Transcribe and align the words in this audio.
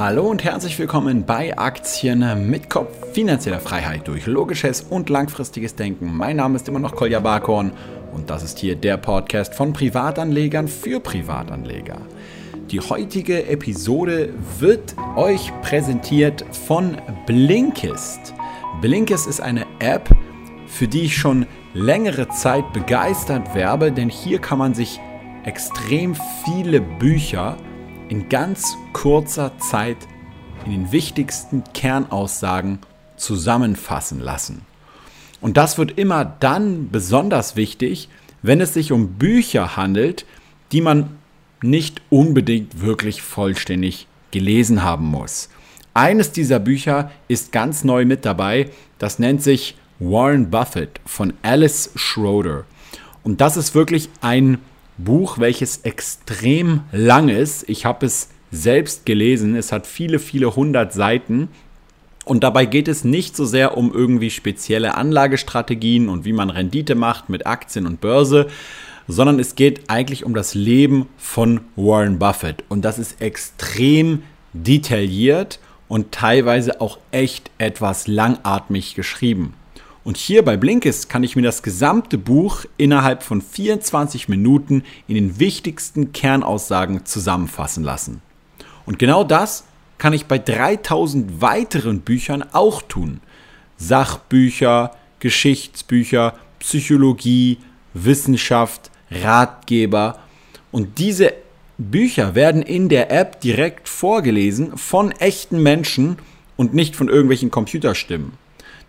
Hallo 0.00 0.30
und 0.30 0.44
herzlich 0.44 0.78
willkommen 0.78 1.26
bei 1.26 1.58
Aktien 1.58 2.48
mit 2.48 2.70
Kopf 2.70 3.12
finanzieller 3.12 3.60
Freiheit 3.60 4.08
durch 4.08 4.24
logisches 4.24 4.80
und 4.80 5.10
langfristiges 5.10 5.74
Denken. 5.74 6.16
Mein 6.16 6.36
Name 6.36 6.56
ist 6.56 6.66
immer 6.68 6.78
noch 6.78 6.96
Kolja 6.96 7.20
Barkhorn 7.20 7.70
und 8.14 8.30
das 8.30 8.42
ist 8.42 8.58
hier 8.58 8.76
der 8.76 8.96
Podcast 8.96 9.54
von 9.54 9.74
Privatanlegern 9.74 10.68
für 10.68 11.00
Privatanleger. 11.00 12.00
Die 12.70 12.80
heutige 12.80 13.46
Episode 13.46 14.32
wird 14.58 14.94
euch 15.16 15.52
präsentiert 15.60 16.46
von 16.66 16.96
Blinkist. 17.26 18.32
Blinkist 18.80 19.26
ist 19.26 19.42
eine 19.42 19.66
App, 19.80 20.08
für 20.66 20.88
die 20.88 21.02
ich 21.02 21.18
schon 21.18 21.44
längere 21.74 22.26
Zeit 22.30 22.72
begeistert 22.72 23.54
werbe, 23.54 23.92
denn 23.92 24.08
hier 24.08 24.38
kann 24.38 24.56
man 24.56 24.72
sich 24.72 24.98
extrem 25.44 26.16
viele 26.46 26.80
Bücher 26.80 27.58
in 28.10 28.28
ganz 28.28 28.76
kurzer 28.92 29.56
Zeit 29.58 29.96
in 30.66 30.72
den 30.72 30.92
wichtigsten 30.92 31.64
Kernaussagen 31.72 32.80
zusammenfassen 33.16 34.20
lassen. 34.20 34.62
Und 35.40 35.56
das 35.56 35.78
wird 35.78 35.96
immer 35.96 36.24
dann 36.24 36.90
besonders 36.90 37.56
wichtig, 37.56 38.08
wenn 38.42 38.60
es 38.60 38.74
sich 38.74 38.92
um 38.92 39.14
Bücher 39.14 39.76
handelt, 39.76 40.26
die 40.72 40.80
man 40.80 41.18
nicht 41.62 42.02
unbedingt 42.10 42.80
wirklich 42.80 43.22
vollständig 43.22 44.06
gelesen 44.32 44.82
haben 44.82 45.06
muss. 45.06 45.48
Eines 45.94 46.32
dieser 46.32 46.58
Bücher 46.58 47.10
ist 47.28 47.52
ganz 47.52 47.84
neu 47.84 48.04
mit 48.04 48.24
dabei, 48.24 48.70
das 48.98 49.18
nennt 49.18 49.42
sich 49.42 49.76
Warren 49.98 50.50
Buffett 50.50 51.00
von 51.06 51.32
Alice 51.42 51.90
Schroeder. 51.94 52.64
Und 53.22 53.40
das 53.40 53.56
ist 53.56 53.74
wirklich 53.74 54.08
ein 54.20 54.58
Buch, 55.04 55.38
welches 55.38 55.78
extrem 55.78 56.82
lang 56.92 57.28
ist. 57.28 57.68
Ich 57.68 57.84
habe 57.84 58.06
es 58.06 58.28
selbst 58.50 59.06
gelesen. 59.06 59.56
Es 59.56 59.72
hat 59.72 59.86
viele, 59.86 60.18
viele 60.18 60.54
hundert 60.56 60.92
Seiten. 60.92 61.48
Und 62.24 62.44
dabei 62.44 62.66
geht 62.66 62.88
es 62.88 63.04
nicht 63.04 63.36
so 63.36 63.44
sehr 63.44 63.76
um 63.76 63.92
irgendwie 63.92 64.30
spezielle 64.30 64.94
Anlagestrategien 64.94 66.08
und 66.08 66.24
wie 66.24 66.32
man 66.32 66.50
Rendite 66.50 66.94
macht 66.94 67.28
mit 67.28 67.46
Aktien 67.46 67.86
und 67.86 68.00
Börse, 68.00 68.48
sondern 69.08 69.40
es 69.40 69.54
geht 69.54 69.88
eigentlich 69.88 70.24
um 70.24 70.34
das 70.34 70.54
Leben 70.54 71.08
von 71.16 71.60
Warren 71.76 72.18
Buffett. 72.18 72.62
Und 72.68 72.84
das 72.84 72.98
ist 72.98 73.20
extrem 73.20 74.22
detailliert 74.52 75.58
und 75.88 76.12
teilweise 76.12 76.80
auch 76.80 76.98
echt 77.10 77.50
etwas 77.58 78.06
langatmig 78.06 78.94
geschrieben. 78.94 79.54
Und 80.02 80.16
hier 80.16 80.44
bei 80.44 80.56
Blinkist 80.56 81.08
kann 81.08 81.22
ich 81.22 81.36
mir 81.36 81.42
das 81.42 81.62
gesamte 81.62 82.16
Buch 82.16 82.64
innerhalb 82.78 83.22
von 83.22 83.42
24 83.42 84.28
Minuten 84.28 84.82
in 85.06 85.14
den 85.14 85.38
wichtigsten 85.38 86.12
Kernaussagen 86.12 87.04
zusammenfassen 87.04 87.84
lassen. 87.84 88.22
Und 88.86 88.98
genau 88.98 89.24
das 89.24 89.64
kann 89.98 90.14
ich 90.14 90.24
bei 90.24 90.38
3000 90.38 91.42
weiteren 91.42 92.00
Büchern 92.00 92.42
auch 92.52 92.80
tun. 92.80 93.20
Sachbücher, 93.76 94.96
Geschichtsbücher, 95.18 96.34
Psychologie, 96.58 97.58
Wissenschaft, 97.92 98.90
Ratgeber. 99.10 100.18
Und 100.72 100.98
diese 100.98 101.34
Bücher 101.76 102.34
werden 102.34 102.62
in 102.62 102.88
der 102.88 103.10
App 103.10 103.40
direkt 103.40 103.88
vorgelesen 103.88 104.76
von 104.78 105.12
echten 105.12 105.62
Menschen 105.62 106.16
und 106.56 106.74
nicht 106.74 106.96
von 106.96 107.08
irgendwelchen 107.08 107.50
Computerstimmen. 107.50 108.32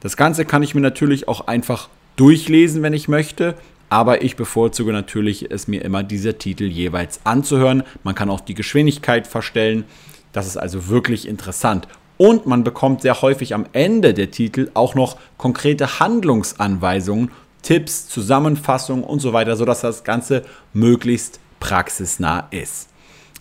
Das 0.01 0.17
Ganze 0.17 0.45
kann 0.45 0.63
ich 0.63 0.75
mir 0.75 0.81
natürlich 0.81 1.27
auch 1.27 1.47
einfach 1.47 1.87
durchlesen, 2.17 2.83
wenn 2.83 2.93
ich 2.93 3.07
möchte. 3.07 3.55
Aber 3.89 4.23
ich 4.23 4.35
bevorzuge 4.35 4.93
natürlich, 4.93 5.51
es 5.51 5.67
mir 5.67 5.83
immer 5.83 6.03
diese 6.03 6.37
Titel 6.37 6.65
jeweils 6.65 7.21
anzuhören. 7.25 7.83
Man 8.03 8.15
kann 8.15 8.29
auch 8.29 8.39
die 8.39 8.53
Geschwindigkeit 8.53 9.27
verstellen. 9.27 9.85
Das 10.31 10.47
ist 10.47 10.57
also 10.57 10.87
wirklich 10.87 11.27
interessant. 11.27 11.87
Und 12.17 12.45
man 12.45 12.63
bekommt 12.63 13.01
sehr 13.01 13.21
häufig 13.21 13.53
am 13.53 13.65
Ende 13.73 14.13
der 14.13 14.31
Titel 14.31 14.69
auch 14.75 14.95
noch 14.95 15.17
konkrete 15.37 15.99
Handlungsanweisungen, 15.99 17.31
Tipps, 17.63 18.07
Zusammenfassungen 18.07 19.03
und 19.03 19.19
so 19.19 19.33
weiter, 19.33 19.55
sodass 19.55 19.81
das 19.81 20.03
Ganze 20.03 20.43
möglichst 20.73 21.39
praxisnah 21.59 22.47
ist. 22.51 22.89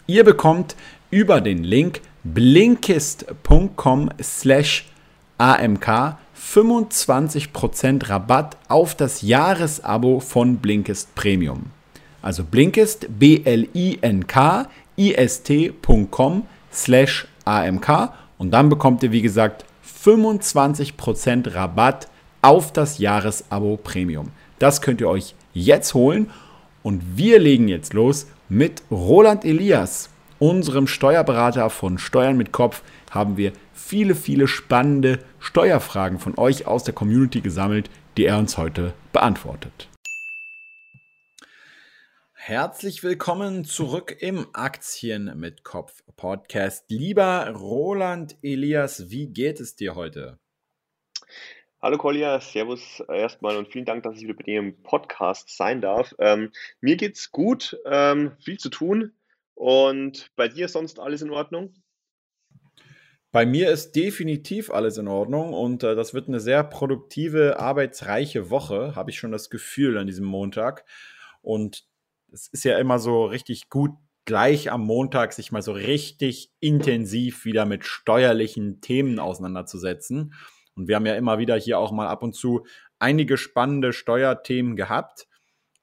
Ihr 0.07 0.25
bekommt 0.25 0.77
über 1.11 1.41
den 1.41 1.63
Link 1.63 2.01
blinkist.com 2.25 4.11
slash 4.21 4.89
amk 5.39 6.17
25% 6.41 8.09
Rabatt 8.09 8.57
auf 8.69 8.95
das 8.95 9.23
Jahresabo 9.23 10.21
von 10.21 10.57
Blinkist 10.57 11.15
Premium. 11.15 11.67
Also 12.23 12.45
Blinkist, 12.45 13.07
B-L-I-N-K-I-S-T.com 13.19 13.67
slash 16.73 17.29
AMK 17.45 18.13
und 18.39 18.51
dann 18.51 18.69
bekommt 18.69 19.03
ihr, 19.03 19.13
wie 19.13 19.23
gesagt, 19.23 19.65
25% 20.05 21.55
Rabatt 21.55 22.09
auf 22.43 22.73
das 22.73 22.99
Jahresabo 22.99 23.77
Premium. 23.77 24.31
Das 24.59 24.81
könnt 24.81 25.01
ihr 25.01 25.09
euch 25.09 25.35
jetzt 25.53 25.95
holen 25.95 26.31
und 26.83 27.17
wir 27.17 27.39
legen 27.39 27.69
jetzt 27.69 27.93
los 27.93 28.27
mit 28.49 28.83
Roland 28.91 29.45
Elias, 29.45 30.09
unserem 30.39 30.87
Steuerberater 30.87 31.71
von 31.71 31.99
Steuern 31.99 32.37
mit 32.37 32.51
Kopf, 32.53 32.83
haben 33.11 33.37
wir 33.37 33.53
viele, 33.73 34.15
viele 34.15 34.49
spannende 34.49 35.19
Steuerfragen 35.39 36.19
von 36.19 36.39
euch 36.39 36.67
aus 36.67 36.85
der 36.85 36.95
Community 36.95 37.41
gesammelt, 37.41 37.91
die 38.17 38.25
er 38.25 38.39
uns 38.39 38.57
heute 38.57 38.95
beantwortet. 39.13 39.89
Herzlich 42.33 43.03
willkommen 43.03 43.65
zurück 43.65 44.17
im 44.19 44.47
Aktien 44.55 45.39
mit 45.39 45.63
Kopf 45.63 46.03
Podcast. 46.17 46.87
Lieber 46.89 47.51
Roland 47.51 48.39
Elias, 48.43 49.11
wie 49.11 49.27
geht 49.27 49.61
es 49.61 49.77
dir 49.77 49.95
heute? 49.95 50.39
Hallo 51.83 51.97
Kolja, 51.97 52.41
Servus 52.41 53.01
erstmal 53.09 53.57
und 53.57 53.69
vielen 53.69 53.85
Dank, 53.85 54.03
dass 54.03 54.17
ich 54.17 54.23
wieder 54.23 54.35
bei 54.35 54.43
dir 54.43 54.59
im 54.59 54.83
Podcast 54.83 55.55
sein 55.57 55.81
darf. 55.81 56.15
Ähm, 56.19 56.51
mir 56.81 56.97
geht's 56.97 57.31
gut, 57.31 57.79
ähm, 57.87 58.33
viel 58.41 58.59
zu 58.59 58.69
tun 58.69 59.13
und 59.55 60.31
bei 60.37 60.49
dir 60.49 60.69
sonst 60.69 60.99
alles 60.99 61.23
in 61.23 61.31
Ordnung? 61.31 61.75
Bei 63.33 63.47
mir 63.47 63.71
ist 63.71 63.95
definitiv 63.95 64.71
alles 64.71 64.99
in 64.99 65.07
Ordnung 65.07 65.53
und 65.53 65.85
äh, 65.85 65.95
das 65.95 66.15
wird 66.15 66.29
eine 66.29 66.41
sehr 66.41 66.65
produktive, 66.65 67.61
arbeitsreiche 67.61 68.51
Woche, 68.51 68.97
habe 68.97 69.11
ich 69.11 69.19
schon 69.19 69.31
das 69.31 69.51
Gefühl 69.51 69.99
an 69.99 70.09
diesem 70.09 70.27
Montag. 70.27 70.85
Und 71.41 71.85
es 72.33 72.49
ist 72.49 72.65
ja 72.65 72.79
immer 72.79 72.99
so 72.99 73.25
richtig 73.25 73.69
gut, 73.69 73.93
gleich 74.25 74.71
am 74.73 74.85
Montag 74.85 75.33
sich 75.33 75.53
mal 75.53 75.63
so 75.63 75.73
richtig 75.73 76.51
intensiv 76.61 77.45
wieder 77.45 77.67
mit 77.67 77.85
steuerlichen 77.85 78.81
Themen 78.81 79.19
auseinanderzusetzen. 79.19 80.35
Und 80.75 80.89
wir 80.89 80.97
haben 80.97 81.07
ja 81.07 81.15
immer 81.15 81.39
wieder 81.39 81.57
hier 81.57 81.79
auch 81.79 81.93
mal 81.93 82.09
ab 82.09 82.23
und 82.23 82.35
zu 82.35 82.67
einige 82.99 83.37
spannende 83.37 83.93
Steuerthemen 83.93 84.77
gehabt. 84.77 85.27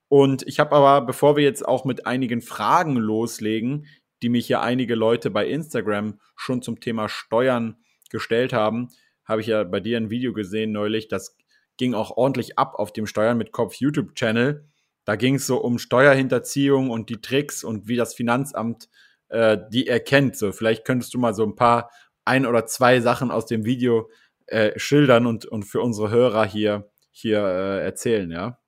Und 0.09 0.47
ich 0.47 0.59
habe 0.59 0.75
aber, 0.75 1.05
bevor 1.05 1.35
wir 1.35 1.43
jetzt 1.43 1.65
auch 1.67 1.83
mit 1.83 2.05
einigen 2.05 2.41
Fragen 2.41 2.95
loslegen, 2.95 3.87
die 4.21 4.29
mich 4.29 4.49
ja 4.49 4.61
einige 4.61 4.95
Leute 4.95 5.29
bei 5.29 5.47
Instagram 5.47 6.19
schon 6.35 6.61
zum 6.61 6.79
Thema 6.79 7.09
Steuern 7.09 7.77
gestellt 8.09 8.53
haben, 8.53 8.89
habe 9.25 9.41
ich 9.41 9.47
ja 9.47 9.63
bei 9.63 9.79
dir 9.79 9.97
ein 9.97 10.09
Video 10.09 10.33
gesehen 10.33 10.71
neulich, 10.71 11.07
das 11.07 11.37
ging 11.77 11.93
auch 11.93 12.17
ordentlich 12.17 12.57
ab 12.57 12.75
auf 12.75 12.91
dem 12.91 13.05
Steuern 13.05 13.37
mit 13.37 13.51
Kopf 13.51 13.75
YouTube-Channel. 13.75 14.65
Da 15.05 15.15
ging 15.15 15.35
es 15.35 15.45
so 15.45 15.57
um 15.57 15.77
Steuerhinterziehung 15.77 16.89
und 16.89 17.09
die 17.09 17.21
Tricks 17.21 17.63
und 17.63 17.87
wie 17.87 17.95
das 17.95 18.13
Finanzamt 18.13 18.89
äh, 19.29 19.57
die 19.71 19.87
erkennt. 19.87 20.35
So, 20.37 20.51
vielleicht 20.51 20.85
könntest 20.85 21.13
du 21.13 21.19
mal 21.19 21.33
so 21.33 21.43
ein 21.43 21.55
paar 21.55 21.91
ein 22.25 22.45
oder 22.45 22.65
zwei 22.65 22.99
Sachen 22.99 23.31
aus 23.31 23.45
dem 23.45 23.63
Video 23.63 24.09
äh, 24.47 24.77
schildern 24.77 25.25
und, 25.25 25.45
und 25.45 25.63
für 25.63 25.81
unsere 25.81 26.09
Hörer 26.09 26.45
hier, 26.45 26.89
hier 27.11 27.39
äh, 27.39 27.83
erzählen, 27.83 28.31
ja? 28.31 28.59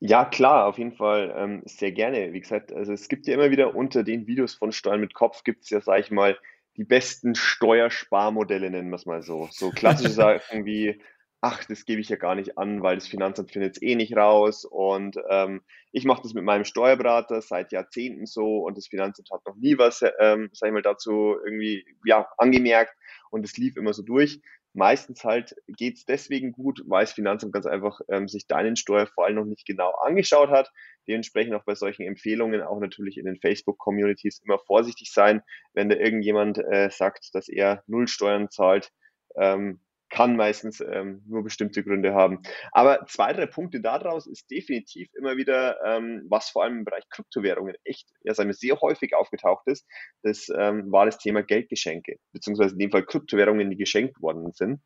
Ja, 0.00 0.24
klar, 0.24 0.66
auf 0.66 0.78
jeden 0.78 0.92
Fall 0.92 1.34
ähm, 1.36 1.62
sehr 1.64 1.90
gerne. 1.90 2.32
Wie 2.32 2.40
gesagt, 2.40 2.72
also 2.72 2.92
es 2.92 3.08
gibt 3.08 3.26
ja 3.26 3.34
immer 3.34 3.50
wieder 3.50 3.74
unter 3.74 4.04
den 4.04 4.26
Videos 4.28 4.54
von 4.54 4.70
Steuern 4.70 5.00
mit 5.00 5.12
Kopf 5.12 5.42
gibt 5.42 5.64
es 5.64 5.70
ja, 5.70 5.80
sag 5.80 5.98
ich 6.00 6.10
mal, 6.12 6.38
die 6.76 6.84
besten 6.84 7.34
Steuersparmodelle, 7.34 8.70
nennen 8.70 8.90
wir 8.90 8.96
es 8.96 9.06
mal 9.06 9.22
so. 9.22 9.48
So 9.50 9.70
klassische 9.70 10.10
Sachen 10.12 10.64
wie, 10.64 11.02
ach, 11.40 11.64
das 11.64 11.84
gebe 11.84 12.00
ich 12.00 12.08
ja 12.08 12.16
gar 12.16 12.36
nicht 12.36 12.56
an, 12.56 12.80
weil 12.82 12.94
das 12.94 13.08
Finanzamt 13.08 13.50
findet 13.50 13.76
es 13.76 13.82
eh 13.82 13.96
nicht 13.96 14.16
raus. 14.16 14.64
Und 14.64 15.16
ähm, 15.28 15.62
ich 15.90 16.04
mache 16.04 16.22
das 16.22 16.32
mit 16.32 16.44
meinem 16.44 16.64
Steuerberater 16.64 17.42
seit 17.42 17.72
Jahrzehnten 17.72 18.26
so 18.26 18.58
und 18.58 18.78
das 18.78 18.86
Finanzamt 18.86 19.30
hat 19.32 19.44
noch 19.46 19.56
nie 19.56 19.78
was, 19.78 20.04
ähm, 20.20 20.50
sag 20.52 20.68
ich 20.68 20.72
mal, 20.72 20.82
dazu 20.82 21.34
irgendwie 21.44 21.84
ja, 22.04 22.28
angemerkt 22.38 22.94
und 23.30 23.44
es 23.44 23.56
lief 23.56 23.76
immer 23.76 23.92
so 23.92 24.02
durch. 24.02 24.40
Meistens 24.74 25.24
halt 25.24 25.56
geht 25.66 25.96
es 25.96 26.04
deswegen 26.04 26.52
gut, 26.52 26.82
weil 26.86 27.04
das 27.04 27.12
Finanzamt 27.12 27.52
ganz 27.52 27.66
einfach 27.66 28.00
ähm, 28.10 28.28
sich 28.28 28.46
deinen 28.46 28.76
Steuerfall 28.76 29.32
noch 29.34 29.44
nicht 29.44 29.66
genau 29.66 29.92
angeschaut 30.02 30.50
hat. 30.50 30.70
Dementsprechend 31.08 31.54
auch 31.54 31.64
bei 31.64 31.74
solchen 31.74 32.02
Empfehlungen 32.02 32.62
auch 32.62 32.78
natürlich 32.78 33.16
in 33.16 33.24
den 33.24 33.40
Facebook-Communities 33.40 34.42
immer 34.44 34.58
vorsichtig 34.58 35.12
sein, 35.12 35.42
wenn 35.72 35.88
da 35.88 35.96
irgendjemand 35.96 36.58
äh, 36.58 36.90
sagt, 36.90 37.30
dass 37.34 37.48
er 37.48 37.82
null 37.86 38.08
Steuern 38.08 38.50
zahlt. 38.50 38.92
Ähm, 39.36 39.80
kann 40.18 40.34
meistens 40.34 40.80
ähm, 40.80 41.22
nur 41.28 41.44
bestimmte 41.44 41.84
Gründe 41.84 42.12
haben. 42.12 42.42
Aber 42.72 43.06
zwei, 43.06 43.32
drei 43.32 43.46
Punkte 43.46 43.80
daraus 43.80 44.26
ist 44.26 44.50
definitiv 44.50 45.08
immer 45.16 45.36
wieder, 45.36 45.76
ähm, 45.86 46.26
was 46.28 46.50
vor 46.50 46.64
allem 46.64 46.78
im 46.78 46.84
Bereich 46.84 47.04
Kryptowährungen 47.08 47.76
echt 47.84 48.08
ja, 48.24 48.34
sehr 48.34 48.80
häufig 48.80 49.14
aufgetaucht 49.14 49.68
ist, 49.68 49.86
das 50.24 50.48
ähm, 50.48 50.90
war 50.90 51.06
das 51.06 51.18
Thema 51.18 51.44
Geldgeschenke, 51.44 52.16
beziehungsweise 52.32 52.72
in 52.72 52.80
dem 52.80 52.90
Fall 52.90 53.06
Kryptowährungen, 53.06 53.70
die 53.70 53.76
geschenkt 53.76 54.20
worden 54.20 54.50
sind 54.50 54.80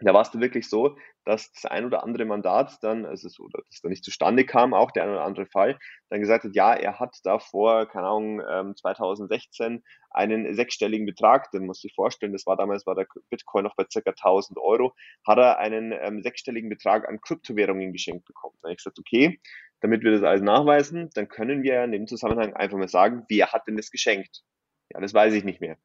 da 0.00 0.12
war 0.12 0.22
es 0.22 0.30
dann 0.30 0.42
wirklich 0.42 0.68
so, 0.68 0.96
dass 1.24 1.52
das 1.52 1.64
ein 1.64 1.86
oder 1.86 2.02
andere 2.02 2.24
Mandat 2.24 2.78
dann, 2.82 3.06
also 3.06 3.28
so, 3.28 3.48
das 3.48 3.80
dann 3.80 3.90
nicht 3.90 4.04
zustande 4.04 4.44
kam, 4.44 4.74
auch 4.74 4.90
der 4.90 5.04
ein 5.04 5.10
oder 5.10 5.24
andere 5.24 5.46
Fall, 5.46 5.78
dann 6.10 6.20
gesagt 6.20 6.44
hat, 6.44 6.54
ja, 6.54 6.74
er 6.74 7.00
hat 7.00 7.18
da 7.24 7.38
vor, 7.38 7.86
keine 7.86 8.06
Ahnung, 8.06 8.74
2016 8.76 9.66
ähm, 9.66 9.82
einen 10.10 10.54
sechsstelligen 10.54 11.06
Betrag, 11.06 11.50
den 11.50 11.66
muss 11.66 11.82
ich 11.84 11.94
vorstellen, 11.94 12.32
das 12.32 12.46
war 12.46 12.56
damals, 12.56 12.86
war 12.86 12.94
der 12.94 13.06
Bitcoin 13.30 13.64
noch 13.64 13.74
bei 13.74 13.86
circa 13.90 14.10
1000 14.10 14.58
Euro, 14.58 14.94
hat 15.26 15.38
er 15.38 15.58
einen 15.58 15.92
ähm, 15.92 16.22
sechsstelligen 16.22 16.68
Betrag 16.68 17.08
an 17.08 17.20
Kryptowährungen 17.20 17.92
geschenkt 17.92 18.26
bekommen. 18.26 18.56
Dann 18.60 18.68
habe 18.68 18.72
ich 18.72 18.78
gesagt, 18.78 18.98
okay, 18.98 19.40
damit 19.80 20.02
wir 20.02 20.12
das 20.12 20.22
alles 20.22 20.42
nachweisen, 20.42 21.10
dann 21.14 21.28
können 21.28 21.62
wir 21.62 21.82
in 21.84 21.92
dem 21.92 22.06
Zusammenhang 22.06 22.54
einfach 22.54 22.78
mal 22.78 22.88
sagen, 22.88 23.24
wer 23.28 23.52
hat 23.52 23.66
denn 23.66 23.76
das 23.76 23.90
geschenkt? 23.90 24.42
Ja, 24.92 25.00
das 25.00 25.12
weiß 25.12 25.34
ich 25.34 25.44
nicht 25.44 25.60
mehr. 25.60 25.76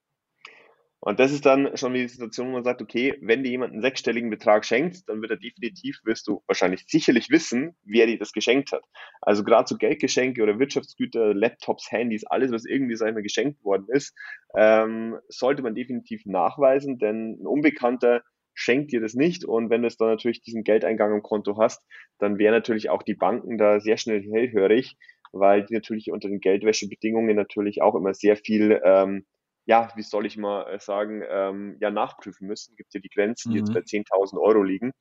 Und 1.03 1.19
das 1.19 1.31
ist 1.31 1.47
dann 1.47 1.75
schon 1.77 1.95
die 1.95 2.07
Situation, 2.07 2.49
wo 2.49 2.51
man 2.51 2.63
sagt, 2.63 2.79
okay, 2.79 3.17
wenn 3.21 3.43
dir 3.43 3.49
jemand 3.49 3.73
einen 3.73 3.81
sechsstelligen 3.81 4.29
Betrag 4.29 4.65
schenkt, 4.65 5.09
dann 5.09 5.19
wird 5.21 5.31
er 5.31 5.37
definitiv, 5.37 5.99
wirst 6.03 6.27
du 6.27 6.43
wahrscheinlich 6.45 6.85
sicherlich 6.87 7.31
wissen, 7.31 7.75
wer 7.83 8.05
dir 8.05 8.19
das 8.19 8.33
geschenkt 8.33 8.71
hat. 8.71 8.83
Also 9.19 9.43
gerade 9.43 9.67
so 9.67 9.77
Geldgeschenke 9.77 10.43
oder 10.43 10.59
Wirtschaftsgüter, 10.59 11.33
Laptops, 11.33 11.91
Handys, 11.91 12.23
alles, 12.25 12.51
was 12.51 12.65
irgendwie, 12.65 12.95
sag 12.95 13.07
ich 13.07 13.13
mal, 13.15 13.23
geschenkt 13.23 13.63
worden 13.63 13.87
ist, 13.89 14.15
ähm, 14.55 15.17
sollte 15.27 15.63
man 15.63 15.73
definitiv 15.73 16.21
nachweisen, 16.27 16.99
denn 16.99 17.41
ein 17.41 17.47
Unbekannter 17.47 18.21
schenkt 18.53 18.91
dir 18.91 19.01
das 19.01 19.15
nicht. 19.15 19.43
Und 19.43 19.71
wenn 19.71 19.81
du 19.81 19.87
es 19.87 19.97
dann 19.97 20.09
natürlich 20.09 20.43
diesen 20.43 20.63
Geldeingang 20.63 21.15
im 21.15 21.23
Konto 21.23 21.57
hast, 21.57 21.83
dann 22.19 22.37
wären 22.37 22.53
natürlich 22.53 22.91
auch 22.91 23.01
die 23.01 23.15
Banken 23.15 23.57
da 23.57 23.79
sehr 23.79 23.97
schnell 23.97 24.21
hellhörig, 24.21 24.97
weil 25.31 25.65
die 25.65 25.73
natürlich 25.73 26.11
unter 26.11 26.29
den 26.29 26.41
Geldwäschebedingungen 26.41 27.35
natürlich 27.35 27.81
auch 27.81 27.95
immer 27.95 28.13
sehr 28.13 28.35
viel 28.35 28.79
ähm, 28.83 29.25
ja, 29.65 29.89
wie 29.95 30.01
soll 30.01 30.25
ich 30.25 30.37
mal 30.37 30.63
äh, 30.63 30.79
sagen, 30.79 31.23
ähm, 31.27 31.77
ja, 31.79 31.91
nachprüfen 31.91 32.47
müssen. 32.47 32.75
Gibt 32.75 32.93
ja 32.93 32.99
die 32.99 33.09
Grenzen, 33.09 33.51
die 33.51 33.59
jetzt 33.59 33.69
mhm. 33.69 33.73
bei 33.75 33.81
10.000 33.81 34.39
Euro 34.39 34.63
liegen. 34.63 34.91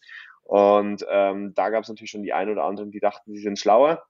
Und 0.43 1.05
ähm, 1.09 1.55
da 1.55 1.71
gab 1.71 1.83
es 1.83 1.89
natürlich 1.89 2.11
schon 2.11 2.23
die 2.23 2.33
einen 2.33 2.51
oder 2.51 2.65
anderen, 2.65 2.91
die 2.91 3.01
dachten, 3.01 3.35
sie 3.35 3.43
sind 3.43 3.59
schlauer. 3.59 4.03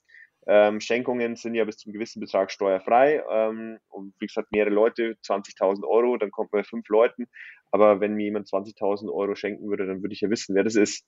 Ähm, 0.46 0.80
Schenkungen 0.80 1.36
sind 1.36 1.54
ja 1.54 1.64
bis 1.64 1.76
zum 1.76 1.92
gewissen 1.92 2.20
Betrag 2.20 2.50
steuerfrei. 2.50 3.22
Ähm, 3.30 3.78
und 3.88 4.14
wie 4.18 4.26
gesagt, 4.26 4.50
mehrere 4.52 4.72
Leute, 4.72 5.16
20.000 5.22 5.86
Euro, 5.86 6.16
dann 6.16 6.30
kommt 6.30 6.52
man 6.52 6.62
bei 6.62 6.64
fünf 6.64 6.88
Leuten. 6.88 7.26
Aber 7.70 8.00
wenn 8.00 8.14
mir 8.14 8.24
jemand 8.24 8.48
20.000 8.48 9.12
Euro 9.12 9.34
schenken 9.34 9.68
würde, 9.68 9.86
dann 9.86 10.02
würde 10.02 10.14
ich 10.14 10.20
ja 10.20 10.30
wissen, 10.30 10.54
wer 10.54 10.64
das 10.64 10.74
ist. 10.74 11.04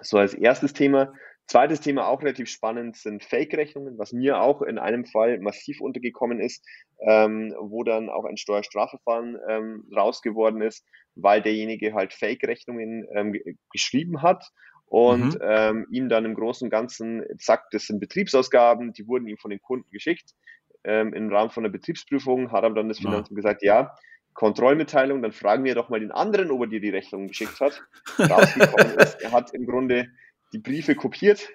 So 0.00 0.18
als 0.18 0.34
erstes 0.34 0.72
Thema. 0.72 1.12
Zweites 1.50 1.80
Thema 1.80 2.06
auch 2.06 2.22
relativ 2.22 2.48
spannend 2.48 2.96
sind 2.96 3.24
Fake-Rechnungen, 3.24 3.98
was 3.98 4.12
mir 4.12 4.40
auch 4.40 4.62
in 4.62 4.78
einem 4.78 5.04
Fall 5.04 5.40
massiv 5.40 5.80
untergekommen 5.80 6.38
ist, 6.38 6.64
ähm, 7.00 7.52
wo 7.58 7.82
dann 7.82 8.08
auch 8.08 8.24
ein 8.24 8.36
Steuerstrafverfahren 8.36 9.36
ähm, 9.48 9.84
rausgeworden 9.92 10.62
ist, 10.62 10.86
weil 11.16 11.42
derjenige 11.42 11.92
halt 11.92 12.12
Fake-Rechnungen 12.12 13.04
ähm, 13.12 13.34
geschrieben 13.72 14.22
hat 14.22 14.44
und 14.86 15.34
mhm. 15.34 15.40
ähm, 15.42 15.86
ihm 15.90 16.08
dann 16.08 16.24
im 16.24 16.34
Großen 16.34 16.66
und 16.66 16.70
Ganzen 16.70 17.24
sagt, 17.36 17.74
das 17.74 17.88
sind 17.88 17.98
Betriebsausgaben, 17.98 18.92
die 18.92 19.08
wurden 19.08 19.26
ihm 19.26 19.36
von 19.36 19.50
den 19.50 19.60
Kunden 19.60 19.90
geschickt 19.90 20.36
ähm, 20.84 21.12
im 21.14 21.32
Rahmen 21.32 21.50
von 21.50 21.64
der 21.64 21.70
Betriebsprüfung, 21.70 22.52
hat 22.52 22.62
aber 22.62 22.76
dann 22.76 22.88
das 22.88 22.98
Finanzamt 22.98 23.30
ja. 23.30 23.34
gesagt, 23.34 23.64
ja, 23.64 23.96
Kontrollmitteilung, 24.34 25.20
dann 25.20 25.32
fragen 25.32 25.64
wir 25.64 25.74
doch 25.74 25.88
mal 25.88 25.98
den 25.98 26.12
anderen, 26.12 26.52
ob 26.52 26.60
er 26.60 26.66
dir 26.68 26.80
die 26.80 26.90
Rechnung 26.90 27.26
geschickt 27.26 27.58
hat. 27.58 27.82
Rausgekommen 28.20 28.96
ist, 28.98 29.20
er 29.20 29.32
hat 29.32 29.52
im 29.52 29.66
Grunde 29.66 30.06
die 30.52 30.58
Briefe 30.58 30.94
kopiert, 30.94 31.48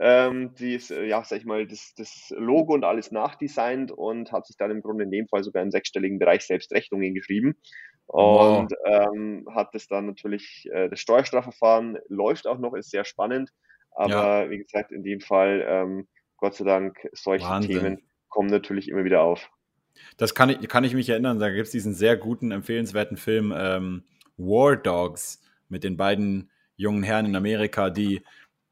ähm, 0.00 0.54
die 0.54 0.74
ist, 0.74 0.90
äh, 0.90 1.06
ja, 1.06 1.24
sag 1.24 1.38
ich 1.38 1.44
mal, 1.44 1.66
das, 1.66 1.94
das 1.96 2.32
Logo 2.36 2.72
und 2.72 2.84
alles 2.84 3.10
nachdesignt 3.10 3.90
und 3.90 4.30
hat 4.30 4.46
sich 4.46 4.56
dann 4.56 4.70
im 4.70 4.80
Grunde 4.80 5.04
in 5.04 5.10
dem 5.10 5.26
Fall 5.26 5.42
sogar 5.42 5.62
im 5.62 5.72
sechsstelligen 5.72 6.18
Bereich 6.18 6.42
selbst 6.42 6.70
Rechnungen 6.72 7.14
geschrieben. 7.14 7.56
Und 8.06 8.70
wow. 8.70 9.12
ähm, 9.12 9.46
hat 9.52 9.74
das 9.74 9.88
dann 9.88 10.06
natürlich, 10.06 10.68
äh, 10.72 10.88
das 10.88 11.00
Steuerstrafverfahren 11.00 11.98
läuft 12.08 12.46
auch 12.46 12.58
noch, 12.58 12.74
ist 12.74 12.90
sehr 12.90 13.04
spannend. 13.04 13.50
Aber 13.90 14.44
ja. 14.44 14.50
wie 14.50 14.58
gesagt, 14.58 14.92
in 14.92 15.02
dem 15.02 15.20
Fall, 15.20 15.64
ähm, 15.66 16.06
Gott 16.36 16.54
sei 16.54 16.64
Dank, 16.64 16.96
solche 17.12 17.46
Wahnsinn. 17.46 17.72
Themen 17.72 18.02
kommen 18.28 18.48
natürlich 18.48 18.88
immer 18.88 19.04
wieder 19.04 19.22
auf. 19.22 19.50
Das 20.16 20.34
kann 20.34 20.50
ich, 20.50 20.68
kann 20.68 20.84
ich 20.84 20.94
mich 20.94 21.08
erinnern, 21.08 21.40
da 21.40 21.50
gibt 21.50 21.66
es 21.66 21.72
diesen 21.72 21.92
sehr 21.92 22.16
guten, 22.16 22.52
empfehlenswerten 22.52 23.16
Film 23.16 23.52
ähm, 23.56 24.04
War 24.36 24.76
Dogs 24.76 25.42
mit 25.68 25.82
den 25.82 25.96
beiden 25.96 26.50
jungen 26.78 27.02
Herren 27.02 27.26
in 27.26 27.36
Amerika, 27.36 27.90
die, 27.90 28.22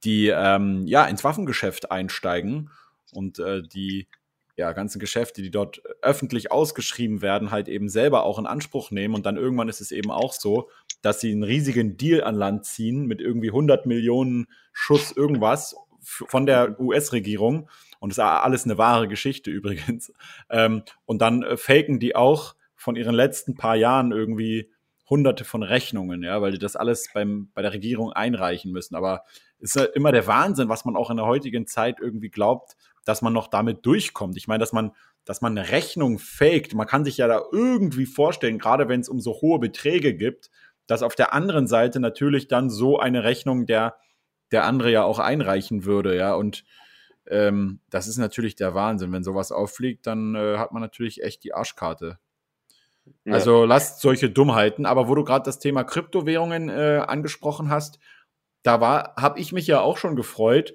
die 0.05 0.29
ähm, 0.29 0.87
ja 0.87 1.05
ins 1.05 1.25
Waffengeschäft 1.25 1.91
einsteigen 1.91 2.71
und 3.13 3.39
äh, 3.39 3.63
die 3.63 4.09
ja, 4.57 4.73
ganzen 4.73 4.99
Geschäfte, 4.99 5.43
die 5.43 5.51
dort 5.51 5.83
öffentlich 6.01 6.51
ausgeschrieben 6.51 7.21
werden, 7.21 7.51
halt 7.51 7.69
eben 7.69 7.91
selber 7.91 8.25
auch 8.25 8.39
in 8.39 8.47
Anspruch 8.47 8.91
nehmen. 8.91 9.15
Und 9.15 9.27
dann 9.27 9.37
irgendwann 9.37 9.69
ist 9.69 9.83
es 9.83 9.93
eben 9.93 10.11
auch 10.11 10.33
so, 10.33 10.71
dass 11.03 11.21
sie 11.21 11.31
einen 11.31 11.43
riesigen 11.43 11.99
Deal 11.99 12.25
an 12.25 12.35
Land 12.35 12.65
ziehen 12.65 13.07
mit 13.07 13.21
irgendwie 13.21 13.51
100 13.51 13.85
Millionen 13.85 14.47
Schuss 14.73 15.13
irgendwas 15.13 15.77
von 16.01 16.47
der 16.47 16.81
US-Regierung. 16.81 17.69
Und 17.99 18.11
das 18.11 18.19
ist 18.19 18.25
alles 18.25 18.65
eine 18.65 18.79
wahre 18.79 19.09
Geschichte 19.09 19.51
übrigens. 19.51 20.13
Ähm, 20.49 20.83
und 21.05 21.21
dann 21.21 21.43
äh, 21.43 21.57
faken 21.57 21.99
die 21.99 22.17
auch 22.17 22.55
von 22.77 22.97
ihren 22.97 23.15
letzten 23.15 23.57
paar 23.57 23.77
Jahren 23.77 24.13
irgendwie 24.13 24.71
hunderte 25.09 25.45
von 25.45 25.63
Rechnungen, 25.63 26.23
ja, 26.23 26.43
weil 26.43 26.53
die 26.53 26.59
das 26.59 26.77
alles 26.77 27.09
beim, 27.15 27.51
bei 27.55 27.63
der 27.63 27.73
Regierung 27.73 28.13
einreichen 28.13 28.73
müssen. 28.73 28.97
Aber 28.97 29.25
es 29.59 29.77
ist 29.77 29.91
immer 29.95 30.13
der 30.13 30.27
Wahnsinn, 30.27 30.69
was 30.69 30.85
man 30.85 30.97
auch 30.97 31.11
in 31.11 31.17
der 31.17 31.27
heutigen 31.27 31.67
Zeit 31.67 31.99
irgendwie 32.01 32.31
glaubt, 32.31 32.77
dass 33.05 33.23
man 33.23 33.33
noch 33.33 33.49
damit 33.49 33.87
durchkommt. 33.87 34.37
Ich 34.37 34.49
meine, 34.49 34.59
dass 34.59 34.73
man, 34.73 34.93
dass 35.25 35.41
man 35.41 35.57
eine 35.57 35.71
Rechnung 35.71 36.19
faked, 36.19 36.75
man 36.75 36.87
kann 36.87 37.05
sich 37.05 37.19
ja 37.19 37.29
da 37.29 37.43
irgendwie 37.53 38.07
vorstellen, 38.07 38.59
gerade 38.59 38.89
wenn 38.89 39.01
es 39.01 39.09
um 39.09 39.21
so 39.21 39.41
hohe 39.41 39.59
Beträge 39.61 40.15
gibt, 40.15 40.51
dass 40.87 41.03
auf 41.03 41.15
der 41.15 41.33
anderen 41.33 41.67
Seite 41.69 42.01
natürlich 42.01 42.49
dann 42.49 42.69
so 42.69 42.99
eine 42.99 43.25
Rechnung 43.25 43.67
der, 43.67 43.97
der 44.51 44.65
andere 44.65 44.91
ja 44.91 45.05
auch 45.05 45.19
einreichen 45.19 45.85
würde, 45.85 46.17
ja. 46.17 46.35
Und 46.35 46.65
ähm, 47.29 47.81
das 47.91 48.07
ist 48.09 48.19
natürlich 48.19 48.57
der 48.57 48.75
Wahnsinn. 48.75 49.13
Wenn 49.13 49.25
sowas 49.25 49.53
auffliegt, 49.53 50.07
dann 50.07 50.35
äh, 50.35 50.59
hat 50.59 50.73
man 50.73 50.83
natürlich 50.83 51.23
echt 51.23 51.45
die 51.45 51.55
Arschkarte. 51.55 52.19
Ja. 53.25 53.35
Also 53.35 53.65
lasst 53.65 54.01
solche 54.01 54.31
Dummheiten. 54.31 54.87
Aber 54.87 55.09
wo 55.09 55.15
du 55.15 55.25
gerade 55.25 55.45
das 55.45 55.59
Thema 55.59 55.85
Kryptowährungen 55.85 56.69
äh, 56.69 57.03
angesprochen 57.07 57.71
hast, 57.71 57.99
da 58.63 58.81
war, 58.81 59.15
habe 59.17 59.41
ich 59.41 59.53
mich 59.53 59.67
ja 59.67 59.81
auch 59.81 59.97
schon 59.97 60.17
gefreut, 60.17 60.75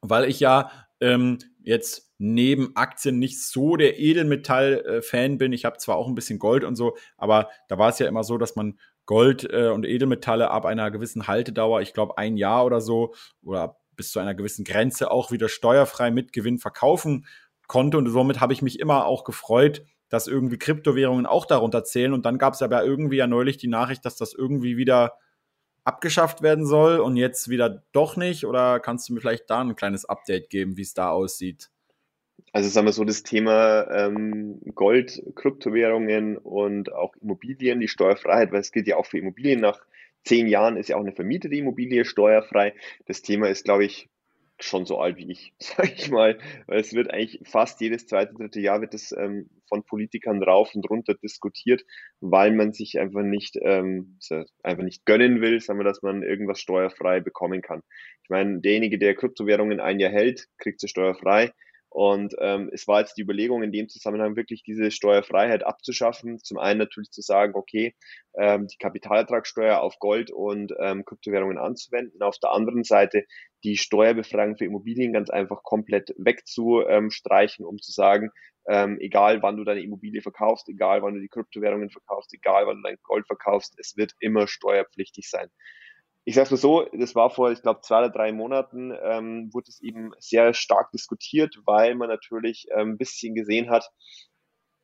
weil 0.00 0.24
ich 0.24 0.40
ja 0.40 0.70
ähm, 1.00 1.38
jetzt 1.62 2.12
neben 2.18 2.76
Aktien 2.76 3.18
nicht 3.18 3.42
so 3.42 3.76
der 3.76 3.98
Edelmetall-Fan 3.98 5.38
bin. 5.38 5.52
Ich 5.52 5.64
habe 5.64 5.78
zwar 5.78 5.96
auch 5.96 6.06
ein 6.06 6.14
bisschen 6.14 6.38
Gold 6.38 6.64
und 6.64 6.76
so, 6.76 6.96
aber 7.16 7.48
da 7.68 7.78
war 7.78 7.88
es 7.88 7.98
ja 7.98 8.06
immer 8.06 8.24
so, 8.24 8.38
dass 8.38 8.56
man 8.56 8.78
Gold 9.06 9.48
äh, 9.50 9.68
und 9.68 9.86
Edelmetalle 9.86 10.50
ab 10.50 10.66
einer 10.66 10.90
gewissen 10.90 11.26
Haltedauer, 11.26 11.80
ich 11.80 11.94
glaube 11.94 12.18
ein 12.18 12.36
Jahr 12.36 12.64
oder 12.64 12.80
so, 12.80 13.14
oder 13.42 13.80
bis 13.96 14.12
zu 14.12 14.20
einer 14.20 14.34
gewissen 14.34 14.64
Grenze 14.64 15.10
auch 15.10 15.32
wieder 15.32 15.48
steuerfrei 15.48 16.10
mit 16.10 16.32
Gewinn 16.32 16.58
verkaufen 16.58 17.26
konnte. 17.66 17.98
Und 17.98 18.08
somit 18.08 18.40
habe 18.40 18.52
ich 18.52 18.62
mich 18.62 18.78
immer 18.78 19.06
auch 19.06 19.24
gefreut, 19.24 19.82
dass 20.10 20.26
irgendwie 20.26 20.58
Kryptowährungen 20.58 21.24
auch 21.24 21.46
darunter 21.46 21.84
zählen. 21.84 22.12
Und 22.12 22.26
dann 22.26 22.36
gab 22.36 22.54
es 22.54 22.62
aber 22.62 22.84
irgendwie 22.84 23.16
ja 23.16 23.26
neulich 23.26 23.56
die 23.56 23.68
Nachricht, 23.68 24.04
dass 24.04 24.16
das 24.16 24.34
irgendwie 24.34 24.76
wieder 24.76 25.14
abgeschafft 25.84 26.42
werden 26.42 26.66
soll 26.66 26.98
und 26.98 27.16
jetzt 27.16 27.48
wieder 27.48 27.82
doch 27.92 28.16
nicht. 28.16 28.44
Oder 28.44 28.80
kannst 28.80 29.08
du 29.08 29.14
mir 29.14 29.20
vielleicht 29.20 29.48
da 29.48 29.60
ein 29.62 29.76
kleines 29.76 30.04
Update 30.04 30.50
geben, 30.50 30.76
wie 30.76 30.82
es 30.82 30.92
da 30.92 31.10
aussieht? 31.10 31.70
Also 32.52 32.68
sagen 32.68 32.86
wir 32.86 32.92
so, 32.92 33.04
das 33.04 33.22
Thema 33.22 33.88
ähm, 33.90 34.60
Gold, 34.74 35.22
Kryptowährungen 35.36 36.36
und 36.36 36.92
auch 36.92 37.14
Immobilien, 37.16 37.80
die 37.80 37.88
Steuerfreiheit, 37.88 38.50
weil 38.52 38.60
es 38.60 38.72
gilt 38.72 38.88
ja 38.88 38.96
auch 38.96 39.06
für 39.06 39.18
Immobilien. 39.18 39.60
Nach 39.60 39.80
zehn 40.24 40.48
Jahren 40.48 40.76
ist 40.76 40.88
ja 40.88 40.96
auch 40.96 41.00
eine 41.00 41.12
vermietete 41.12 41.54
Immobilie 41.54 42.04
steuerfrei. 42.04 42.74
Das 43.06 43.22
Thema 43.22 43.48
ist, 43.48 43.64
glaube 43.64 43.84
ich, 43.84 44.08
schon 44.64 44.86
so 44.86 44.98
alt 44.98 45.16
wie 45.16 45.30
ich, 45.30 45.52
sage 45.58 45.92
ich 45.94 46.10
mal. 46.10 46.38
Weil 46.66 46.80
es 46.80 46.92
wird 46.92 47.12
eigentlich 47.12 47.40
fast 47.44 47.80
jedes 47.80 48.06
zweite, 48.06 48.34
dritte 48.34 48.60
Jahr 48.60 48.80
wird 48.80 48.94
es 48.94 49.12
ähm, 49.12 49.48
von 49.68 49.84
Politikern 49.84 50.42
rauf 50.42 50.74
und 50.74 50.88
runter 50.88 51.14
diskutiert, 51.14 51.84
weil 52.20 52.52
man 52.52 52.72
sich 52.72 52.98
einfach 52.98 53.22
nicht, 53.22 53.56
ähm, 53.62 54.18
einfach 54.62 54.84
nicht 54.84 55.06
gönnen 55.06 55.40
will, 55.40 55.60
sagen 55.60 55.78
wir, 55.78 55.84
dass 55.84 56.02
man 56.02 56.22
irgendwas 56.22 56.60
steuerfrei 56.60 57.20
bekommen 57.20 57.62
kann. 57.62 57.82
Ich 58.22 58.30
meine, 58.30 58.60
derjenige, 58.60 58.98
der 58.98 59.14
Kryptowährungen 59.14 59.80
ein 59.80 59.98
Jahr 59.98 60.12
hält, 60.12 60.46
kriegt 60.58 60.80
sie 60.80 60.88
steuerfrei. 60.88 61.52
Und 61.92 62.36
ähm, 62.38 62.70
es 62.72 62.86
war 62.86 63.00
jetzt 63.00 63.16
die 63.16 63.22
Überlegung, 63.22 63.64
in 63.64 63.72
dem 63.72 63.88
Zusammenhang 63.88 64.36
wirklich 64.36 64.62
diese 64.62 64.92
Steuerfreiheit 64.92 65.66
abzuschaffen. 65.66 66.38
Zum 66.38 66.56
einen 66.56 66.78
natürlich 66.78 67.10
zu 67.10 67.20
sagen, 67.20 67.54
okay, 67.56 67.96
ähm, 68.38 68.68
die 68.68 68.78
Kapitalertragssteuer 68.78 69.80
auf 69.80 69.98
Gold 69.98 70.30
und 70.30 70.72
ähm, 70.78 71.04
Kryptowährungen 71.04 71.58
anzuwenden. 71.58 72.22
Auf 72.22 72.38
der 72.38 72.52
anderen 72.52 72.84
Seite 72.84 73.24
die 73.64 73.76
Steuerbefreiung 73.76 74.56
für 74.56 74.66
Immobilien 74.66 75.12
ganz 75.12 75.30
einfach 75.30 75.64
komplett 75.64 76.14
wegzustreichen, 76.16 77.66
um 77.66 77.78
zu 77.78 77.90
sagen, 77.90 78.30
ähm, 78.68 78.98
egal 79.00 79.42
wann 79.42 79.56
du 79.56 79.64
deine 79.64 79.82
Immobilie 79.82 80.22
verkaufst, 80.22 80.68
egal 80.68 81.02
wann 81.02 81.14
du 81.14 81.20
die 81.20 81.28
Kryptowährungen 81.28 81.90
verkaufst, 81.90 82.32
egal 82.34 82.66
wann 82.66 82.76
du 82.76 82.82
dein 82.82 82.98
Gold 83.02 83.26
verkaufst, 83.26 83.74
es 83.78 83.96
wird 83.96 84.12
immer 84.20 84.46
steuerpflichtig 84.46 85.28
sein. 85.28 85.48
Ich 86.24 86.34
sage 86.34 86.50
mal 86.50 86.56
so, 86.56 86.86
das 86.92 87.14
war 87.14 87.30
vor, 87.30 87.50
ich 87.50 87.62
glaube, 87.62 87.80
zwei 87.82 88.00
oder 88.00 88.10
drei 88.10 88.32
Monaten, 88.32 88.92
ähm, 89.02 89.50
wurde 89.52 89.68
es 89.68 89.80
eben 89.80 90.12
sehr 90.18 90.52
stark 90.54 90.90
diskutiert, 90.92 91.56
weil 91.64 91.94
man 91.94 92.08
natürlich 92.08 92.66
ähm, 92.74 92.90
ein 92.90 92.98
bisschen 92.98 93.34
gesehen 93.34 93.70
hat, 93.70 93.90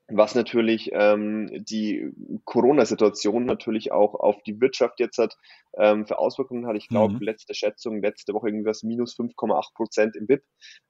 was 0.09 0.35
natürlich 0.35 0.91
ähm, 0.93 1.51
die 1.65 2.13
Corona-Situation 2.45 3.45
natürlich 3.45 3.91
auch 3.91 4.15
auf 4.15 4.41
die 4.45 4.61
Wirtschaft 4.61 5.01
jetzt 5.01 5.19
hat, 5.19 5.37
ähm, 5.77 6.07
für 6.07 6.19
Auswirkungen 6.19 6.67
hat. 6.67 6.77
Ich 6.77 6.89
glaube, 6.89 7.15
mhm. 7.15 7.21
letzte 7.23 7.55
Schätzung, 7.55 8.01
letzte 8.01 8.33
Woche 8.33 8.49
irgendwas 8.49 8.83
minus 8.83 9.17
5,8 9.17 9.75
Prozent 9.75 10.17
im 10.17 10.27
BIP, 10.27 10.45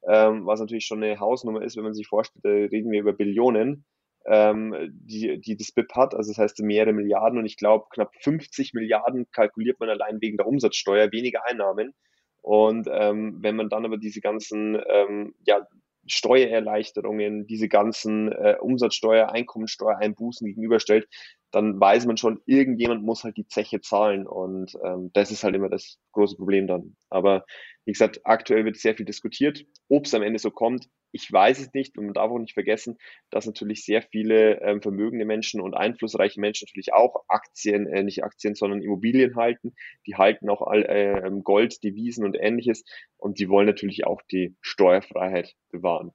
ähm, 0.07 0.45
was 0.45 0.61
natürlich 0.61 0.87
schon 0.87 1.03
eine 1.03 1.19
Hausnummer 1.19 1.63
ist, 1.63 1.77
wenn 1.77 1.85
man 1.85 1.95
sich 1.95 2.07
vorstellt, 2.07 2.45
da 2.45 2.51
reden 2.51 2.91
wir 2.91 3.01
über 3.01 3.15
Billionen, 3.15 3.87
ähm, 4.29 4.75
die, 4.91 5.41
die 5.41 5.57
das 5.57 5.73
BIP 5.73 5.93
hat, 5.95 6.15
also 6.15 6.31
das 6.31 6.39
heißt 6.39 6.61
mehrere 6.61 6.93
Milliarden 6.93 7.39
und 7.39 7.47
ich 7.47 7.57
glaube, 7.57 7.87
knapp 7.91 8.13
50 8.21 8.75
Milliarden 8.75 9.31
kalkuliert 9.31 9.81
man 9.81 9.89
allein 9.89 10.21
wegen 10.21 10.37
der 10.37 10.47
Umsatzsteuer, 10.47 11.13
weniger 11.13 11.45
Einnahmen. 11.47 11.95
Und 12.43 12.89
ähm, 12.91 13.39
wenn 13.41 13.57
man 13.57 13.69
dann 13.69 13.85
aber 13.85 13.97
diese 13.99 14.21
ganzen 14.21 14.81
ähm, 14.89 15.35
ja, 15.45 15.67
Steuererleichterungen, 16.07 17.47
diese 17.47 17.69
ganzen 17.69 18.31
äh, 18.31 18.57
Umsatzsteuer, 18.61 19.31
Einkommensteuereinbußen 19.33 20.47
gegenüberstellt, 20.47 21.09
dann 21.51 21.81
weiß 21.81 22.07
man 22.07 22.17
schon, 22.17 22.41
irgendjemand 22.47 23.03
muss 23.03 23.25
halt 23.25 23.37
die 23.37 23.47
Zeche 23.47 23.81
zahlen 23.81 24.27
und 24.27 24.77
ähm, 24.85 25.11
das 25.13 25.31
ist 25.31 25.43
halt 25.43 25.55
immer 25.55 25.69
das 25.69 25.99
große 26.13 26.37
Problem 26.37 26.67
dann. 26.67 26.97
Aber 27.09 27.45
wie 27.87 27.93
gesagt, 27.93 28.21
aktuell 28.25 28.65
wird 28.65 28.77
sehr 28.77 28.95
viel 28.95 29.07
diskutiert. 29.07 29.65
Ob 29.89 30.05
es 30.05 30.15
am 30.15 30.23
Ende 30.23 30.39
so 30.39 30.51
kommt, 30.51 30.89
ich 31.13 31.33
weiß 31.33 31.61
es 31.61 31.73
nicht 31.73 31.97
und 31.97 32.05
man 32.05 32.15
darf 32.15 32.31
auch 32.31 32.39
nicht 32.39 32.53
vergessen, 32.53 32.99
dass 33.31 33.47
natürlich 33.47 33.85
sehr 33.85 34.03
viele 34.03 34.61
ähm, 34.61 34.83
vermögende 34.83 35.25
Menschen 35.25 35.61
und 35.61 35.75
einflussreiche 35.75 36.41
Menschen 36.41 36.67
natürlich 36.69 36.93
auch 36.93 37.25
Aktien, 37.29 37.87
äh, 37.87 38.03
nicht 38.03 38.25
Aktien, 38.25 38.55
sondern 38.55 38.83
Immobilien 38.83 39.37
halten. 39.37 39.75
Die 40.07 40.17
halten 40.17 40.51
auch 40.51 40.63
all, 40.63 40.83
äh, 40.83 41.31
Gold, 41.43 41.83
Devisen 41.83 42.25
und 42.25 42.37
ähnliches 42.39 42.85
und 43.17 43.39
die 43.39 43.49
wollen 43.49 43.67
natürlich 43.67 44.05
auch 44.05 44.21
die 44.31 44.57
Steuerfreiheit 44.61 45.55
bewahren. 45.71 46.13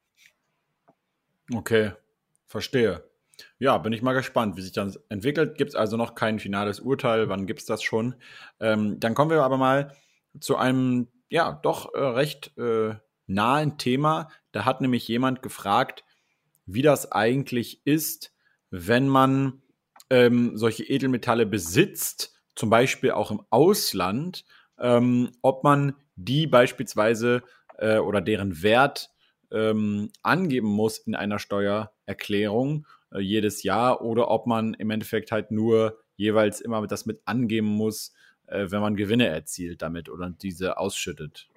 Okay, 1.53 1.91
verstehe. 2.45 3.03
Ja, 3.59 3.77
bin 3.77 3.93
ich 3.93 4.01
mal 4.01 4.13
gespannt, 4.13 4.57
wie 4.57 4.61
sich 4.61 4.73
das 4.73 4.97
entwickelt. 5.09 5.57
Gibt 5.57 5.69
es 5.69 5.75
also 5.75 5.97
noch 5.97 6.15
kein 6.15 6.37
finales 6.37 6.79
Urteil? 6.79 7.29
Wann 7.29 7.47
gibt 7.47 7.61
es 7.61 7.65
das 7.65 7.81
schon? 7.81 8.15
Ähm, 8.59 8.99
dann 8.99 9.15
kommen 9.15 9.31
wir 9.31 9.41
aber 9.41 9.57
mal 9.57 9.95
zu 10.39 10.57
einem, 10.57 11.07
ja, 11.31 11.59
doch 11.63 11.93
äh, 11.93 11.99
recht 11.99 12.55
äh, 12.57 12.95
nahen 13.25 13.77
Thema. 13.77 14.29
Da 14.51 14.65
hat 14.65 14.81
nämlich 14.81 15.07
jemand 15.07 15.41
gefragt, 15.41 16.03
wie 16.65 16.81
das 16.81 17.11
eigentlich 17.11 17.85
ist, 17.85 18.33
wenn 18.69 19.07
man 19.07 19.61
ähm, 20.09 20.57
solche 20.57 20.83
Edelmetalle 20.83 21.45
besitzt, 21.45 22.33
zum 22.53 22.69
Beispiel 22.69 23.11
auch 23.11 23.31
im 23.31 23.41
Ausland, 23.49 24.43
ähm, 24.77 25.31
ob 25.41 25.63
man 25.63 25.95
die 26.15 26.47
beispielsweise 26.47 27.43
äh, 27.77 27.97
oder 27.97 28.19
deren 28.19 28.61
Wert 28.61 29.09
ähm, 29.51 30.11
angeben 30.21 30.67
muss 30.67 30.97
in 30.97 31.15
einer 31.15 31.39
Steuererklärung 31.39 32.85
äh, 33.13 33.19
jedes 33.19 33.63
Jahr 33.63 34.01
oder 34.01 34.29
ob 34.29 34.47
man 34.47 34.73
im 34.73 34.89
Endeffekt 34.89 35.31
halt 35.31 35.49
nur 35.51 35.97
jeweils 36.17 36.59
immer 36.59 36.85
das 36.87 37.05
mit 37.05 37.21
angeben 37.25 37.67
muss, 37.67 38.13
äh, 38.51 38.71
wenn 38.71 38.81
man 38.81 38.95
Gewinne 38.95 39.27
erzielt 39.27 39.81
damit 39.81 40.09
oder 40.09 40.29
diese 40.29 40.77
ausschüttet. 40.77 41.47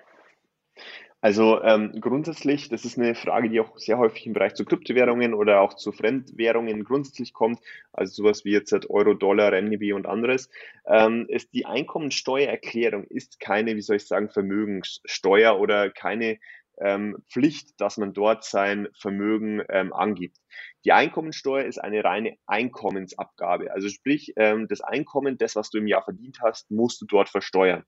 Also 1.24 1.62
ähm, 1.62 1.98
grundsätzlich, 2.02 2.68
das 2.68 2.84
ist 2.84 2.98
eine 2.98 3.14
Frage, 3.14 3.48
die 3.48 3.58
auch 3.58 3.78
sehr 3.78 3.96
häufig 3.96 4.26
im 4.26 4.34
Bereich 4.34 4.52
zu 4.52 4.66
Kryptowährungen 4.66 5.32
oder 5.32 5.62
auch 5.62 5.72
zu 5.72 5.90
Fremdwährungen 5.90 6.84
grundsätzlich 6.84 7.32
kommt, 7.32 7.60
also 7.94 8.12
sowas 8.12 8.44
wie 8.44 8.52
jetzt 8.52 8.72
halt 8.72 8.90
Euro, 8.90 9.14
Dollar, 9.14 9.52
Renminbi 9.52 9.94
und 9.94 10.06
anderes, 10.06 10.50
ähm, 10.86 11.24
ist 11.28 11.54
die 11.54 11.64
Einkommensteuererklärung 11.64 13.04
ist 13.04 13.40
keine, 13.40 13.74
wie 13.74 13.80
soll 13.80 13.96
ich 13.96 14.06
sagen, 14.06 14.28
Vermögenssteuer 14.28 15.58
oder 15.58 15.88
keine 15.88 16.38
ähm, 16.80 17.18
Pflicht, 17.30 17.80
dass 17.80 17.96
man 17.96 18.12
dort 18.12 18.44
sein 18.44 18.88
Vermögen 18.94 19.62
ähm, 19.68 19.92
angibt. 19.92 20.38
Die 20.84 20.92
Einkommensteuer 20.92 21.64
ist 21.64 21.78
eine 21.78 22.04
reine 22.04 22.36
Einkommensabgabe. 22.46 23.72
Also 23.72 23.88
sprich, 23.88 24.32
ähm, 24.36 24.68
das 24.68 24.80
Einkommen, 24.80 25.38
das, 25.38 25.56
was 25.56 25.70
du 25.70 25.78
im 25.78 25.86
Jahr 25.86 26.02
verdient 26.02 26.38
hast, 26.42 26.70
musst 26.70 27.00
du 27.00 27.06
dort 27.06 27.28
versteuern. 27.28 27.84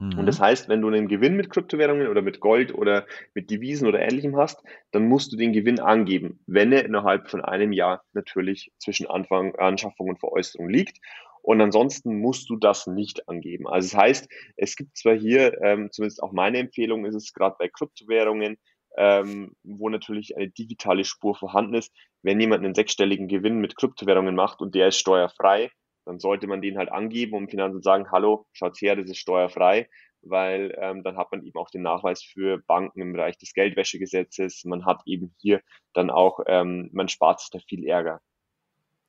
Und 0.00 0.24
das 0.24 0.38
mhm. 0.38 0.44
heißt, 0.44 0.68
wenn 0.70 0.80
du 0.80 0.88
einen 0.88 1.08
Gewinn 1.08 1.36
mit 1.36 1.50
Kryptowährungen 1.50 2.08
oder 2.08 2.22
mit 2.22 2.40
Gold 2.40 2.74
oder 2.74 3.04
mit 3.34 3.50
Devisen 3.50 3.86
oder 3.86 4.00
ähnlichem 4.00 4.34
hast, 4.34 4.62
dann 4.92 5.06
musst 5.06 5.30
du 5.30 5.36
den 5.36 5.52
Gewinn 5.52 5.78
angeben, 5.78 6.40
wenn 6.46 6.72
er 6.72 6.86
innerhalb 6.86 7.28
von 7.28 7.44
einem 7.44 7.70
Jahr 7.72 8.02
natürlich 8.14 8.72
zwischen 8.78 9.06
Anfang, 9.06 9.54
Anschaffung 9.56 10.08
und 10.08 10.18
Veräußerung 10.18 10.70
liegt. 10.70 10.98
Und 11.42 11.60
ansonsten 11.60 12.20
musst 12.20 12.50
du 12.50 12.56
das 12.56 12.86
nicht 12.86 13.28
angeben. 13.28 13.66
Also 13.66 13.88
das 13.88 13.96
heißt, 13.96 14.28
es 14.56 14.76
gibt 14.76 14.96
zwar 14.96 15.14
hier, 15.14 15.60
ähm, 15.62 15.90
zumindest 15.90 16.22
auch 16.22 16.32
meine 16.32 16.58
Empfehlung 16.58 17.04
ist 17.06 17.14
es 17.14 17.32
gerade 17.32 17.56
bei 17.58 17.68
Kryptowährungen, 17.68 18.58
ähm, 18.96 19.52
wo 19.62 19.88
natürlich 19.88 20.36
eine 20.36 20.48
digitale 20.48 21.04
Spur 21.04 21.34
vorhanden 21.34 21.74
ist. 21.74 21.92
Wenn 22.22 22.40
jemand 22.40 22.64
einen 22.64 22.74
sechsstelligen 22.74 23.28
Gewinn 23.28 23.60
mit 23.60 23.76
Kryptowährungen 23.76 24.34
macht 24.34 24.60
und 24.60 24.74
der 24.74 24.88
ist 24.88 24.98
steuerfrei, 24.98 25.70
dann 26.04 26.18
sollte 26.18 26.46
man 26.46 26.60
den 26.60 26.76
halt 26.76 26.90
angeben, 26.90 27.34
um 27.34 27.48
Finanzamt 27.48 27.84
sagen, 27.84 28.10
hallo, 28.10 28.46
schaut 28.52 28.80
her, 28.80 28.96
das 28.96 29.08
ist 29.08 29.18
steuerfrei, 29.18 29.88
weil 30.22 30.76
ähm, 30.78 31.02
dann 31.02 31.16
hat 31.16 31.30
man 31.30 31.44
eben 31.44 31.58
auch 31.58 31.70
den 31.70 31.82
Nachweis 31.82 32.22
für 32.22 32.58
Banken 32.66 33.00
im 33.00 33.12
Bereich 33.12 33.38
des 33.38 33.54
Geldwäschegesetzes. 33.54 34.64
Man 34.64 34.84
hat 34.84 35.02
eben 35.06 35.34
hier 35.38 35.60
dann 35.94 36.10
auch, 36.10 36.40
ähm, 36.46 36.90
man 36.92 37.08
spart 37.08 37.40
sich 37.40 37.50
da 37.50 37.58
viel 37.60 37.86
Ärger. 37.86 38.20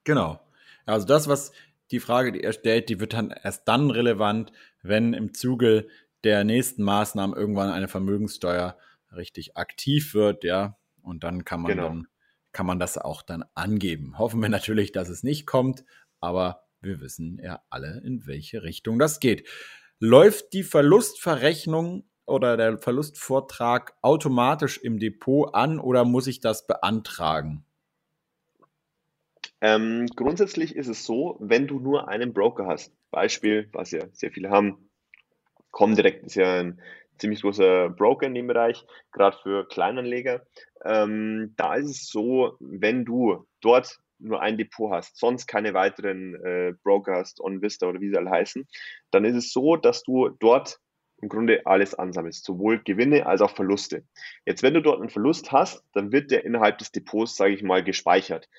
Genau. 0.03 0.39
Also 0.85 1.05
das, 1.05 1.27
was 1.27 1.51
die 1.91 2.00
Frage, 2.00 2.31
die 2.31 2.43
er 2.43 2.53
stellt, 2.53 2.89
die 2.89 3.00
wird 3.00 3.13
dann 3.13 3.31
erst 3.31 3.67
dann 3.67 3.91
relevant, 3.91 4.51
wenn 4.81 5.13
im 5.13 5.33
Zuge 5.33 5.88
der 6.24 6.43
nächsten 6.43 6.83
Maßnahmen 6.83 7.36
irgendwann 7.36 7.69
eine 7.69 7.88
Vermögenssteuer 7.88 8.77
richtig 9.15 9.57
aktiv 9.57 10.13
wird, 10.13 10.43
ja. 10.43 10.77
Und 11.01 11.24
dann 11.24 11.45
kann 11.45 11.62
man 11.62 11.71
genau. 11.71 11.88
dann, 11.88 12.07
kann 12.51 12.65
man 12.65 12.79
das 12.79 12.98
auch 12.98 13.21
dann 13.21 13.43
angeben. 13.55 14.17
Hoffen 14.17 14.41
wir 14.41 14.50
natürlich, 14.50 14.91
dass 14.91 15.10
es 15.10 15.24
nicht 15.24 15.45
kommt, 15.45 15.83
aber 16.19 16.63
wir 16.81 17.00
wissen 17.00 17.39
ja 17.43 17.62
alle, 17.69 18.01
in 18.05 18.25
welche 18.27 18.63
Richtung 18.63 19.00
das 19.00 19.19
geht. 19.19 19.48
Läuft 20.00 20.53
die 20.53 20.63
Verlustverrechnung 20.63 22.10
oder 22.25 22.57
der 22.57 22.77
Verlustvortrag 22.77 23.93
automatisch 24.01 24.77
im 24.77 25.00
Depot 25.00 25.53
an 25.53 25.79
oder 25.79 26.05
muss 26.05 26.27
ich 26.27 26.39
das 26.39 26.65
beantragen? 26.65 27.65
Ähm, 29.62 30.08
grundsätzlich 30.15 30.75
ist 30.75 30.88
es 30.88 31.06
so, 31.06 31.38
wenn 31.39 31.68
du 31.68 31.80
nur 31.80 32.08
einen 32.08 32.34
Broker 32.34 32.65
hast, 32.65 32.94
Beispiel, 33.12 33.70
was 33.72 33.91
ja 33.91 34.01
sehr 34.12 34.32
viele 34.32 34.50
haben, 34.50 34.89
Comdirect 35.72 36.24
ist 36.25 36.36
ja 36.36 36.60
ein 36.60 36.82
ziemlich 37.18 37.41
großer 37.41 37.89
Broker 37.89 38.25
in 38.25 38.34
dem 38.34 38.48
Bereich, 38.48 38.84
gerade 39.12 39.38
für 39.44 39.68
Kleinanleger. 39.68 40.46
Ähm, 40.84 41.53
da 41.56 41.75
ist 41.75 41.89
es 41.89 42.08
so, 42.08 42.58
wenn 42.60 43.06
du 43.06 43.46
dort 43.62 44.00
nur 44.20 44.41
ein 44.41 44.58
Depot 44.58 44.91
hast, 44.91 45.18
sonst 45.18 45.48
keine 45.48 45.74
weiteren 45.74 46.36
äh, 46.44 46.74
Broker 46.84 47.15
hast, 47.15 47.39
OnVista 47.39 47.88
oder 47.88 48.01
wie 48.01 48.10
sie 48.10 48.18
alle 48.18 48.32
heißen, 48.32 48.68
dann 49.12 49.25
ist 49.25 49.36
es 49.36 49.53
so, 49.53 49.77
dass 49.77 50.03
du 50.03 50.30
dort 50.39 50.80
im 51.22 51.30
Grunde 51.30 51.65
alles 51.65 51.94
ansammelst, 51.94 52.44
sowohl 52.44 52.80
Gewinne 52.84 53.27
als 53.27 53.41
auch 53.41 53.51
Verluste. 53.51 54.03
Jetzt, 54.46 54.63
wenn 54.63 54.74
du 54.74 54.82
dort 54.82 55.00
einen 55.00 55.10
Verlust 55.10 55.51
hast, 55.51 55.84
dann 55.94 56.12
wird 56.12 56.32
der 56.32 56.46
innerhalb 56.46 56.80
des 56.80 56.91
Depots, 56.91 57.36
sage 57.36 57.53
ich 57.53 57.62
mal, 57.62 57.84
gespeichert. 57.84 58.50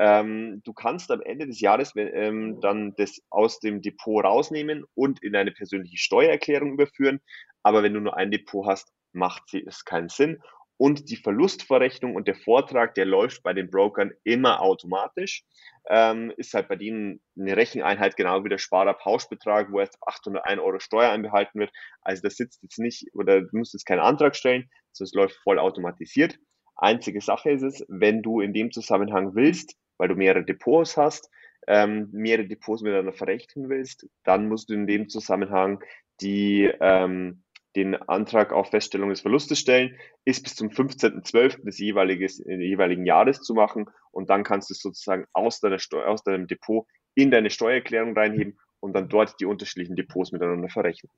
Ähm, 0.00 0.62
du 0.64 0.72
kannst 0.72 1.10
am 1.10 1.20
Ende 1.20 1.46
des 1.46 1.60
Jahres 1.60 1.92
ähm, 1.94 2.58
dann 2.62 2.94
das 2.96 3.20
aus 3.28 3.60
dem 3.60 3.82
Depot 3.82 4.24
rausnehmen 4.24 4.84
und 4.94 5.22
in 5.22 5.36
eine 5.36 5.50
persönliche 5.50 5.98
Steuererklärung 5.98 6.72
überführen. 6.72 7.20
Aber 7.62 7.82
wenn 7.82 7.92
du 7.92 8.00
nur 8.00 8.16
ein 8.16 8.30
Depot 8.30 8.66
hast, 8.66 8.94
macht 9.12 9.52
es 9.52 9.84
keinen 9.84 10.08
Sinn 10.08 10.40
und 10.78 11.10
die 11.10 11.16
Verlustverrechnung 11.16 12.14
und 12.14 12.26
der 12.26 12.34
Vortrag, 12.34 12.94
der 12.94 13.04
läuft 13.04 13.42
bei 13.42 13.52
den 13.52 13.68
Brokern 13.68 14.12
immer 14.24 14.62
automatisch. 14.62 15.44
Ähm, 15.90 16.32
ist 16.38 16.54
halt 16.54 16.68
bei 16.68 16.76
denen 16.76 17.20
eine 17.38 17.54
Recheneinheit 17.54 18.16
genau 18.16 18.42
wie 18.42 18.48
der 18.48 18.56
Sparerpauschbetrag, 18.56 19.70
wo 19.70 19.80
erst 19.80 19.98
801 20.00 20.58
Euro 20.62 20.78
Steuer 20.78 21.10
einbehalten 21.10 21.60
wird. 21.60 21.70
Also 22.00 22.22
das 22.22 22.36
sitzt 22.36 22.62
jetzt 22.62 22.78
nicht 22.78 23.08
oder 23.12 23.42
du 23.42 23.48
musst 23.52 23.74
jetzt 23.74 23.84
keinen 23.84 24.00
Antrag 24.00 24.34
stellen, 24.34 24.70
sondern 24.92 25.08
es 25.08 25.14
läuft 25.14 25.36
voll 25.42 25.58
automatisiert. 25.58 26.38
Einzige 26.76 27.20
Sache 27.20 27.50
ist 27.50 27.62
es, 27.62 27.84
wenn 27.88 28.22
du 28.22 28.40
in 28.40 28.54
dem 28.54 28.72
Zusammenhang 28.72 29.34
willst, 29.34 29.76
weil 30.00 30.08
du 30.08 30.14
mehrere 30.14 30.42
Depots 30.42 30.96
hast, 30.96 31.30
ähm, 31.66 32.08
mehrere 32.10 32.46
Depots 32.46 32.80
miteinander 32.80 33.12
verrechnen 33.12 33.68
willst, 33.68 34.08
dann 34.24 34.48
musst 34.48 34.70
du 34.70 34.74
in 34.74 34.86
dem 34.86 35.10
Zusammenhang 35.10 35.84
die 36.22 36.72
ähm, 36.80 37.42
den 37.76 37.94
Antrag 37.94 38.52
auf 38.52 38.70
Feststellung 38.70 39.10
des 39.10 39.20
Verlustes 39.20 39.60
stellen, 39.60 39.94
ist 40.24 40.42
bis 40.42 40.56
zum 40.56 40.70
15.12. 40.70 41.64
des 41.64 41.78
jeweiligen 41.78 43.04
Jahres 43.04 43.42
zu 43.42 43.52
machen 43.52 43.90
und 44.10 44.30
dann 44.30 44.42
kannst 44.42 44.70
du 44.70 44.72
es 44.72 44.80
sozusagen 44.80 45.26
aus, 45.34 45.60
deiner 45.60 45.76
aus 46.06 46.24
deinem 46.24 46.46
Depot 46.46 46.86
in 47.14 47.30
deine 47.30 47.50
Steuererklärung 47.50 48.16
reinheben 48.16 48.58
und 48.80 48.94
dann 48.94 49.10
dort 49.10 49.38
die 49.38 49.44
unterschiedlichen 49.44 49.96
Depots 49.96 50.32
miteinander 50.32 50.70
verrechnen. 50.70 51.12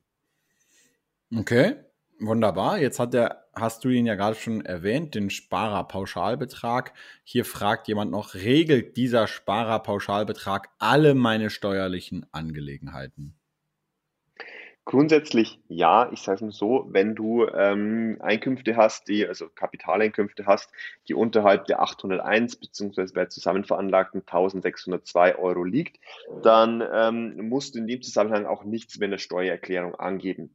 Okay, 1.33 1.75
Wunderbar. 2.19 2.79
Jetzt 2.79 2.99
hat 2.99 3.13
der, 3.13 3.45
hast 3.53 3.83
du 3.83 3.89
ihn 3.89 4.05
ja 4.05 4.15
gerade 4.15 4.35
schon 4.35 4.65
erwähnt, 4.65 5.15
den 5.15 5.29
Sparerpauschalbetrag. 5.29 6.93
Hier 7.23 7.45
fragt 7.45 7.87
jemand 7.87 8.11
noch, 8.11 8.33
regelt 8.33 8.97
dieser 8.97 9.27
Sparerpauschalbetrag 9.27 10.69
alle 10.79 11.15
meine 11.15 11.49
steuerlichen 11.49 12.25
Angelegenheiten? 12.31 13.35
Grundsätzlich 14.85 15.59
ja, 15.69 16.09
ich 16.11 16.21
sage 16.21 16.35
es 16.35 16.41
mal 16.41 16.51
so, 16.51 16.87
wenn 16.89 17.15
du 17.15 17.47
ähm, 17.47 18.17
Einkünfte 18.19 18.75
hast, 18.75 19.07
die, 19.07 19.25
also 19.25 19.47
Kapitaleinkünfte 19.47 20.45
hast, 20.45 20.71
die 21.07 21.13
unterhalb 21.13 21.65
der 21.65 21.81
801 21.81 22.57
bzw. 22.57 23.05
bei 23.13 23.25
zusammenveranlagten 23.27 24.21
1602 24.21 25.37
Euro 25.37 25.63
liegt, 25.63 25.99
dann 26.43 26.83
ähm, 26.93 27.47
musst 27.47 27.75
du 27.75 27.79
in 27.79 27.87
dem 27.87 28.01
Zusammenhang 28.01 28.45
auch 28.45 28.65
nichts 28.65 28.99
mehr 28.99 29.05
in 29.05 29.11
der 29.11 29.19
Steuererklärung 29.19 29.95
angeben. 29.95 30.53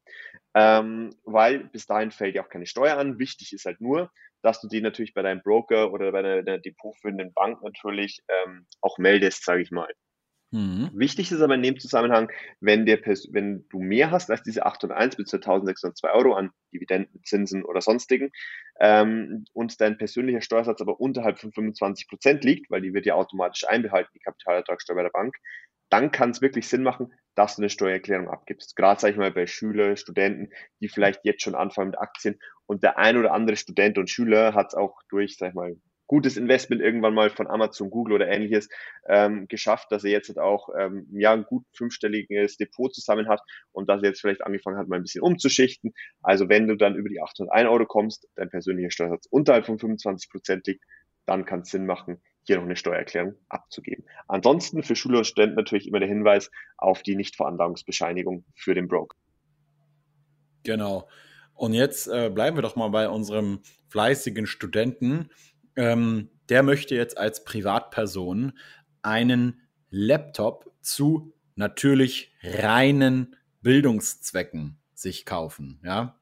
Ähm, 0.60 1.14
weil 1.24 1.60
bis 1.60 1.86
dahin 1.86 2.10
fällt 2.10 2.34
ja 2.34 2.42
auch 2.42 2.48
keine 2.48 2.66
Steuer 2.66 2.96
an. 2.96 3.20
Wichtig 3.20 3.52
ist 3.52 3.64
halt 3.64 3.80
nur, 3.80 4.10
dass 4.42 4.60
du 4.60 4.66
die 4.66 4.80
natürlich 4.80 5.14
bei 5.14 5.22
deinem 5.22 5.40
Broker 5.40 5.92
oder 5.92 6.10
bei 6.10 6.22
deiner, 6.22 6.58
depotführenden 6.58 7.32
Bank 7.32 7.62
natürlich 7.62 8.22
ähm, 8.28 8.66
auch 8.80 8.98
meldest, 8.98 9.44
sage 9.44 9.62
ich 9.62 9.70
mal. 9.70 9.88
Mhm. 10.50 10.90
Wichtig 10.94 11.30
ist 11.30 11.42
aber 11.42 11.54
in 11.54 11.62
dem 11.62 11.78
Zusammenhang, 11.78 12.30
wenn, 12.60 12.86
der, 12.86 12.98
wenn 13.04 13.66
du 13.68 13.80
mehr 13.80 14.10
hast 14.10 14.30
als 14.30 14.42
diese 14.42 14.64
801 14.64 15.16
bis 15.16 15.32
1602 15.32 16.10
Euro 16.10 16.34
an 16.34 16.50
Dividenden, 16.72 17.22
Zinsen 17.22 17.64
oder 17.64 17.82
sonstigen 17.82 18.30
ähm, 18.80 19.44
und 19.52 19.80
dein 19.80 19.98
persönlicher 19.98 20.40
Steuersatz 20.40 20.80
aber 20.80 21.00
unterhalb 21.00 21.38
von 21.38 21.52
25 21.52 22.08
Prozent 22.08 22.44
liegt, 22.44 22.70
weil 22.70 22.80
die 22.80 22.94
wird 22.94 23.04
ja 23.04 23.14
automatisch 23.14 23.68
einbehalten, 23.68 24.10
die 24.14 24.20
Kapitalertragssteuer 24.20 24.96
bei 24.96 25.02
der 25.02 25.10
Bank, 25.10 25.36
dann 25.90 26.10
kann 26.10 26.30
es 26.30 26.42
wirklich 26.42 26.68
Sinn 26.68 26.82
machen, 26.82 27.12
dass 27.34 27.56
du 27.56 27.62
eine 27.62 27.70
Steuererklärung 27.70 28.28
abgibst. 28.28 28.76
Gerade, 28.76 29.00
sage 29.00 29.12
ich 29.12 29.18
mal, 29.18 29.30
bei 29.30 29.46
Schülern, 29.46 29.96
Studenten, 29.96 30.50
die 30.80 30.88
vielleicht 30.88 31.24
jetzt 31.24 31.42
schon 31.42 31.54
anfangen 31.54 31.90
mit 31.90 31.98
Aktien 31.98 32.38
und 32.66 32.82
der 32.82 32.98
ein 32.98 33.16
oder 33.16 33.32
andere 33.32 33.56
Student 33.56 33.96
und 33.98 34.10
Schüler 34.10 34.54
hat 34.54 34.68
es 34.68 34.74
auch 34.74 35.00
durch, 35.08 35.36
sag 35.36 35.50
ich 35.50 35.54
mal, 35.54 35.76
gutes 36.08 36.36
Investment 36.36 36.82
irgendwann 36.82 37.14
mal 37.14 37.30
von 37.30 37.46
Amazon, 37.46 37.90
Google 37.90 38.14
oder 38.14 38.28
ähnliches 38.28 38.68
ähm, 39.06 39.46
geschafft, 39.46 39.92
dass 39.92 40.02
er 40.02 40.10
jetzt 40.10 40.28
halt 40.28 40.38
auch 40.38 40.70
ähm, 40.76 41.06
ja 41.12 41.32
ein 41.32 41.44
gut 41.44 41.64
fünfstelliges 41.74 42.56
Depot 42.56 42.92
zusammen 42.92 43.28
hat 43.28 43.40
und 43.72 43.88
dass 43.88 44.02
er 44.02 44.08
jetzt 44.08 44.20
vielleicht 44.20 44.42
angefangen 44.42 44.78
hat, 44.78 44.88
mal 44.88 44.96
ein 44.96 45.02
bisschen 45.02 45.22
umzuschichten. 45.22 45.92
Also 46.22 46.48
wenn 46.48 46.66
du 46.66 46.76
dann 46.76 46.96
über 46.96 47.08
die 47.08 47.20
801 47.20 47.68
Euro 47.68 47.86
kommst, 47.86 48.26
dein 48.34 48.50
persönlicher 48.50 48.90
Steuersatz 48.90 49.26
unterhalb 49.30 49.66
von 49.66 49.78
25 49.78 50.30
Prozent 50.30 50.66
liegt, 50.66 50.82
dann 51.26 51.44
kann 51.44 51.60
es 51.60 51.70
Sinn 51.70 51.84
machen, 51.84 52.22
hier 52.48 52.56
noch 52.56 52.64
eine 52.64 52.76
Steuererklärung 52.76 53.34
abzugeben. 53.48 54.04
Ansonsten 54.26 54.82
für 54.82 54.96
Schüler 54.96 55.18
und 55.18 55.26
Studenten 55.26 55.56
natürlich 55.56 55.86
immer 55.86 56.00
der 56.00 56.08
Hinweis 56.08 56.50
auf 56.76 57.02
die 57.02 57.14
Nichtveranlagungsbescheinigung 57.14 58.44
für 58.54 58.74
den 58.74 58.88
Broker. 58.88 59.16
Genau. 60.64 61.08
Und 61.54 61.72
jetzt 61.72 62.08
äh, 62.08 62.30
bleiben 62.30 62.56
wir 62.56 62.62
doch 62.62 62.76
mal 62.76 62.88
bei 62.88 63.08
unserem 63.08 63.60
fleißigen 63.88 64.46
Studenten 64.46 65.30
ähm, 65.78 66.30
der 66.48 66.64
möchte 66.64 66.96
jetzt 66.96 67.16
als 67.16 67.44
Privatperson 67.44 68.52
einen 69.02 69.62
Laptop 69.90 70.72
zu 70.80 71.32
natürlich 71.54 72.32
reinen 72.42 73.36
Bildungszwecken 73.62 74.80
sich 74.92 75.24
kaufen. 75.24 75.80
Ja, 75.84 76.17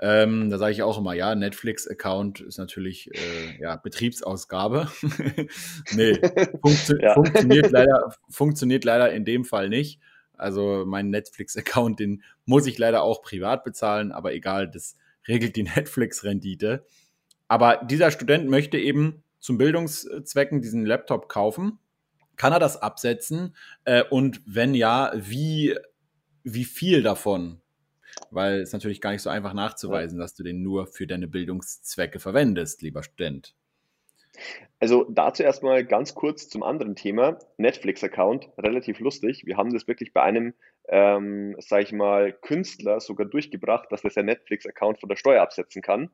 ähm, 0.00 0.48
da 0.48 0.58
sage 0.58 0.72
ich 0.72 0.82
auch 0.82 0.98
immer, 0.98 1.14
ja, 1.14 1.34
Netflix-Account 1.34 2.40
ist 2.40 2.58
natürlich 2.58 3.10
äh, 3.14 3.60
ja, 3.60 3.76
Betriebsausgabe. 3.76 4.88
nee, 5.94 6.20
funktio 6.62 6.96
ja. 7.00 7.14
funktioniert, 7.14 7.70
leider, 7.72 8.14
funktioniert 8.30 8.84
leider 8.84 9.12
in 9.12 9.24
dem 9.24 9.44
Fall 9.44 9.68
nicht. 9.68 10.00
Also 10.36 10.84
mein 10.86 11.10
Netflix-Account, 11.10 11.98
den 11.98 12.22
muss 12.44 12.66
ich 12.66 12.78
leider 12.78 13.02
auch 13.02 13.22
privat 13.22 13.64
bezahlen, 13.64 14.12
aber 14.12 14.34
egal, 14.34 14.70
das 14.70 14.96
regelt 15.26 15.56
die 15.56 15.62
Netflix-Rendite. 15.76 16.84
Aber 17.48 17.78
dieser 17.84 18.12
Student 18.12 18.48
möchte 18.48 18.78
eben 18.78 19.24
zum 19.40 19.58
Bildungszwecken 19.58 20.62
diesen 20.62 20.86
Laptop 20.86 21.28
kaufen. 21.28 21.78
Kann 22.36 22.52
er 22.52 22.60
das 22.60 22.80
absetzen? 22.80 23.56
Äh, 23.84 24.04
und 24.04 24.42
wenn 24.46 24.74
ja, 24.74 25.12
wie, 25.16 25.76
wie 26.44 26.64
viel 26.64 27.02
davon? 27.02 27.60
Weil 28.30 28.60
es 28.60 28.72
natürlich 28.72 29.00
gar 29.00 29.12
nicht 29.12 29.22
so 29.22 29.30
einfach 29.30 29.54
nachzuweisen, 29.54 30.18
dass 30.18 30.34
du 30.34 30.42
den 30.42 30.62
nur 30.62 30.86
für 30.86 31.06
deine 31.06 31.28
Bildungszwecke 31.28 32.18
verwendest, 32.18 32.82
lieber 32.82 33.02
Student. 33.02 33.54
Also 34.78 35.04
dazu 35.10 35.42
erstmal 35.42 35.84
ganz 35.84 36.14
kurz 36.14 36.48
zum 36.48 36.62
anderen 36.62 36.94
Thema. 36.94 37.38
Netflix-Account, 37.56 38.50
relativ 38.58 39.00
lustig. 39.00 39.44
Wir 39.46 39.56
haben 39.56 39.72
das 39.72 39.88
wirklich 39.88 40.12
bei 40.12 40.22
einem, 40.22 40.54
ähm, 40.88 41.56
sag 41.58 41.82
ich 41.82 41.92
mal, 41.92 42.32
Künstler 42.32 43.00
sogar 43.00 43.26
durchgebracht, 43.26 43.90
dass 43.90 44.04
er 44.04 44.10
sein 44.10 44.26
Netflix-Account 44.26 45.00
von 45.00 45.08
der 45.08 45.16
Steuer 45.16 45.42
absetzen 45.42 45.82
kann. 45.82 46.10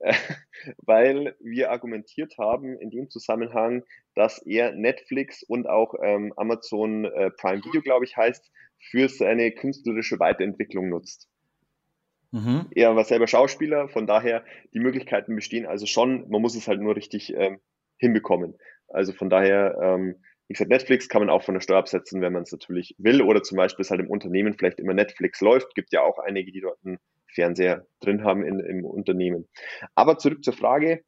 weil 0.78 1.36
wir 1.40 1.70
argumentiert 1.70 2.36
haben 2.38 2.78
in 2.78 2.90
dem 2.90 3.10
Zusammenhang, 3.10 3.84
dass 4.14 4.38
er 4.38 4.72
Netflix 4.72 5.42
und 5.42 5.68
auch 5.68 5.94
ähm, 6.02 6.32
Amazon 6.36 7.04
äh, 7.04 7.30
Prime 7.30 7.64
Video, 7.64 7.82
glaube 7.82 8.04
ich, 8.04 8.16
heißt, 8.16 8.50
für 8.78 9.08
seine 9.08 9.52
künstlerische 9.52 10.18
Weiterentwicklung 10.18 10.88
nutzt. 10.88 11.28
Mhm. 12.36 12.66
Er 12.74 12.94
war 12.94 13.04
selber 13.04 13.26
Schauspieler, 13.26 13.88
von 13.88 14.06
daher 14.06 14.44
die 14.74 14.80
Möglichkeiten 14.80 15.34
bestehen 15.34 15.64
also 15.64 15.86
schon, 15.86 16.28
man 16.28 16.42
muss 16.42 16.54
es 16.54 16.68
halt 16.68 16.82
nur 16.82 16.94
richtig 16.94 17.32
ähm, 17.34 17.60
hinbekommen. 17.96 18.58
Also 18.88 19.12
von 19.12 19.30
daher, 19.30 19.78
ähm, 19.82 20.16
wie 20.48 20.52
gesagt, 20.52 20.70
Netflix 20.70 21.08
kann 21.08 21.22
man 21.22 21.30
auch 21.30 21.42
von 21.42 21.54
der 21.54 21.62
Steuer 21.62 21.78
absetzen, 21.78 22.20
wenn 22.20 22.34
man 22.34 22.42
es 22.42 22.52
natürlich 22.52 22.94
will. 22.98 23.22
Oder 23.22 23.42
zum 23.42 23.56
Beispiel 23.56 23.82
ist 23.82 23.90
halt 23.90 24.00
im 24.00 24.10
Unternehmen 24.10 24.54
vielleicht 24.54 24.78
immer 24.78 24.92
Netflix 24.92 25.40
läuft. 25.40 25.74
Gibt 25.74 25.92
ja 25.92 26.02
auch 26.02 26.18
einige, 26.18 26.52
die 26.52 26.60
dort 26.60 26.78
einen 26.84 26.98
Fernseher 27.26 27.86
drin 28.00 28.22
haben 28.22 28.44
in, 28.44 28.60
im 28.60 28.84
Unternehmen. 28.84 29.48
Aber 29.94 30.18
zurück 30.18 30.44
zur 30.44 30.52
Frage. 30.52 31.02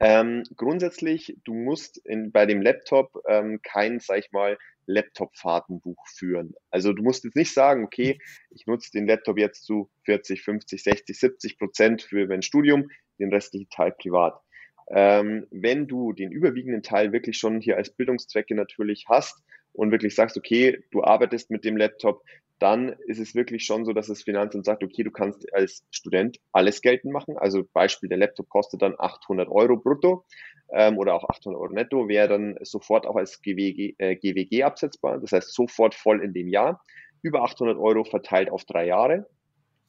Ähm, 0.00 0.44
grundsätzlich, 0.56 1.36
du 1.44 1.52
musst 1.52 1.98
in, 1.98 2.32
bei 2.32 2.46
dem 2.46 2.62
Laptop 2.62 3.22
ähm, 3.28 3.60
kein, 3.62 4.00
sag 4.00 4.18
ich 4.18 4.32
mal, 4.32 4.56
Laptop-Fahrtenbuch 4.86 6.06
führen. 6.08 6.54
Also 6.70 6.92
du 6.94 7.02
musst 7.02 7.24
jetzt 7.24 7.36
nicht 7.36 7.52
sagen, 7.52 7.84
okay, 7.84 8.18
ich 8.50 8.66
nutze 8.66 8.90
den 8.92 9.06
Laptop 9.06 9.38
jetzt 9.38 9.64
zu 9.64 9.90
40, 10.04 10.42
50, 10.42 10.82
60, 10.82 11.18
70 11.18 11.58
Prozent 11.58 12.02
für 12.02 12.26
mein 12.26 12.42
Studium, 12.42 12.90
den 13.18 13.32
restlichen 13.32 13.68
Teil 13.68 13.92
privat. 13.92 14.40
Ähm, 14.88 15.46
wenn 15.50 15.86
du 15.86 16.12
den 16.12 16.32
überwiegenden 16.32 16.82
Teil 16.82 17.12
wirklich 17.12 17.38
schon 17.38 17.60
hier 17.60 17.76
als 17.76 17.90
Bildungszwecke 17.90 18.54
natürlich 18.54 19.04
hast 19.08 19.40
und 19.72 19.92
wirklich 19.92 20.14
sagst, 20.14 20.36
okay, 20.36 20.82
du 20.90 21.04
arbeitest 21.04 21.50
mit 21.50 21.64
dem 21.64 21.76
Laptop, 21.76 22.24
dann 22.60 22.90
ist 23.06 23.18
es 23.18 23.34
wirklich 23.34 23.64
schon 23.64 23.84
so, 23.84 23.92
dass 23.92 24.08
das 24.08 24.22
Finanzamt 24.22 24.66
sagt, 24.66 24.84
okay, 24.84 25.02
du 25.02 25.10
kannst 25.10 25.52
als 25.52 25.82
Student 25.90 26.38
alles 26.52 26.82
geltend 26.82 27.12
machen. 27.12 27.36
Also 27.38 27.64
Beispiel, 27.72 28.08
der 28.08 28.18
Laptop 28.18 28.48
kostet 28.50 28.82
dann 28.82 28.94
800 28.98 29.48
Euro 29.48 29.76
brutto 29.76 30.24
ähm, 30.70 30.98
oder 30.98 31.14
auch 31.14 31.28
800 31.28 31.58
Euro 31.58 31.72
netto, 31.72 32.06
wäre 32.06 32.28
dann 32.28 32.56
sofort 32.60 33.06
auch 33.06 33.16
als 33.16 33.40
GWG, 33.40 33.94
äh, 33.98 34.14
GWG 34.16 34.62
absetzbar. 34.62 35.18
Das 35.18 35.32
heißt, 35.32 35.52
sofort 35.52 35.94
voll 35.94 36.22
in 36.22 36.34
dem 36.34 36.48
Jahr. 36.48 36.84
Über 37.22 37.42
800 37.42 37.78
Euro 37.78 38.04
verteilt 38.04 38.50
auf 38.50 38.64
drei 38.64 38.86
Jahre. 38.86 39.26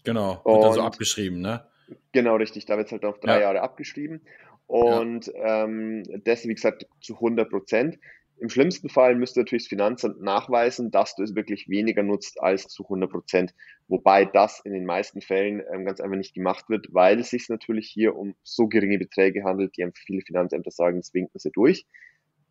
Genau, 0.04 0.42
wird 0.44 0.58
Und, 0.58 0.64
also 0.64 0.82
abgeschrieben, 0.82 1.42
ne? 1.42 1.66
Genau, 2.14 2.36
richtig. 2.38 2.66
Da 2.66 2.78
wird 2.78 2.88
es 2.88 2.94
halt 2.94 3.04
auf 3.04 3.20
drei 3.20 3.36
ja. 3.36 3.42
Jahre 3.42 3.62
abgeschrieben. 3.62 4.22
Und 4.68 5.28
ja. 5.28 5.66
ähm, 5.66 6.04
das, 6.24 6.46
wie 6.46 6.56
gesagt, 6.56 6.88
zu 7.02 7.16
100 7.16 7.50
Prozent. 7.50 8.00
Im 8.42 8.50
schlimmsten 8.50 8.90
Fall 8.90 9.16
müsste 9.16 9.42
natürlich 9.42 9.66
das 9.66 9.70
Finanzamt 9.70 10.20
nachweisen, 10.20 10.90
dass 10.90 11.14
du 11.16 11.22
es 11.22 11.36
wirklich 11.36 11.70
weniger 11.70 12.02
nutzt 12.02 12.42
als 12.42 12.68
zu 12.70 12.82
100 12.82 13.12
Prozent. 13.12 13.54
Wobei 13.88 14.26
das 14.26 14.62
in 14.66 14.74
den 14.74 14.84
meisten 14.84 15.22
Fällen 15.22 15.62
ähm, 15.72 15.86
ganz 15.86 16.02
einfach 16.02 16.18
nicht 16.18 16.34
gemacht 16.34 16.68
wird, 16.68 16.88
weil 16.90 17.20
es 17.20 17.30
sich 17.30 17.50
natürlich 17.50 17.88
hier 17.88 18.16
um 18.16 18.34
so 18.42 18.68
geringe 18.68 18.98
Beträge 18.98 19.44
handelt, 19.44 19.78
die 19.78 19.88
viele 19.94 20.24
Finanzämter 20.24 20.72
sagen, 20.72 20.98
das 20.98 21.14
winken 21.14 21.38
sie 21.38 21.52
durch. 21.52 21.86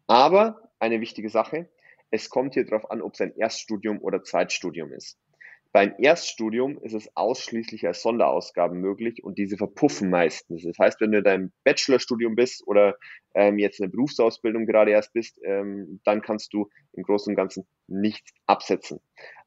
Aber 0.07 0.71
eine 0.79 1.01
wichtige 1.01 1.29
Sache, 1.29 1.69
es 2.13 2.31
kommt 2.31 2.55
hier 2.55 2.67
darauf 2.67 2.89
an, 2.89 3.03
ob 3.03 3.15
es 3.15 3.21
ein 3.21 3.35
Erststudium 3.37 4.01
oder 4.01 4.23
Zweitstudium 4.23 4.93
ist. 4.93 5.19
Beim 5.73 5.95
Erststudium 5.99 6.79
ist 6.83 6.95
es 6.95 7.17
ausschließlich 7.17 7.87
als 7.87 8.03
Sonderausgaben 8.03 8.81
möglich 8.81 9.23
und 9.23 9.39
diese 9.39 9.57
verpuffen 9.57 10.11
meistens. 10.11 10.65
Das 10.65 10.77
heißt, 10.79 11.01
wenn 11.01 11.13
du 11.13 11.19
in 11.19 11.25
deinem 11.25 11.53
Bachelorstudium 11.63 12.35
bist 12.35 12.67
oder 12.67 12.97
ähm, 13.35 13.57
jetzt 13.57 13.79
in 13.79 13.85
der 13.85 13.93
Berufsausbildung 13.93 14.67
gerade 14.67 14.91
erst 14.91 15.13
bist, 15.13 15.39
ähm, 15.45 16.01
dann 16.05 16.23
kannst 16.23 16.53
du 16.53 16.69
im 16.93 17.05
Großen 17.05 17.31
und 17.31 17.37
Ganzen 17.37 17.69
nichts 17.87 18.33
absetzen. 18.47 19.01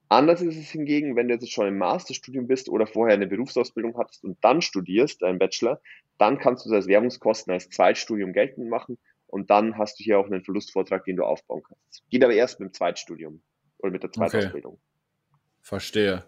Anders 0.07 0.41
ist 0.41 0.57
es 0.57 0.69
hingegen, 0.69 1.17
wenn 1.17 1.27
du 1.27 1.33
jetzt 1.33 1.51
schon 1.51 1.67
im 1.67 1.77
Masterstudium 1.77 2.47
bist 2.47 2.69
oder 2.69 2.87
vorher 2.87 3.15
eine 3.15 3.27
Berufsausbildung 3.27 3.97
hattest 3.97 4.23
und 4.23 4.37
dann 4.41 4.61
studierst, 4.61 5.21
deinen 5.23 5.39
Bachelor, 5.39 5.81
dann 6.17 6.37
kannst 6.37 6.65
du 6.65 6.69
das 6.69 6.77
als 6.77 6.87
Werbungskosten 6.87 7.51
als 7.51 7.69
Zweitstudium 7.69 8.31
geltend 8.31 8.69
machen 8.69 8.97
und 9.27 9.49
dann 9.49 9.77
hast 9.77 9.99
du 9.99 10.03
hier 10.03 10.19
auch 10.19 10.27
einen 10.27 10.43
Verlustvortrag, 10.43 11.03
den 11.03 11.17
du 11.17 11.23
aufbauen 11.23 11.63
kannst. 11.67 12.03
Geht 12.09 12.23
aber 12.23 12.33
erst 12.33 12.61
mit 12.61 12.69
dem 12.69 12.73
Zweitstudium 12.73 13.41
oder 13.79 13.91
mit 13.91 14.03
der 14.03 14.11
Zweitausbildung. 14.11 14.73
Okay. 14.73 14.92
Verstehe. 15.63 16.23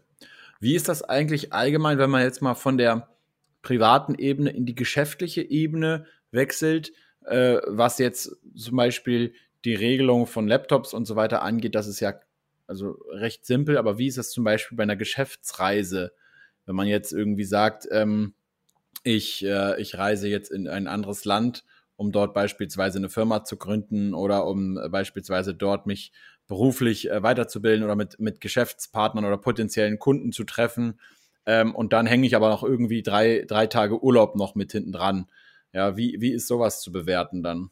Wie 0.59 0.73
ist 0.73 0.89
das 0.89 1.03
eigentlich 1.03 1.53
allgemein, 1.53 1.99
wenn 1.99 2.09
man 2.09 2.23
jetzt 2.23 2.41
mal 2.41 2.55
von 2.55 2.79
der 2.79 3.07
privaten 3.61 4.15
Ebene 4.15 4.49
in 4.49 4.65
die 4.65 4.73
geschäftliche 4.73 5.43
Ebene 5.43 6.07
wechselt, 6.31 6.91
äh, 7.25 7.57
was 7.67 7.99
jetzt 7.99 8.35
zum 8.55 8.75
Beispiel 8.75 9.35
die 9.63 9.75
Regelung 9.75 10.25
von 10.25 10.47
Laptops 10.47 10.95
und 10.95 11.05
so 11.05 11.15
weiter 11.15 11.43
angeht? 11.43 11.75
Das 11.75 11.85
ist 11.85 11.99
ja 11.99 12.19
also 12.65 12.97
recht 13.11 13.45
simpel, 13.45 13.77
aber 13.77 13.99
wie 13.99 14.07
ist 14.07 14.17
das 14.17 14.31
zum 14.31 14.43
Beispiel 14.43 14.75
bei 14.75 14.83
einer 14.83 14.95
Geschäftsreise? 14.95 16.11
wenn 16.65 16.75
man 16.75 16.87
jetzt 16.87 17.13
irgendwie 17.13 17.43
sagt, 17.43 17.87
ähm, 17.91 18.33
ich, 19.03 19.45
äh, 19.45 19.79
ich 19.79 19.97
reise 19.97 20.27
jetzt 20.27 20.51
in 20.51 20.67
ein 20.67 20.87
anderes 20.87 21.25
Land, 21.25 21.63
um 21.95 22.11
dort 22.11 22.33
beispielsweise 22.33 22.97
eine 22.97 23.09
Firma 23.09 23.43
zu 23.43 23.57
gründen 23.57 24.13
oder 24.13 24.45
um 24.45 24.77
äh, 24.77 24.89
beispielsweise 24.89 25.53
dort 25.53 25.85
mich 25.85 26.11
beruflich 26.47 27.09
äh, 27.09 27.23
weiterzubilden 27.23 27.83
oder 27.83 27.95
mit, 27.95 28.19
mit 28.19 28.41
Geschäftspartnern 28.41 29.25
oder 29.25 29.37
potenziellen 29.37 29.99
Kunden 29.99 30.31
zu 30.31 30.43
treffen. 30.43 30.99
Ähm, 31.45 31.75
und 31.75 31.93
dann 31.93 32.05
hänge 32.05 32.25
ich 32.25 32.35
aber 32.35 32.49
noch 32.49 32.63
irgendwie 32.63 33.03
drei, 33.03 33.45
drei 33.47 33.67
Tage 33.67 34.03
Urlaub 34.03 34.35
noch 34.35 34.55
mit 34.55 34.71
hinten 34.71 34.91
dran. 34.91 35.27
Ja, 35.73 35.97
wie, 35.97 36.17
wie 36.19 36.31
ist 36.31 36.47
sowas 36.47 36.81
zu 36.81 36.91
bewerten 36.91 37.43
dann? 37.43 37.69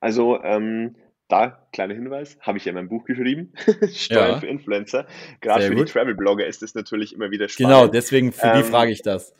Also, 0.00 0.42
ähm, 0.42 0.96
da, 1.28 1.66
kleiner 1.72 1.94
Hinweis, 1.94 2.38
habe 2.40 2.58
ich 2.58 2.64
ja 2.64 2.70
in 2.70 2.76
meinem 2.76 2.88
Buch 2.88 3.04
geschrieben, 3.04 3.52
Steuern 3.92 4.32
ja. 4.32 4.40
für 4.40 4.46
Influencer. 4.46 5.06
Gerade 5.40 5.62
Sehr 5.62 5.70
für 5.70 5.76
gut. 5.76 5.88
die 5.88 5.92
Travel-Blogger 5.92 6.46
ist 6.46 6.62
das 6.62 6.74
natürlich 6.74 7.14
immer 7.14 7.30
wieder 7.30 7.48
spannend. 7.48 7.72
Genau, 7.72 7.86
deswegen 7.86 8.32
für 8.32 8.46
ähm, 8.46 8.58
die 8.58 8.62
frage 8.62 8.92
ich 8.92 9.02
das. 9.02 9.34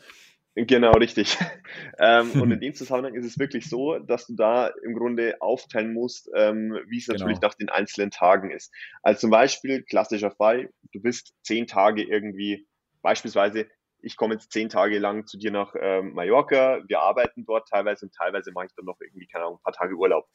Genau, 0.55 0.93
richtig. 0.93 1.37
ähm, 1.99 2.31
und 2.41 2.51
in 2.51 2.59
dem 2.61 2.73
Zusammenhang 2.73 3.13
ist 3.15 3.25
es 3.25 3.37
wirklich 3.37 3.69
so, 3.69 3.99
dass 3.99 4.25
du 4.27 4.35
da 4.35 4.71
im 4.83 4.93
Grunde 4.95 5.35
aufteilen 5.41 5.93
musst, 5.93 6.29
ähm, 6.33 6.79
wie 6.87 6.97
es 6.97 7.07
natürlich 7.07 7.39
genau. 7.39 7.47
nach 7.47 7.55
den 7.55 7.69
einzelnen 7.69 8.09
Tagen 8.09 8.51
ist. 8.51 8.73
Also 9.03 9.21
zum 9.21 9.31
Beispiel, 9.31 9.83
klassischer 9.83 10.31
Fall, 10.31 10.69
du 10.93 11.01
bist 11.01 11.33
zehn 11.43 11.67
Tage 11.67 12.03
irgendwie, 12.03 12.65
beispielsweise 13.01 13.67
ich 14.05 14.17
komme 14.17 14.35
jetzt 14.35 14.51
zehn 14.51 14.69
Tage 14.69 14.99
lang 14.99 15.25
zu 15.25 15.37
dir 15.37 15.51
nach 15.51 15.73
ähm, 15.79 16.13
Mallorca, 16.13 16.79
wir 16.87 16.99
arbeiten 17.01 17.45
dort 17.45 17.67
teilweise 17.67 18.05
und 18.05 18.13
teilweise 18.13 18.51
mache 18.53 18.67
ich 18.67 18.75
dann 18.75 18.85
noch 18.85 18.99
irgendwie, 19.01 19.25
keine 19.25 19.45
Ahnung, 19.45 19.57
ein 19.57 19.63
paar 19.63 19.73
Tage 19.73 19.95
Urlaub. 19.95 20.27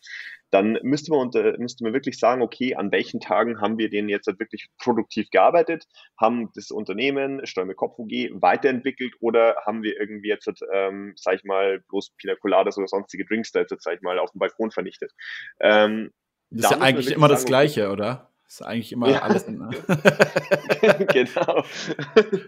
Dann 0.51 0.79
müsste 0.83 1.13
man, 1.13 1.21
unter, 1.21 1.57
müsste 1.59 1.85
man 1.85 1.93
wirklich 1.93 2.19
sagen, 2.19 2.43
okay, 2.43 2.75
an 2.75 2.91
welchen 2.91 3.21
Tagen 3.21 3.61
haben 3.61 3.79
wir 3.79 3.89
den 3.89 4.09
jetzt 4.09 4.27
halt 4.27 4.41
wirklich 4.41 4.69
produktiv 4.79 5.31
gearbeitet, 5.31 5.87
haben 6.19 6.51
das 6.55 6.71
Unternehmen, 6.73 7.47
Steuer 7.47 7.73
Kopf 7.75 7.99
UG, 7.99 8.43
weiterentwickelt 8.43 9.15
oder 9.21 9.57
haben 9.65 9.83
wir 9.83 9.99
irgendwie 9.99 10.29
jetzt, 10.29 10.47
halt, 10.47 10.59
ähm, 10.73 11.13
sag 11.17 11.37
ich 11.37 11.45
mal, 11.45 11.81
bloß 11.89 12.11
Pina 12.17 12.35
Coladas 12.35 12.77
oder 12.77 12.89
sonstige 12.89 13.25
Drinks 13.25 13.53
da 13.53 13.61
jetzt, 13.61 13.75
sag 13.83 13.95
ich 13.95 14.03
mal, 14.03 14.19
auf 14.19 14.33
dem 14.33 14.41
Balkon 14.41 14.73
vernichtet. 14.73 15.13
Ähm, 15.61 16.11
das 16.51 16.73
ist 16.73 16.77
ja 16.77 16.83
eigentlich 16.83 17.11
immer 17.13 17.29
sagen, 17.29 17.35
das 17.35 17.45
Gleiche, 17.45 17.91
oder? 17.91 18.30
Ist 18.51 18.63
eigentlich 18.63 18.93
immer 18.93 19.09
ja. 19.09 19.23
alles. 19.23 19.47
genau. 19.47 19.57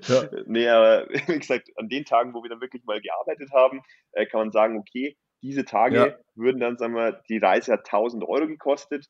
ja. 0.09 0.25
Nee, 0.47 0.69
aber 0.69 1.09
wie 1.09 1.39
gesagt, 1.39 1.71
an 1.77 1.89
den 1.89 2.05
Tagen, 2.05 2.35
wo 2.35 2.43
wir 2.43 2.51
dann 2.51 2.61
wirklich 2.61 2.85
mal 2.85 3.01
gearbeitet 3.01 3.51
haben, 3.53 3.81
äh, 4.13 4.27
kann 4.27 4.41
man 4.41 4.51
sagen, 4.51 4.79
okay, 4.79 5.17
diese 5.43 5.65
Tage 5.65 5.97
ja. 5.97 6.15
würden 6.35 6.61
dann, 6.61 6.77
sagen 6.77 6.95
wir, 6.95 7.23
die 7.29 7.39
Reise 7.39 7.73
hat 7.73 7.87
1000 7.87 8.25
Euro 8.25 8.47
gekostet. 8.47 9.07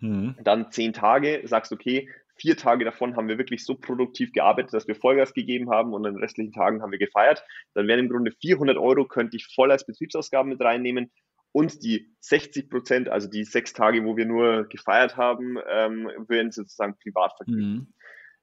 Mhm. 0.00 0.36
Dann 0.42 0.72
zehn 0.72 0.92
Tage, 0.92 1.42
sagst 1.44 1.72
okay, 1.72 2.08
vier 2.36 2.56
Tage 2.56 2.84
davon 2.84 3.16
haben 3.16 3.28
wir 3.28 3.38
wirklich 3.38 3.64
so 3.64 3.74
produktiv 3.74 4.32
gearbeitet, 4.32 4.72
dass 4.72 4.88
wir 4.88 4.96
Vollgas 4.96 5.34
gegeben 5.34 5.70
haben 5.70 5.92
und 5.92 6.06
an 6.06 6.14
den 6.14 6.22
restlichen 6.22 6.52
Tagen 6.52 6.82
haben 6.82 6.92
wir 6.92 6.98
gefeiert. 6.98 7.44
Dann 7.74 7.86
wären 7.86 8.00
im 8.00 8.08
Grunde 8.08 8.32
400 8.40 8.78
Euro, 8.78 9.06
könnte 9.06 9.36
ich 9.36 9.46
voll 9.54 9.70
als 9.70 9.86
Betriebsausgaben 9.86 10.50
mit 10.50 10.60
reinnehmen 10.60 11.12
und 11.52 11.82
die 11.84 12.14
60 12.20 12.70
Prozent, 12.70 13.08
also 13.08 13.28
die 13.28 13.44
sechs 13.44 13.72
Tage, 13.72 14.04
wo 14.04 14.16
wir 14.16 14.26
nur 14.26 14.64
gefeiert 14.68 15.16
haben, 15.16 15.58
ähm, 15.70 16.10
werden 16.28 16.50
sozusagen 16.50 16.96
privat 16.96 17.34
vergeben. 17.36 17.60
Mhm. 17.60 17.86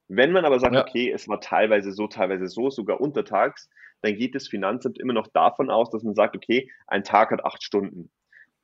Wenn 0.07 0.31
man 0.31 0.45
aber 0.45 0.59
sagt, 0.59 0.73
ja. 0.73 0.81
okay, 0.81 1.11
es 1.11 1.27
war 1.27 1.39
teilweise 1.41 1.91
so, 1.91 2.07
teilweise 2.07 2.47
so, 2.47 2.69
sogar 2.69 2.99
untertags, 3.01 3.69
dann 4.01 4.15
geht 4.15 4.33
das 4.33 4.47
Finanzamt 4.47 4.99
immer 4.99 5.13
noch 5.13 5.27
davon 5.27 5.69
aus, 5.69 5.89
dass 5.89 6.03
man 6.03 6.15
sagt, 6.15 6.35
okay, 6.35 6.71
ein 6.87 7.03
Tag 7.03 7.31
hat 7.31 7.43
acht 7.43 7.63
Stunden. 7.63 8.09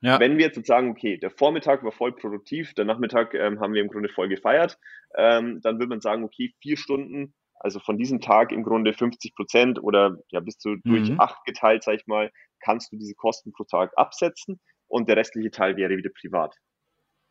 Ja. 0.02 0.20
Wenn 0.20 0.38
wir 0.38 0.46
jetzt 0.46 0.66
sagen, 0.66 0.92
okay, 0.92 1.18
der 1.18 1.32
Vormittag 1.32 1.84
war 1.84 1.92
voll 1.92 2.16
produktiv, 2.16 2.74
der 2.74 2.86
Nachmittag 2.86 3.34
ähm, 3.34 3.60
haben 3.60 3.74
wir 3.74 3.82
im 3.82 3.88
Grunde 3.88 4.10
voll 4.10 4.28
gefeiert, 4.28 4.78
ähm, 5.16 5.62
dann 5.62 5.78
würde 5.78 5.90
man 5.90 6.02
sagen, 6.02 6.24
okay, 6.24 6.54
vier 6.62 6.78
Stunden, 6.78 7.34
also 7.60 7.80
von 7.80 7.98
diesem 7.98 8.22
Tag 8.22 8.52
im 8.52 8.64
Grunde 8.64 8.94
50 8.94 9.36
Prozent 9.36 9.82
oder 9.82 10.18
ja 10.30 10.40
bis 10.40 10.58
zu 10.58 10.70
mhm. 10.70 10.82
durch 10.84 11.20
acht 11.20 11.44
geteilt, 11.46 11.84
sag 11.84 11.96
ich 11.96 12.08
mal, 12.08 12.32
kannst 12.60 12.92
du 12.92 12.98
diese 12.98 13.16
Kosten 13.16 13.52
pro 13.52 13.64
Tag 13.64 13.92
absetzen 13.96 14.60
und 14.88 15.10
der 15.10 15.18
restliche 15.18 15.52
Teil 15.52 15.78
wäre 15.78 15.98
wieder 15.98 16.10
privat. 16.10 16.56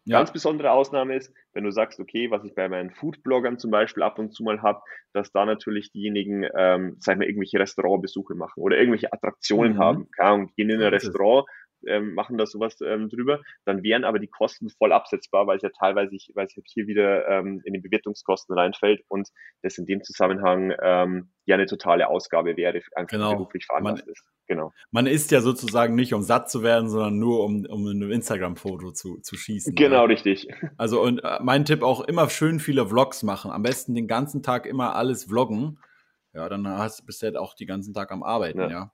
Ja. 0.07 0.19
Ganz 0.19 0.33
besondere 0.33 0.71
Ausnahme 0.71 1.17
ist, 1.17 1.33
wenn 1.55 1.65
du 1.65 1.71
sagst, 1.71 1.99
okay, 1.99 2.31
was 2.31 2.45
ich 2.45 2.55
bei 2.55 2.69
meinen 2.69 2.91
Foodbloggern 2.91 3.59
zum 3.59 3.71
Beispiel 3.71 4.03
ab 4.03 4.19
und 4.19 4.35
zu 4.35 4.43
mal 4.43 4.61
habe, 4.61 4.83
dass 5.15 5.33
da 5.33 5.47
natürlich 5.47 5.93
diejenigen, 5.93 6.47
ähm, 6.57 6.97
sag 6.99 7.15
ich 7.15 7.19
mal, 7.21 7.27
irgendwelche 7.27 7.59
Restaurantbesuche 7.59 8.35
machen 8.35 8.63
oder 8.63 8.77
irgendwelche 8.77 9.13
Attraktionen 9.13 9.75
mhm. 9.75 9.79
haben. 9.79 10.11
Keine 10.11 10.29
Ahnung, 10.29 10.53
gehen 10.57 10.69
in 10.69 10.83
ein 10.83 10.89
Restaurant, 10.89 11.47
ähm, 11.87 12.15
machen 12.15 12.39
da 12.39 12.47
sowas 12.47 12.77
ähm, 12.81 13.09
drüber, 13.09 13.41
dann 13.65 13.83
wären 13.83 14.05
aber 14.05 14.19
die 14.19 14.29
Kosten 14.29 14.71
voll 14.71 14.93
absetzbar, 14.93 15.47
weil 15.47 15.57
es 15.57 15.63
ja 15.63 15.71
teilweise, 15.71 16.15
ich, 16.15 16.31
weil 16.35 16.47
es 16.47 16.55
hier 16.67 16.87
wieder 16.87 17.29
ähm, 17.29 17.61
in 17.65 17.73
die 17.73 17.81
Bewertungskosten 17.81 18.57
reinfällt 18.57 19.03
und 19.09 19.29
das 19.63 19.79
in 19.79 19.87
dem 19.87 20.03
Zusammenhang 20.03 20.73
ähm, 20.83 21.31
ja 21.47 21.57
eine 21.57 21.67
totale 21.67 22.09
Ausgabe 22.09 22.57
wäre, 22.57 22.81
einfach 22.95 23.11
genau. 23.11 23.33
beruflich 23.33 23.67
veranlasst 23.67 24.07
ist. 24.09 24.25
Genau. 24.47 24.73
Man 24.91 25.07
isst 25.07 25.31
ja 25.31 25.41
sozusagen 25.41 25.95
nicht, 25.95 26.13
um 26.13 26.23
satt 26.23 26.51
zu 26.51 26.63
werden, 26.63 26.89
sondern 26.89 27.19
nur, 27.19 27.45
um, 27.45 27.65
um 27.67 27.87
ein 27.87 28.11
Instagram-Foto 28.11 28.93
zu, 28.93 29.21
zu 29.21 29.37
schießen. 29.37 29.75
Genau, 29.75 29.97
ja. 29.97 30.05
richtig. 30.05 30.49
Also, 30.77 31.03
und 31.03 31.23
äh, 31.25 31.39
mein 31.41 31.65
Tipp 31.65 31.83
auch 31.83 32.03
immer 32.03 32.29
schön 32.29 32.61
viele 32.61 32.87
Vlogs 32.87 33.23
machen. 33.23 33.51
Am 33.51 33.63
besten 33.63 33.95
den 33.95 34.07
ganzen 34.07 34.43
Tag 34.43 34.67
immer 34.67 34.97
alles 34.97 35.25
vloggen. 35.25 35.79
Ja, 36.35 36.49
dann 36.49 36.67
hast, 36.67 37.01
du 37.01 37.07
bisher 37.07 37.29
halt 37.29 37.37
auch 37.37 37.55
die 37.55 37.67
ganzen 37.67 37.95
Tag 37.95 38.11
am 38.11 38.23
Arbeiten, 38.23 38.59
ja. 38.59 38.71
ja. 38.71 38.93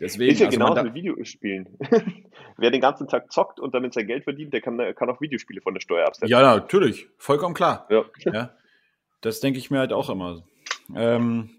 Deswegen, 0.00 0.32
ist 0.32 0.40
ja 0.40 0.46
also 0.46 0.58
genau 0.58 0.82
mit 0.82 0.94
Videospielen. 0.94 1.78
Wer 2.56 2.70
den 2.70 2.80
ganzen 2.80 3.06
Tag 3.06 3.30
zockt 3.30 3.60
und 3.60 3.72
damit 3.74 3.94
sein 3.94 4.06
Geld 4.06 4.24
verdient, 4.24 4.52
der 4.52 4.60
kann, 4.60 4.78
kann 4.96 5.08
auch 5.08 5.20
Videospiele 5.20 5.60
von 5.60 5.74
der 5.74 5.80
Steuer 5.80 6.06
absetzen. 6.06 6.28
Ja, 6.28 6.42
natürlich. 6.42 7.06
Vollkommen 7.18 7.54
klar. 7.54 7.86
Ja. 7.88 8.04
ja. 8.24 8.56
Das 9.20 9.40
denke 9.40 9.58
ich 9.58 9.70
mir 9.70 9.78
halt 9.78 9.92
auch 9.92 10.10
immer. 10.10 10.44
Ähm, 10.94 11.50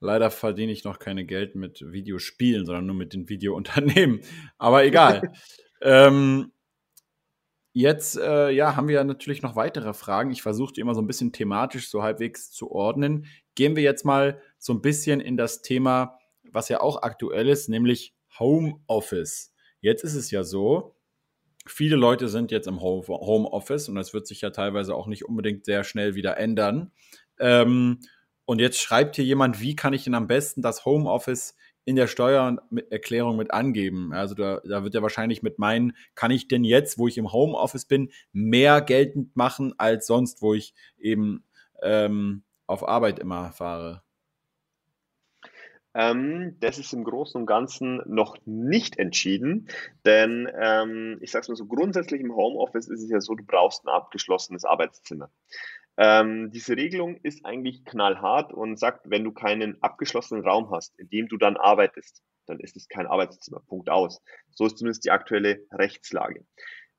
leider 0.00 0.30
verdiene 0.30 0.72
ich 0.72 0.84
noch 0.84 0.98
keine 0.98 1.24
Geld 1.24 1.56
mit 1.56 1.84
Videospielen, 1.92 2.64
sondern 2.66 2.86
nur 2.86 2.94
mit 2.94 3.12
den 3.12 3.28
Videounternehmen. 3.28 4.20
Aber 4.58 4.84
egal. 4.84 5.32
ähm, 5.80 6.52
jetzt 7.72 8.16
äh, 8.16 8.50
ja, 8.50 8.76
haben 8.76 8.88
wir 8.88 9.02
natürlich 9.02 9.42
noch 9.42 9.56
weitere 9.56 9.92
Fragen. 9.92 10.30
Ich 10.30 10.42
versuche 10.42 10.72
die 10.72 10.80
immer 10.80 10.94
so 10.94 11.02
ein 11.02 11.06
bisschen 11.08 11.32
thematisch 11.32 11.88
so 11.90 12.02
halbwegs 12.02 12.52
zu 12.52 12.70
ordnen. 12.70 13.26
Gehen 13.56 13.74
wir 13.74 13.82
jetzt 13.82 14.04
mal 14.04 14.40
so 14.58 14.72
ein 14.72 14.82
bisschen 14.82 15.20
in 15.20 15.36
das 15.36 15.62
Thema 15.62 16.18
was 16.52 16.68
ja 16.68 16.80
auch 16.80 17.02
aktuell 17.02 17.48
ist, 17.48 17.68
nämlich 17.68 18.14
Homeoffice. 18.38 19.54
Jetzt 19.80 20.04
ist 20.04 20.14
es 20.14 20.30
ja 20.30 20.44
so, 20.44 20.94
viele 21.66 21.96
Leute 21.96 22.28
sind 22.28 22.50
jetzt 22.50 22.68
im 22.68 22.80
Homeoffice 22.80 23.88
und 23.88 23.94
das 23.94 24.14
wird 24.14 24.26
sich 24.26 24.40
ja 24.40 24.50
teilweise 24.50 24.94
auch 24.94 25.06
nicht 25.06 25.24
unbedingt 25.24 25.64
sehr 25.64 25.84
schnell 25.84 26.14
wieder 26.14 26.36
ändern. 26.36 26.92
Ähm, 27.38 28.00
und 28.44 28.60
jetzt 28.60 28.80
schreibt 28.80 29.16
hier 29.16 29.24
jemand, 29.24 29.60
wie 29.60 29.76
kann 29.76 29.92
ich 29.92 30.04
denn 30.04 30.14
am 30.14 30.26
besten 30.26 30.62
das 30.62 30.84
Homeoffice 30.84 31.56
in 31.84 31.96
der 31.96 32.06
Steuererklärung 32.06 33.36
mit 33.36 33.52
angeben? 33.52 34.12
Also 34.12 34.34
da, 34.34 34.60
da 34.64 34.84
wird 34.84 34.94
ja 34.94 35.02
wahrscheinlich 35.02 35.42
mit 35.42 35.58
meinen, 35.58 35.96
kann 36.14 36.30
ich 36.30 36.48
denn 36.48 36.64
jetzt, 36.64 36.98
wo 36.98 37.08
ich 37.08 37.18
im 37.18 37.32
Homeoffice 37.32 37.86
bin, 37.86 38.10
mehr 38.32 38.80
geltend 38.80 39.36
machen 39.36 39.74
als 39.78 40.06
sonst, 40.06 40.42
wo 40.42 40.54
ich 40.54 40.74
eben 40.98 41.44
ähm, 41.82 42.44
auf 42.66 42.86
Arbeit 42.86 43.18
immer 43.18 43.52
fahre? 43.52 44.02
Ähm, 45.94 46.56
das 46.60 46.78
ist 46.78 46.92
im 46.92 47.04
Großen 47.04 47.40
und 47.40 47.46
Ganzen 47.46 48.00
noch 48.06 48.36
nicht 48.46 48.98
entschieden, 48.98 49.68
denn 50.06 50.50
ähm, 50.58 51.18
ich 51.20 51.30
sage 51.30 51.42
es 51.42 51.48
mal 51.48 51.56
so, 51.56 51.66
grundsätzlich 51.66 52.20
im 52.20 52.34
Homeoffice 52.34 52.88
ist 52.88 53.02
es 53.02 53.10
ja 53.10 53.20
so, 53.20 53.34
du 53.34 53.44
brauchst 53.44 53.84
ein 53.84 53.90
abgeschlossenes 53.90 54.64
Arbeitszimmer. 54.64 55.30
Ähm, 55.98 56.50
diese 56.50 56.76
Regelung 56.76 57.16
ist 57.16 57.44
eigentlich 57.44 57.84
knallhart 57.84 58.52
und 58.54 58.78
sagt, 58.78 59.10
wenn 59.10 59.24
du 59.24 59.32
keinen 59.32 59.82
abgeschlossenen 59.82 60.46
Raum 60.46 60.70
hast, 60.70 60.98
in 60.98 61.10
dem 61.10 61.28
du 61.28 61.36
dann 61.36 61.58
arbeitest, 61.58 62.22
dann 62.46 62.60
ist 62.60 62.76
es 62.76 62.88
kein 62.88 63.06
Arbeitszimmer. 63.06 63.60
Punkt 63.60 63.90
aus. 63.90 64.22
So 64.50 64.66
ist 64.66 64.78
zumindest 64.78 65.04
die 65.04 65.10
aktuelle 65.10 65.66
Rechtslage. 65.70 66.44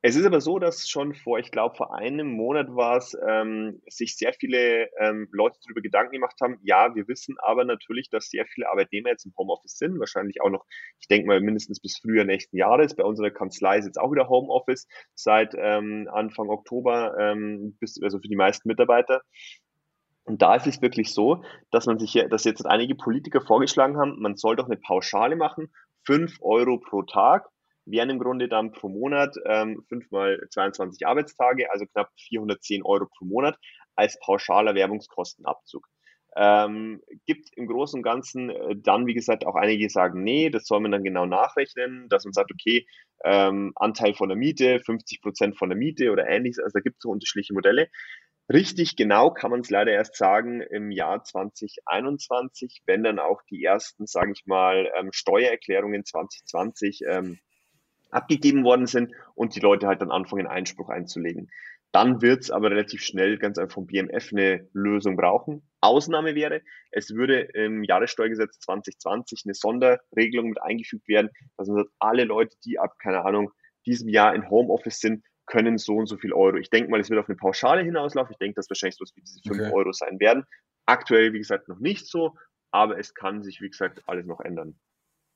Es 0.05 0.17
ist 0.17 0.25
aber 0.25 0.41
so, 0.41 0.59
dass 0.59 0.89
schon 0.89 1.13
vor, 1.13 1.39
ich 1.39 1.49
glaube, 1.49 1.77
vor 1.77 1.95
einem 1.95 2.27
Monat 2.33 2.67
war 2.75 2.97
es, 2.97 3.15
ähm, 3.25 3.81
sich 3.87 4.17
sehr 4.17 4.33
viele 4.33 4.89
ähm, 4.99 5.29
Leute 5.31 5.57
darüber 5.63 5.79
Gedanken 5.79 6.11
gemacht 6.11 6.35
haben. 6.41 6.59
Ja, 6.61 6.93
wir 6.93 7.07
wissen 7.07 7.37
aber 7.39 7.63
natürlich, 7.63 8.09
dass 8.09 8.29
sehr 8.29 8.45
viele 8.45 8.69
Arbeitnehmer 8.69 9.11
jetzt 9.11 9.25
im 9.25 9.31
Homeoffice 9.37 9.77
sind. 9.77 9.97
Wahrscheinlich 9.99 10.41
auch 10.41 10.49
noch, 10.49 10.65
ich 10.99 11.07
denke 11.07 11.27
mal, 11.27 11.39
mindestens 11.39 11.79
bis 11.79 11.99
Frühjahr 11.99 12.25
nächsten 12.25 12.57
Jahres. 12.57 12.97
Bei 12.97 13.05
unserer 13.05 13.31
Kanzlei 13.31 13.77
ist 13.77 13.85
jetzt 13.85 13.97
auch 13.97 14.11
wieder 14.11 14.27
Homeoffice 14.27 14.89
seit 15.15 15.53
ähm, 15.57 16.09
Anfang 16.11 16.49
Oktober, 16.49 17.15
ähm, 17.17 17.77
bis, 17.79 17.97
also 18.03 18.19
für 18.19 18.27
die 18.27 18.35
meisten 18.35 18.67
Mitarbeiter. 18.67 19.21
Und 20.25 20.41
da 20.41 20.55
ist 20.55 20.67
es 20.67 20.81
wirklich 20.81 21.13
so, 21.13 21.45
dass 21.71 21.85
man 21.85 21.97
sich 21.97 22.11
hier, 22.11 22.27
dass 22.27 22.43
jetzt 22.43 22.65
einige 22.65 22.95
Politiker 22.95 23.39
vorgeschlagen 23.39 23.95
haben, 23.97 24.19
man 24.19 24.35
soll 24.35 24.57
doch 24.57 24.65
eine 24.65 24.75
Pauschale 24.75 25.37
machen, 25.37 25.73
fünf 26.05 26.39
Euro 26.41 26.77
pro 26.77 27.03
Tag 27.03 27.52
wären 27.85 28.09
im 28.09 28.19
Grunde 28.19 28.47
dann 28.47 28.71
pro 28.71 28.89
Monat 28.89 29.35
ähm, 29.45 29.83
5 29.89 30.11
mal 30.11 30.39
22 30.49 31.05
Arbeitstage, 31.05 31.71
also 31.71 31.85
knapp 31.85 32.09
410 32.17 32.83
Euro 32.83 33.05
pro 33.05 33.25
Monat 33.25 33.57
als 33.95 34.19
pauschaler 34.19 34.75
Werbungskostenabzug. 34.75 35.87
Ähm, 36.35 37.01
gibt 37.27 37.49
im 37.55 37.67
Großen 37.67 37.99
und 37.99 38.03
Ganzen 38.03 38.49
äh, 38.49 38.75
dann, 38.75 39.05
wie 39.05 39.13
gesagt, 39.13 39.45
auch 39.45 39.55
einige 39.55 39.87
sagen, 39.89 40.23
nee, 40.23 40.49
das 40.49 40.65
soll 40.65 40.79
man 40.79 40.91
dann 40.91 41.03
genau 41.03 41.27
nachrechnen, 41.27 42.09
dass 42.09 42.25
man 42.25 42.33
sagt, 42.33 42.51
okay, 42.51 42.87
ähm, 43.23 43.71
Anteil 43.75 44.15
von 44.15 44.29
der 44.29 44.37
Miete, 44.37 44.79
50 44.79 45.21
Prozent 45.21 45.57
von 45.57 45.69
der 45.69 45.77
Miete 45.77 46.11
oder 46.11 46.27
ähnliches, 46.27 46.59
also 46.59 46.73
da 46.73 46.79
gibt 46.79 46.95
es 46.97 47.03
so 47.03 47.09
unterschiedliche 47.09 47.53
Modelle. 47.53 47.87
Richtig 48.51 48.95
genau 48.95 49.31
kann 49.31 49.51
man 49.51 49.61
es 49.61 49.69
leider 49.69 49.91
erst 49.91 50.17
sagen 50.17 50.61
im 50.61 50.91
Jahr 50.91 51.23
2021, 51.23 52.81
wenn 52.85 53.03
dann 53.03 53.19
auch 53.19 53.41
die 53.43 53.63
ersten, 53.63 54.07
sage 54.07 54.31
ich 54.31 54.45
mal, 54.45 54.91
ähm, 54.97 55.11
Steuererklärungen 55.13 56.03
2020 56.03 57.01
ähm, 57.07 57.39
abgegeben 58.13 58.63
worden 58.63 58.87
sind 58.87 59.13
und 59.35 59.55
die 59.55 59.59
Leute 59.59 59.87
halt 59.87 60.01
dann 60.01 60.11
anfangen, 60.11 60.47
Einspruch 60.47 60.89
einzulegen. 60.89 61.49
Dann 61.91 62.23
wird 62.23 62.41
es 62.41 62.49
aber 62.49 62.71
relativ 62.71 63.03
schnell 63.03 63.37
ganz 63.37 63.59
einfach 63.59 63.75
vom 63.75 63.85
BMF 63.85 64.31
eine 64.31 64.67
Lösung 64.73 65.15
brauchen. 65.15 65.61
Ausnahme 65.79 66.33
wäre, 66.33 66.61
es 66.89 67.13
würde 67.13 67.41
im 67.41 67.83
Jahressteuergesetz 67.83 68.59
2020 68.59 69.43
eine 69.45 69.53
Sonderregelung 69.53 70.49
mit 70.49 70.61
eingefügt 70.61 71.07
werden, 71.07 71.29
dass 71.55 71.67
man 71.67 71.77
sagt, 71.77 71.91
alle 71.99 72.23
Leute, 72.23 72.57
die 72.65 72.79
ab, 72.79 72.97
keine 72.97 73.23
Ahnung, 73.23 73.51
diesem 73.85 74.09
Jahr 74.09 74.33
in 74.33 74.49
Homeoffice 74.49 74.99
sind, 74.99 75.23
können 75.45 75.77
so 75.77 75.95
und 75.95 76.07
so 76.07 76.17
viel 76.17 76.33
Euro. 76.33 76.57
Ich 76.57 76.71
denke 76.71 76.89
mal, 76.89 76.99
es 76.99 77.09
wird 77.11 77.19
auf 77.19 77.29
eine 77.29 77.35
Pauschale 77.35 77.83
hinauslaufen. 77.83 78.31
Ich 78.31 78.39
denke, 78.39 78.55
dass 78.55 78.69
wahrscheinlich 78.69 78.95
so 78.95 79.05
wie 79.15 79.21
diese 79.21 79.41
5 79.47 79.59
okay. 79.59 79.71
Euro 79.73 79.91
sein 79.91 80.19
werden. 80.19 80.45
Aktuell, 80.85 81.33
wie 81.33 81.39
gesagt, 81.39 81.67
noch 81.67 81.79
nicht 81.79 82.07
so, 82.07 82.35
aber 82.71 82.97
es 82.97 83.13
kann 83.13 83.43
sich, 83.43 83.61
wie 83.61 83.69
gesagt, 83.69 84.01
alles 84.07 84.25
noch 84.25 84.39
ändern. 84.39 84.79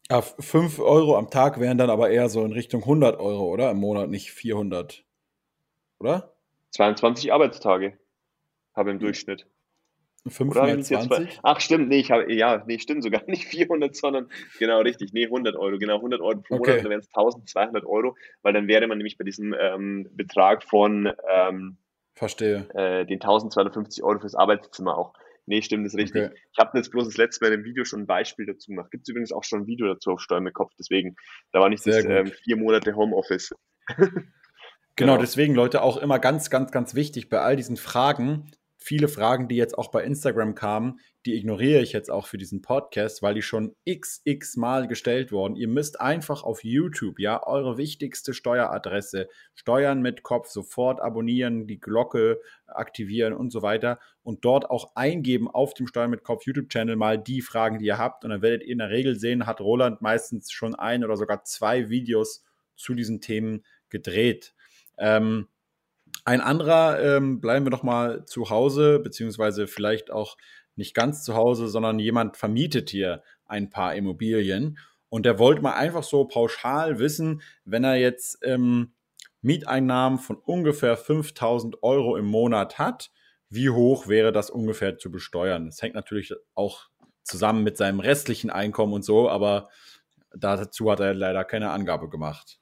Ja, 0.09 0.21
5 0.21 0.79
Euro 0.79 1.17
am 1.17 1.29
Tag 1.29 1.59
wären 1.59 1.77
dann 1.77 1.89
aber 1.89 2.09
eher 2.09 2.29
so 2.29 2.43
in 2.45 2.53
Richtung 2.53 2.81
100 2.81 3.19
Euro, 3.19 3.51
oder? 3.51 3.71
Im 3.71 3.77
Monat, 3.77 4.09
nicht 4.09 4.31
400. 4.31 5.03
Oder? 5.99 6.33
22 6.71 7.33
Arbeitstage 7.33 7.97
habe 8.73 8.91
im 8.91 8.99
Durchschnitt. 8.99 9.47
520? 10.29 11.39
Ach, 11.43 11.59
stimmt, 11.59 11.89
nee, 11.89 11.99
ich 11.99 12.11
habe, 12.11 12.31
ja, 12.33 12.63
nee, 12.67 12.79
stimmt 12.79 13.03
sogar 13.03 13.23
nicht 13.27 13.45
400, 13.45 13.95
sondern 13.95 14.29
genau 14.59 14.81
richtig, 14.81 15.13
nee, 15.13 15.25
100 15.25 15.55
Euro, 15.55 15.77
genau, 15.77 15.95
100 15.95 16.21
Euro 16.21 16.41
pro 16.41 16.55
okay. 16.55 16.71
Monat, 16.71 16.83
dann 16.83 16.89
wären 16.91 16.99
es 16.99 17.07
1200 17.13 17.85
Euro, 17.85 18.15
weil 18.41 18.53
dann 18.53 18.67
wäre 18.67 18.87
man 18.87 18.97
nämlich 18.97 19.17
bei 19.17 19.23
diesem 19.23 19.55
ähm, 19.59 20.09
Betrag 20.11 20.63
von 20.63 21.11
ähm, 21.29 21.77
Verstehe. 22.13 22.67
Äh, 22.73 23.05
den 23.05 23.21
1250 23.21 24.03
Euro 24.03 24.19
fürs 24.19 24.33
Arbeitszimmer 24.35 24.97
auch. 24.97 25.13
Nee, 25.47 25.62
stimmt, 25.62 25.86
das 25.86 25.93
ist 25.93 25.99
richtig. 25.99 26.25
Okay. 26.25 26.36
Ich 26.51 26.60
habe 26.60 26.77
jetzt 26.77 26.91
bloß 26.91 27.05
das 27.05 27.15
letzte 27.15 27.45
Mal 27.45 27.53
im 27.53 27.63
Video 27.63 27.86
schon 27.86 28.01
ein 28.01 28.05
Beispiel 28.05 28.45
dazu 28.45 28.71
gemacht. 28.71 28.91
Gibt 28.91 29.03
es 29.03 29.10
übrigens 29.10 29.31
auch 29.31 29.45
schon 29.45 29.62
ein 29.62 29.67
Video 29.67 29.88
dazu 29.88 30.12
auf 30.12 30.19
Steuern 30.19 30.43
mit 30.43 30.53
Kopf, 30.53 30.73
deswegen, 30.77 31.15
da 31.53 31.62
war 31.62 31.69
nicht 31.69 31.88
das 31.88 32.03
ähm, 32.03 32.27
vier 32.43 32.57
Monate 32.57 32.95
Homeoffice. 32.95 33.55
Genau, 33.95 34.12
genau, 34.97 35.17
deswegen, 35.17 35.55
Leute, 35.55 35.81
auch 35.81 35.97
immer 35.97 36.19
ganz, 36.19 36.49
ganz, 36.49 36.71
ganz 36.71 36.95
wichtig 36.95 37.29
bei 37.29 37.39
all 37.39 37.55
diesen 37.55 37.77
Fragen. 37.77 38.51
Viele 38.79 39.07
Fragen, 39.07 39.47
die 39.47 39.55
jetzt 39.55 39.77
auch 39.77 39.89
bei 39.89 40.03
Instagram 40.03 40.53
kamen, 40.53 40.99
die 41.25 41.35
ignoriere 41.35 41.81
ich 41.81 41.93
jetzt 41.93 42.11
auch 42.11 42.27
für 42.27 42.37
diesen 42.37 42.61
Podcast, 42.61 43.21
weil 43.21 43.33
die 43.33 43.41
schon 43.41 43.75
xx 43.89 44.55
Mal 44.55 44.87
gestellt 44.87 45.31
wurden. 45.31 45.55
Ihr 45.55 45.67
müsst 45.67 45.99
einfach 45.99 46.43
auf 46.43 46.63
YouTube, 46.63 47.19
ja, 47.19 47.45
eure 47.45 47.77
wichtigste 47.77 48.33
Steueradresse, 48.33 49.27
Steuern 49.55 50.01
mit 50.01 50.21
Kopf, 50.23 50.49
sofort 50.49 51.01
abonnieren, 51.01 51.65
die 51.67 51.79
Glocke 51.79 52.39
aktivieren 52.67 53.33
und 53.33 53.51
so 53.51 53.61
weiter 53.61 53.99
und 54.23 54.45
dort 54.45 54.69
auch 54.69 54.95
eingeben 54.95 55.49
auf 55.49 55.73
dem 55.73 55.87
Steuern 55.87 56.11
mit 56.11 56.23
Kopf 56.23 56.45
YouTube-Channel 56.45 56.95
mal 56.95 57.17
die 57.17 57.41
Fragen, 57.41 57.79
die 57.79 57.85
ihr 57.85 57.97
habt. 57.97 58.23
Und 58.23 58.29
dann 58.29 58.41
werdet 58.41 58.63
ihr 58.63 58.73
in 58.73 58.77
der 58.77 58.89
Regel 58.89 59.19
sehen, 59.19 59.47
hat 59.47 59.59
Roland 59.59 60.01
meistens 60.01 60.51
schon 60.51 60.75
ein 60.75 61.03
oder 61.03 61.17
sogar 61.17 61.43
zwei 61.43 61.89
Videos 61.89 62.43
zu 62.75 62.93
diesen 62.93 63.21
Themen 63.21 63.65
gedreht. 63.89 64.53
Ähm, 64.97 65.47
ein 66.27 66.41
anderer, 66.41 66.99
ähm, 67.01 67.39
bleiben 67.39 67.65
wir 67.65 67.69
doch 67.69 67.83
mal 67.83 68.25
zu 68.25 68.49
Hause, 68.49 68.99
beziehungsweise 68.99 69.65
vielleicht 69.65 70.11
auch 70.11 70.35
nicht 70.75 70.93
ganz 70.93 71.23
zu 71.23 71.35
Hause, 71.35 71.69
sondern 71.69 71.99
jemand 71.99 72.35
vermietet 72.35 72.89
hier 72.89 73.23
ein 73.45 73.69
paar 73.69 73.95
Immobilien 73.95 74.77
und 75.07 75.25
der 75.25 75.39
wollte 75.39 75.61
mal 75.61 75.75
einfach 75.75 76.03
so 76.03 76.25
pauschal 76.25 76.99
wissen, 76.99 77.41
wenn 77.63 77.85
er 77.85 77.95
jetzt 77.95 78.39
ähm, 78.43 78.91
Mieteinnahmen 79.41 80.19
von 80.19 80.35
ungefähr 80.35 80.97
5000 80.97 81.81
Euro 81.81 82.17
im 82.17 82.25
Monat 82.25 82.77
hat, 82.77 83.09
wie 83.49 83.69
hoch 83.69 84.09
wäre 84.09 84.33
das 84.33 84.49
ungefähr 84.49 84.97
zu 84.97 85.09
besteuern? 85.09 85.67
Das 85.67 85.81
hängt 85.81 85.95
natürlich 85.95 86.33
auch 86.55 86.89
zusammen 87.23 87.63
mit 87.63 87.77
seinem 87.77 88.01
restlichen 88.01 88.49
Einkommen 88.49 88.91
und 88.91 89.05
so, 89.05 89.29
aber 89.29 89.69
dazu 90.35 90.91
hat 90.91 90.99
er 90.99 91.13
leider 91.13 91.45
keine 91.45 91.71
Angabe 91.71 92.09
gemacht. 92.09 92.59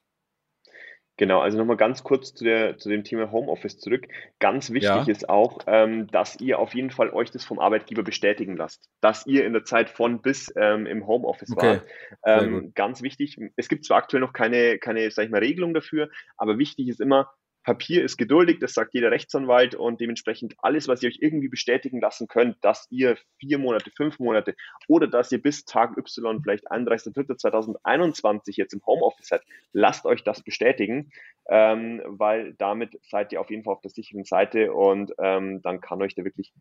Genau, 1.18 1.40
also 1.40 1.56
nochmal 1.56 1.78
ganz 1.78 2.04
kurz 2.04 2.34
zu, 2.34 2.44
der, 2.44 2.76
zu 2.76 2.90
dem 2.90 3.02
Thema 3.02 3.30
Homeoffice 3.30 3.78
zurück. 3.78 4.06
Ganz 4.38 4.70
wichtig 4.70 4.90
ja. 4.90 5.04
ist 5.06 5.30
auch, 5.30 5.60
ähm, 5.66 6.08
dass 6.08 6.38
ihr 6.40 6.58
auf 6.58 6.74
jeden 6.74 6.90
Fall 6.90 7.10
euch 7.10 7.30
das 7.30 7.44
vom 7.44 7.58
Arbeitgeber 7.58 8.02
bestätigen 8.02 8.56
lasst, 8.56 8.90
dass 9.00 9.26
ihr 9.26 9.46
in 9.46 9.54
der 9.54 9.64
Zeit 9.64 9.88
von 9.88 10.20
bis 10.20 10.52
ähm, 10.56 10.84
im 10.84 11.06
Homeoffice 11.06 11.52
okay. 11.52 11.66
wart. 11.66 12.42
Ähm, 12.42 12.72
ganz 12.74 13.00
wichtig, 13.00 13.38
es 13.56 13.68
gibt 13.68 13.86
zwar 13.86 13.98
aktuell 13.98 14.20
noch 14.20 14.34
keine, 14.34 14.78
keine, 14.78 15.10
sag 15.10 15.24
ich 15.24 15.30
mal, 15.30 15.38
Regelung 15.38 15.72
dafür, 15.72 16.10
aber 16.36 16.58
wichtig 16.58 16.88
ist 16.88 17.00
immer, 17.00 17.32
Papier 17.66 18.04
ist 18.04 18.16
geduldig, 18.16 18.60
das 18.60 18.74
sagt 18.74 18.94
jeder 18.94 19.10
Rechtsanwalt 19.10 19.74
und 19.74 20.00
dementsprechend 20.00 20.54
alles, 20.58 20.86
was 20.86 21.02
ihr 21.02 21.08
euch 21.08 21.18
irgendwie 21.20 21.48
bestätigen 21.48 22.00
lassen 22.00 22.28
könnt, 22.28 22.56
dass 22.64 22.86
ihr 22.90 23.18
vier 23.40 23.58
Monate, 23.58 23.90
fünf 23.90 24.20
Monate 24.20 24.54
oder 24.86 25.08
dass 25.08 25.32
ihr 25.32 25.42
bis 25.42 25.64
Tag 25.64 25.96
Y, 25.98 26.42
vielleicht 26.44 26.70
31.03.2021 26.70 28.56
jetzt 28.56 28.72
im 28.72 28.86
Homeoffice 28.86 29.26
seid, 29.26 29.42
lasst 29.72 30.06
euch 30.06 30.22
das 30.22 30.44
bestätigen, 30.44 31.10
ähm, 31.48 32.02
weil 32.06 32.54
damit 32.54 33.00
seid 33.02 33.32
ihr 33.32 33.40
auf 33.40 33.50
jeden 33.50 33.64
Fall 33.64 33.74
auf 33.74 33.80
der 33.80 33.90
sicheren 33.90 34.22
Seite 34.22 34.72
und 34.72 35.12
ähm, 35.18 35.60
dann 35.62 35.80
kann 35.80 36.00
euch 36.00 36.14
da 36.14 36.22
wirklich 36.22 36.52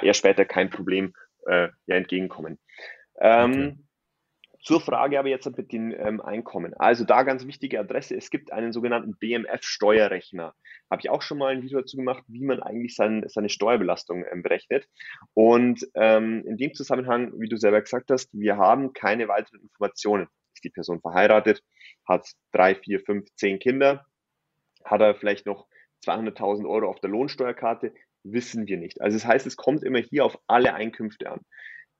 eher 0.00 0.14
später 0.14 0.44
kein 0.44 0.70
Problem 0.70 1.12
äh, 1.46 1.70
ja, 1.86 1.96
entgegenkommen. 1.96 2.60
Ähm, 3.20 3.50
okay. 3.50 3.85
Zur 4.66 4.80
Frage 4.80 5.16
aber 5.20 5.28
jetzt 5.28 5.46
mit 5.56 5.70
den 5.70 5.94
ähm, 5.96 6.20
Einkommen. 6.20 6.74
Also 6.74 7.04
da 7.04 7.22
ganz 7.22 7.46
wichtige 7.46 7.78
Adresse. 7.78 8.16
Es 8.16 8.30
gibt 8.30 8.52
einen 8.52 8.72
sogenannten 8.72 9.14
BMF-Steuerrechner. 9.16 10.54
Habe 10.90 11.00
ich 11.00 11.08
auch 11.08 11.22
schon 11.22 11.38
mal 11.38 11.52
ein 11.52 11.62
Video 11.62 11.78
dazu 11.78 11.96
gemacht, 11.96 12.24
wie 12.26 12.44
man 12.44 12.60
eigentlich 12.60 12.96
sein, 12.96 13.24
seine 13.28 13.48
Steuerbelastung 13.48 14.24
ähm, 14.28 14.42
berechnet. 14.42 14.88
Und 15.34 15.86
ähm, 15.94 16.42
in 16.44 16.56
dem 16.56 16.74
Zusammenhang, 16.74 17.30
wie 17.38 17.48
du 17.48 17.56
selber 17.56 17.80
gesagt 17.80 18.10
hast, 18.10 18.28
wir 18.32 18.56
haben 18.56 18.92
keine 18.92 19.28
weiteren 19.28 19.60
Informationen. 19.60 20.26
Ist 20.52 20.64
die 20.64 20.70
Person 20.70 21.00
verheiratet, 21.00 21.62
hat 22.04 22.28
drei, 22.50 22.74
vier, 22.74 22.98
fünf, 22.98 23.32
zehn 23.36 23.60
Kinder, 23.60 24.04
hat 24.84 25.00
er 25.00 25.14
vielleicht 25.14 25.46
noch 25.46 25.68
200.000 26.04 26.68
Euro 26.68 26.88
auf 26.88 26.98
der 26.98 27.10
Lohnsteuerkarte, 27.10 27.94
wissen 28.24 28.66
wir 28.66 28.78
nicht. 28.78 29.00
Also 29.00 29.16
das 29.16 29.26
heißt, 29.26 29.46
es 29.46 29.56
kommt 29.56 29.84
immer 29.84 30.00
hier 30.00 30.24
auf 30.24 30.36
alle 30.48 30.74
Einkünfte 30.74 31.30
an 31.30 31.42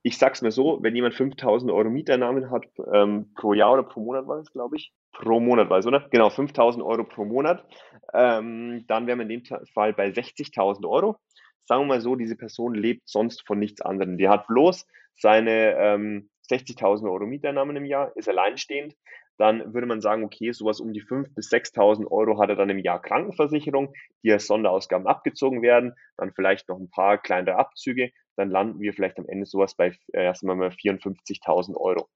ich 0.06 0.18
sag's 0.18 0.40
mir 0.40 0.52
so, 0.52 0.78
wenn 0.82 0.94
jemand 0.94 1.16
5000 1.16 1.72
Euro 1.72 1.90
Mieteinnahmen 1.90 2.48
hat 2.48 2.64
ähm, 2.92 3.32
pro 3.34 3.54
Jahr 3.54 3.72
oder 3.72 3.82
pro 3.82 3.98
Monat 3.98 4.28
war 4.28 4.38
es, 4.38 4.52
glaube 4.52 4.76
ich, 4.76 4.92
pro 5.12 5.40
Monat 5.40 5.68
war 5.68 5.78
es, 5.78 5.86
oder? 5.86 6.06
Genau, 6.12 6.30
5000 6.30 6.84
Euro 6.84 7.02
pro 7.02 7.24
Monat, 7.24 7.66
ähm, 8.14 8.84
dann 8.86 9.08
wären 9.08 9.18
wir 9.18 9.28
in 9.28 9.42
dem 9.42 9.42
Fall 9.74 9.94
bei 9.94 10.06
60.000 10.10 10.88
Euro. 10.88 11.16
Sagen 11.64 11.82
wir 11.82 11.86
mal 11.86 12.00
so, 12.00 12.14
diese 12.14 12.36
Person 12.36 12.74
lebt 12.74 13.08
sonst 13.08 13.44
von 13.48 13.58
nichts 13.58 13.80
anderem. 13.80 14.16
Die 14.16 14.28
hat 14.28 14.46
bloß 14.46 14.86
seine 15.16 15.74
ähm, 15.76 16.30
60.000 16.48 17.10
Euro 17.10 17.26
Mieteinnahmen 17.26 17.74
im 17.74 17.84
Jahr, 17.84 18.12
ist 18.14 18.28
alleinstehend. 18.28 18.94
Dann 19.38 19.74
würde 19.74 19.88
man 19.88 20.00
sagen, 20.00 20.22
okay, 20.22 20.52
sowas 20.52 20.78
um 20.78 20.92
die 20.92 21.02
5.000 21.02 21.34
bis 21.34 21.50
6.000 21.50 22.06
Euro 22.12 22.40
hat 22.40 22.48
er 22.48 22.54
dann 22.54 22.70
im 22.70 22.78
Jahr 22.78 23.02
Krankenversicherung, 23.02 23.92
die 24.22 24.30
als 24.30 24.46
Sonderausgaben 24.46 25.08
abgezogen 25.08 25.62
werden, 25.62 25.94
dann 26.16 26.32
vielleicht 26.32 26.68
noch 26.68 26.78
ein 26.78 26.90
paar 26.90 27.18
kleinere 27.18 27.56
Abzüge 27.56 28.12
dann 28.36 28.50
landen 28.50 28.80
wir 28.80 28.92
vielleicht 28.92 29.18
am 29.18 29.28
Ende 29.28 29.46
sowas 29.46 29.74
bei 29.74 29.96
äh, 30.12 30.24
erstmal 30.24 30.56
mal 30.56 30.68
54.000 30.68 31.76
Euro. 31.76 32.08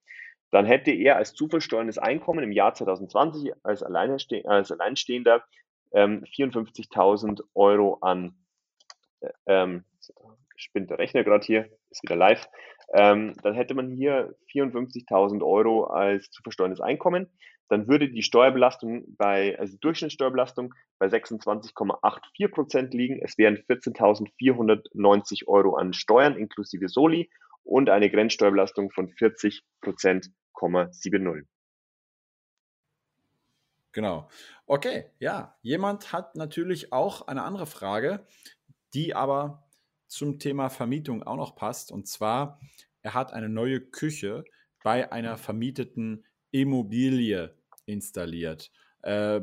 Dann 0.50 0.66
hätte 0.66 0.90
er 0.90 1.16
als 1.16 1.32
zu 1.34 1.48
versteuerndes 1.48 1.98
Einkommen 1.98 2.44
im 2.44 2.52
Jahr 2.52 2.74
2020 2.74 3.52
als, 3.62 3.82
Alleinste 3.82 4.42
als 4.46 4.72
Alleinstehender 4.72 5.44
ähm, 5.92 6.24
54.000 6.24 7.42
Euro 7.54 7.98
an, 8.00 8.34
äh, 9.20 9.30
ähm, 9.46 9.84
spinnt 10.60 10.90
der 10.90 10.98
Rechner 10.98 11.24
gerade 11.24 11.44
hier, 11.44 11.68
ist 11.90 12.02
wieder 12.02 12.16
live, 12.16 12.48
ähm, 12.92 13.34
dann 13.42 13.54
hätte 13.54 13.74
man 13.74 13.90
hier 13.90 14.34
54.000 14.52 15.44
Euro 15.44 15.84
als 15.84 16.30
zu 16.30 16.42
versteuerndes 16.42 16.80
Einkommen. 16.80 17.28
Dann 17.68 17.86
würde 17.86 18.10
die 18.10 18.22
Steuerbelastung 18.22 19.16
bei, 19.16 19.56
also 19.58 19.74
die 19.74 19.80
Durchschnittssteuerbelastung 19.80 20.74
bei 20.98 21.06
26,84 21.06 22.48
Prozent 22.48 22.94
liegen. 22.94 23.20
Es 23.22 23.38
wären 23.38 23.58
14.490 23.58 25.46
Euro 25.46 25.76
an 25.76 25.92
Steuern 25.92 26.36
inklusive 26.36 26.88
Soli 26.88 27.30
und 27.62 27.88
eine 27.88 28.10
Grenzsteuerbelastung 28.10 28.90
von 28.90 29.08
40 29.08 29.62
Prozent, 29.80 30.30
70. 30.52 31.46
Genau. 33.92 34.28
Okay, 34.66 35.06
ja. 35.18 35.56
Jemand 35.62 36.12
hat 36.12 36.36
natürlich 36.36 36.92
auch 36.92 37.28
eine 37.28 37.44
andere 37.44 37.66
Frage, 37.66 38.26
die 38.94 39.14
aber 39.14 39.69
zum 40.10 40.38
Thema 40.38 40.68
Vermietung 40.68 41.22
auch 41.22 41.36
noch 41.36 41.54
passt. 41.54 41.92
Und 41.92 42.06
zwar, 42.06 42.60
er 43.02 43.14
hat 43.14 43.32
eine 43.32 43.48
neue 43.48 43.80
Küche 43.80 44.44
bei 44.82 45.10
einer 45.12 45.36
vermieteten 45.36 46.24
Immobilie 46.50 47.54
installiert. 47.86 48.70
Äh, 49.02 49.40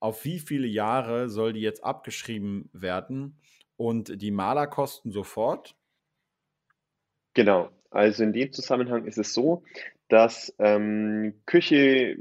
auf 0.00 0.24
wie 0.24 0.38
viele 0.38 0.66
Jahre 0.66 1.28
soll 1.28 1.52
die 1.52 1.60
jetzt 1.60 1.82
abgeschrieben 1.84 2.68
werden? 2.72 3.38
Und 3.76 4.22
die 4.22 4.30
Malerkosten 4.30 5.10
sofort? 5.10 5.74
Genau. 7.34 7.70
Also 7.90 8.22
in 8.22 8.32
dem 8.32 8.52
Zusammenhang 8.52 9.06
ist 9.06 9.18
es 9.18 9.34
so, 9.34 9.64
dass 10.08 10.54
ähm, 10.58 11.34
Küche, 11.46 12.16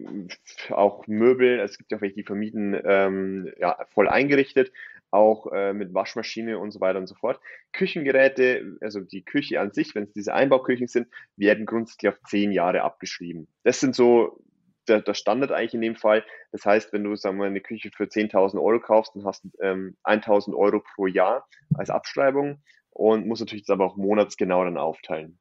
auch 0.70 1.06
Möbel, 1.06 1.60
es 1.60 1.78
gibt 1.78 1.92
ja 1.92 1.98
auch 1.98 2.02
welche, 2.02 2.16
die 2.16 2.24
vermieten, 2.24 2.80
ähm, 2.84 3.52
ja, 3.60 3.78
voll 3.90 4.08
eingerichtet, 4.08 4.72
auch 5.14 5.52
äh, 5.52 5.74
mit 5.74 5.94
Waschmaschine 5.94 6.58
und 6.58 6.72
so 6.72 6.82
weiter 6.82 7.00
und 7.00 7.08
so 7.08 7.16
fort. 7.16 7.40
Küchengeräte, 7.72 8.78
also 8.82 9.00
die 9.00 9.24
Küche 9.24 9.60
an 9.60 9.72
sich, 9.72 9.94
wenn 9.96 10.06
es 10.06 10.14
diese 10.14 10.34
Einbauküchen 10.34 10.88
sind, 10.88 11.08
werden 11.38 11.66
grundsätzlich 11.66 12.10
auf 12.10 12.22
zehn 12.28 12.52
Jahre 12.52 12.82
abgeschrieben. 12.82 13.48
Das 13.64 13.80
sind 13.80 13.96
so 13.96 14.44
der, 14.88 15.02
der 15.02 15.14
Standard 15.14 15.52
eigentlich 15.52 15.76
in 15.76 15.82
dem 15.82 15.96
Fall. 15.96 16.26
Das 16.52 16.66
heißt, 16.66 16.92
wenn 16.94 17.04
du 17.04 17.16
sagen 17.16 17.38
wir, 17.38 17.46
eine 17.46 17.62
Küche 17.62 17.92
für 17.96 18.06
10.000 18.06 18.62
Euro 18.62 18.80
kaufst, 18.80 19.16
dann 19.16 19.26
hast 19.26 19.44
du 19.44 19.50
ähm, 19.62 19.96
1.000 20.04 20.56
Euro 20.56 20.82
pro 20.96 21.08
Jahr 21.08 21.48
als 21.76 21.90
Abschreibung 21.90 22.62
und 22.90 23.28
musst 23.28 23.42
natürlich 23.42 23.66
das 23.66 23.74
aber 23.74 23.86
auch 23.86 23.98
monatsgenau 23.98 24.64
dann 24.64 24.78
aufteilen. 24.78 25.40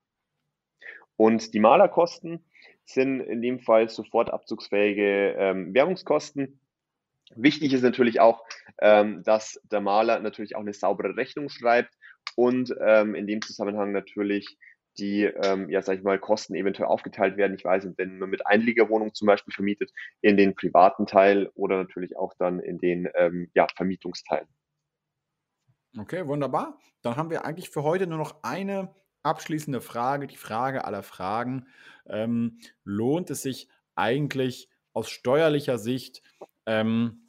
Und 1.16 1.54
die 1.54 1.60
Malerkosten 1.60 2.44
sind 2.84 3.20
in 3.20 3.42
dem 3.42 3.60
Fall 3.60 3.88
sofort 3.88 4.30
abzugsfähige 4.30 5.34
ähm, 5.38 5.74
Währungskosten. 5.74 6.60
Wichtig 7.36 7.72
ist 7.72 7.82
natürlich 7.82 8.20
auch, 8.20 8.44
ähm, 8.80 9.22
dass 9.22 9.60
der 9.70 9.80
Maler 9.80 10.20
natürlich 10.20 10.56
auch 10.56 10.60
eine 10.60 10.72
saubere 10.72 11.16
Rechnung 11.16 11.48
schreibt 11.48 11.94
und 12.36 12.74
ähm, 12.84 13.14
in 13.14 13.26
dem 13.26 13.42
Zusammenhang 13.42 13.92
natürlich 13.92 14.58
die, 14.98 15.24
ähm, 15.24 15.70
ja, 15.70 15.82
sag 15.82 15.98
ich 15.98 16.02
mal, 16.02 16.18
Kosten 16.18 16.54
eventuell 16.54 16.88
aufgeteilt 16.88 17.36
werden. 17.36 17.54
Ich 17.54 17.64
weiß 17.64 17.84
nicht, 17.84 17.98
wenn 17.98 18.18
man 18.18 18.30
mit 18.30 18.46
Einliegerwohnung 18.46 19.14
zum 19.14 19.26
Beispiel 19.26 19.52
vermietet, 19.52 19.90
in 20.20 20.36
den 20.36 20.54
privaten 20.54 21.06
Teil 21.06 21.50
oder 21.54 21.78
natürlich 21.78 22.16
auch 22.16 22.34
dann 22.38 22.60
in 22.60 22.78
den 22.78 23.08
ähm, 23.14 23.50
ja, 23.54 23.66
Vermietungsteil. 23.74 24.46
Okay, 25.98 26.26
wunderbar. 26.26 26.78
Dann 27.02 27.16
haben 27.16 27.30
wir 27.30 27.44
eigentlich 27.44 27.70
für 27.70 27.82
heute 27.82 28.06
nur 28.06 28.18
noch 28.18 28.42
eine 28.42 28.94
abschließende 29.22 29.80
Frage, 29.80 30.26
die 30.26 30.36
Frage 30.36 30.84
aller 30.84 31.02
Fragen. 31.02 31.66
Ähm, 32.06 32.58
lohnt 32.84 33.30
es 33.30 33.42
sich 33.42 33.68
eigentlich 33.94 34.68
aus 34.92 35.10
steuerlicher 35.10 35.78
Sicht, 35.78 36.22
ähm, 36.66 37.21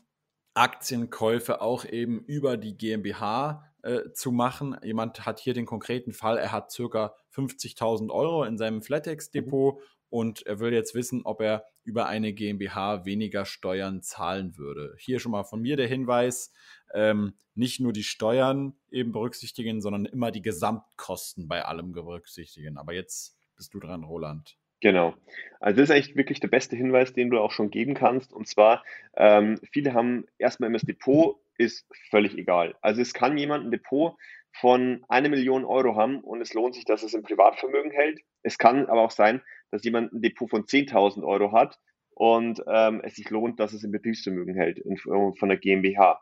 Aktienkäufe 0.54 1.62
auch 1.62 1.86
eben 1.86 2.24
über 2.26 2.58
die 2.58 2.78
GmbH 2.78 3.63
äh, 3.82 4.12
zu 4.13 4.32
machen. 4.32 4.78
Jemand 4.84 5.26
hat 5.26 5.39
hier 5.39 5.54
den 5.54 5.66
konkreten 5.66 6.13
Fall, 6.13 6.38
er 6.38 6.52
hat 6.52 6.72
circa 6.72 7.16
50.000 7.36 8.12
Euro 8.12 8.44
in 8.44 8.58
seinem 8.58 8.82
Flatex-Depot 8.82 9.76
mhm. 9.76 9.82
und 10.10 10.46
er 10.46 10.60
will 10.60 10.74
jetzt 10.74 10.96
wissen, 10.96 11.22
ob 11.26 11.42
er 11.42 11.66
über 11.84 12.06
eine 12.06 12.34
GmbH 12.34 13.06
weniger 13.06 13.46
Steuern 13.46 14.02
zahlen 14.02 14.58
würde. 14.58 14.96
Hier 15.00 15.20
schon 15.20 15.32
mal 15.32 15.44
von 15.44 15.62
mir 15.62 15.76
der 15.76 15.88
Hinweis, 15.88 16.54
ähm, 16.94 17.34
nicht 17.56 17.80
nur 17.80 17.94
die 17.94 18.04
Steuern 18.04 18.76
eben 18.89 19.12
berücksichtigen, 19.12 19.82
sondern 19.82 20.06
immer 20.06 20.32
die 20.32 20.42
Gesamtkosten 20.42 21.48
bei 21.48 21.66
allem 21.66 21.92
berücksichtigen. 21.92 22.78
Aber 22.78 22.94
jetzt 22.94 23.38
bist 23.56 23.74
du 23.74 23.80
dran, 23.80 24.04
Roland. 24.04 24.58
Genau. 24.84 25.15
Also 25.62 25.80
das 25.80 25.89
ist 25.89 25.96
eigentlich 25.96 26.17
wirklich 26.17 26.41
der 26.41 26.50
beste 26.50 26.76
Hinweis, 26.76 27.13
den 27.13 27.30
du 27.30 27.39
auch 27.39 27.52
schon 27.52 27.72
geben 27.72 27.93
kannst. 27.93 28.34
Und 28.34 28.50
zwar, 28.50 28.84
ähm, 29.15 29.58
viele 29.72 29.93
haben 29.93 30.26
erstmal 30.38 30.67
immer 30.67 30.78
das 30.78 30.86
Depot, 30.86 31.38
ist 31.58 31.88
völlig 32.10 32.38
egal. 32.38 32.76
Also 32.82 33.02
es 33.02 33.13
kann 33.13 33.38
jemand 33.38 33.65
ein 33.65 33.72
Depot 33.72 34.17
von 34.52 35.06
einer 35.08 35.30
Million 35.30 35.63
Euro 35.63 35.96
haben 35.96 36.19
und 36.19 36.41
es 36.41 36.54
lohnt 36.54 36.76
sich, 36.76 36.84
dass 36.84 37.02
es 37.02 37.13
im 37.13 37.24
Privatvermögen 37.24 37.91
hält. 37.91 38.19
Es 38.41 38.58
kann 38.58 38.88
aber 38.88 39.04
auch 39.04 39.12
sein, 39.12 39.41
dass 39.72 39.86
jemand 39.86 40.12
ein 40.12 40.22
Depot 40.22 40.50
von 40.50 40.65
10.000 40.65 41.24
Euro 41.24 41.54
hat 41.54 41.80
und 42.10 42.62
ähm, 42.67 43.00
es 43.06 43.15
sich 43.15 43.30
lohnt, 43.30 43.62
dass 43.62 43.72
es 43.72 43.86
im 43.86 43.91
Betriebsvermögen 43.91 44.56
hält 44.56 44.80
in, 44.80 44.98
von 44.98 45.48
der 45.48 45.58
GmbH. 45.58 46.22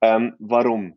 Ähm, 0.00 0.34
warum? 0.40 0.96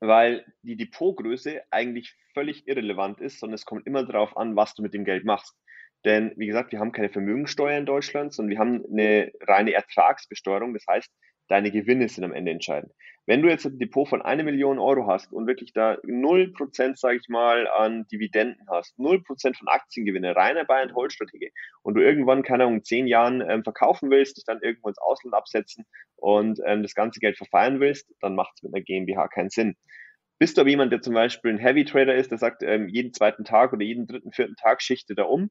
Weil 0.00 0.46
die 0.62 0.78
Depotgröße 0.78 1.60
eigentlich 1.70 2.16
völlig 2.32 2.66
irrelevant 2.66 3.20
ist, 3.20 3.38
sondern 3.38 3.56
es 3.56 3.66
kommt 3.66 3.86
immer 3.86 4.04
darauf 4.04 4.38
an, 4.38 4.56
was 4.56 4.74
du 4.74 4.82
mit 4.82 4.94
dem 4.94 5.04
Geld 5.04 5.26
machst. 5.26 5.54
Denn 6.04 6.32
wie 6.36 6.46
gesagt, 6.46 6.72
wir 6.72 6.80
haben 6.80 6.92
keine 6.92 7.10
Vermögensteuer 7.10 7.78
in 7.78 7.86
Deutschland, 7.86 8.32
sondern 8.32 8.50
wir 8.50 8.58
haben 8.58 8.84
eine 8.90 9.32
reine 9.40 9.72
Ertragsbesteuerung. 9.72 10.74
Das 10.74 10.84
heißt, 10.88 11.10
deine 11.48 11.70
Gewinne 11.70 12.08
sind 12.08 12.24
am 12.24 12.32
Ende 12.32 12.50
entscheidend. 12.50 12.92
Wenn 13.24 13.40
du 13.40 13.48
jetzt 13.48 13.64
ein 13.64 13.78
Depot 13.78 14.08
von 14.08 14.20
einer 14.20 14.42
Million 14.42 14.80
Euro 14.80 15.06
hast 15.06 15.32
und 15.32 15.46
wirklich 15.46 15.72
da 15.72 15.94
0%, 16.02 16.96
sage 16.96 17.18
ich 17.18 17.28
mal, 17.28 17.68
an 17.68 18.04
Dividenden 18.10 18.66
hast, 18.68 18.98
0% 18.98 19.56
von 19.56 19.68
Aktiengewinne, 19.68 20.34
reiner 20.34 20.64
Buy 20.64 20.82
and 20.82 20.94
Hold 20.94 21.12
Strategie 21.12 21.52
und 21.82 21.94
du 21.94 22.00
irgendwann, 22.00 22.42
keine 22.42 22.64
Ahnung, 22.64 22.78
in 22.78 22.84
zehn 22.84 23.06
Jahren 23.06 23.40
ähm, 23.48 23.62
verkaufen 23.62 24.10
willst, 24.10 24.38
dich 24.38 24.44
dann 24.44 24.60
irgendwo 24.60 24.88
ins 24.88 24.98
Ausland 24.98 25.34
absetzen 25.34 25.84
und 26.16 26.58
ähm, 26.66 26.82
das 26.82 26.94
ganze 26.94 27.20
Geld 27.20 27.36
verfeiern 27.36 27.78
willst, 27.78 28.12
dann 28.20 28.34
macht 28.34 28.54
es 28.56 28.62
mit 28.64 28.74
einer 28.74 28.82
GmbH 28.82 29.28
keinen 29.28 29.50
Sinn. 29.50 29.76
Bist 30.40 30.56
du 30.56 30.62
aber 30.62 30.70
jemand, 30.70 30.90
der 30.90 31.02
zum 31.02 31.14
Beispiel 31.14 31.52
ein 31.52 31.58
Heavy 31.58 31.84
Trader 31.84 32.16
ist, 32.16 32.32
der 32.32 32.38
sagt, 32.38 32.64
ähm, 32.64 32.88
jeden 32.88 33.12
zweiten 33.12 33.44
Tag 33.44 33.72
oder 33.72 33.84
jeden 33.84 34.08
dritten, 34.08 34.32
vierten 34.32 34.56
Tag 34.56 34.82
schichtet 34.82 35.18
er 35.18 35.30
um, 35.30 35.50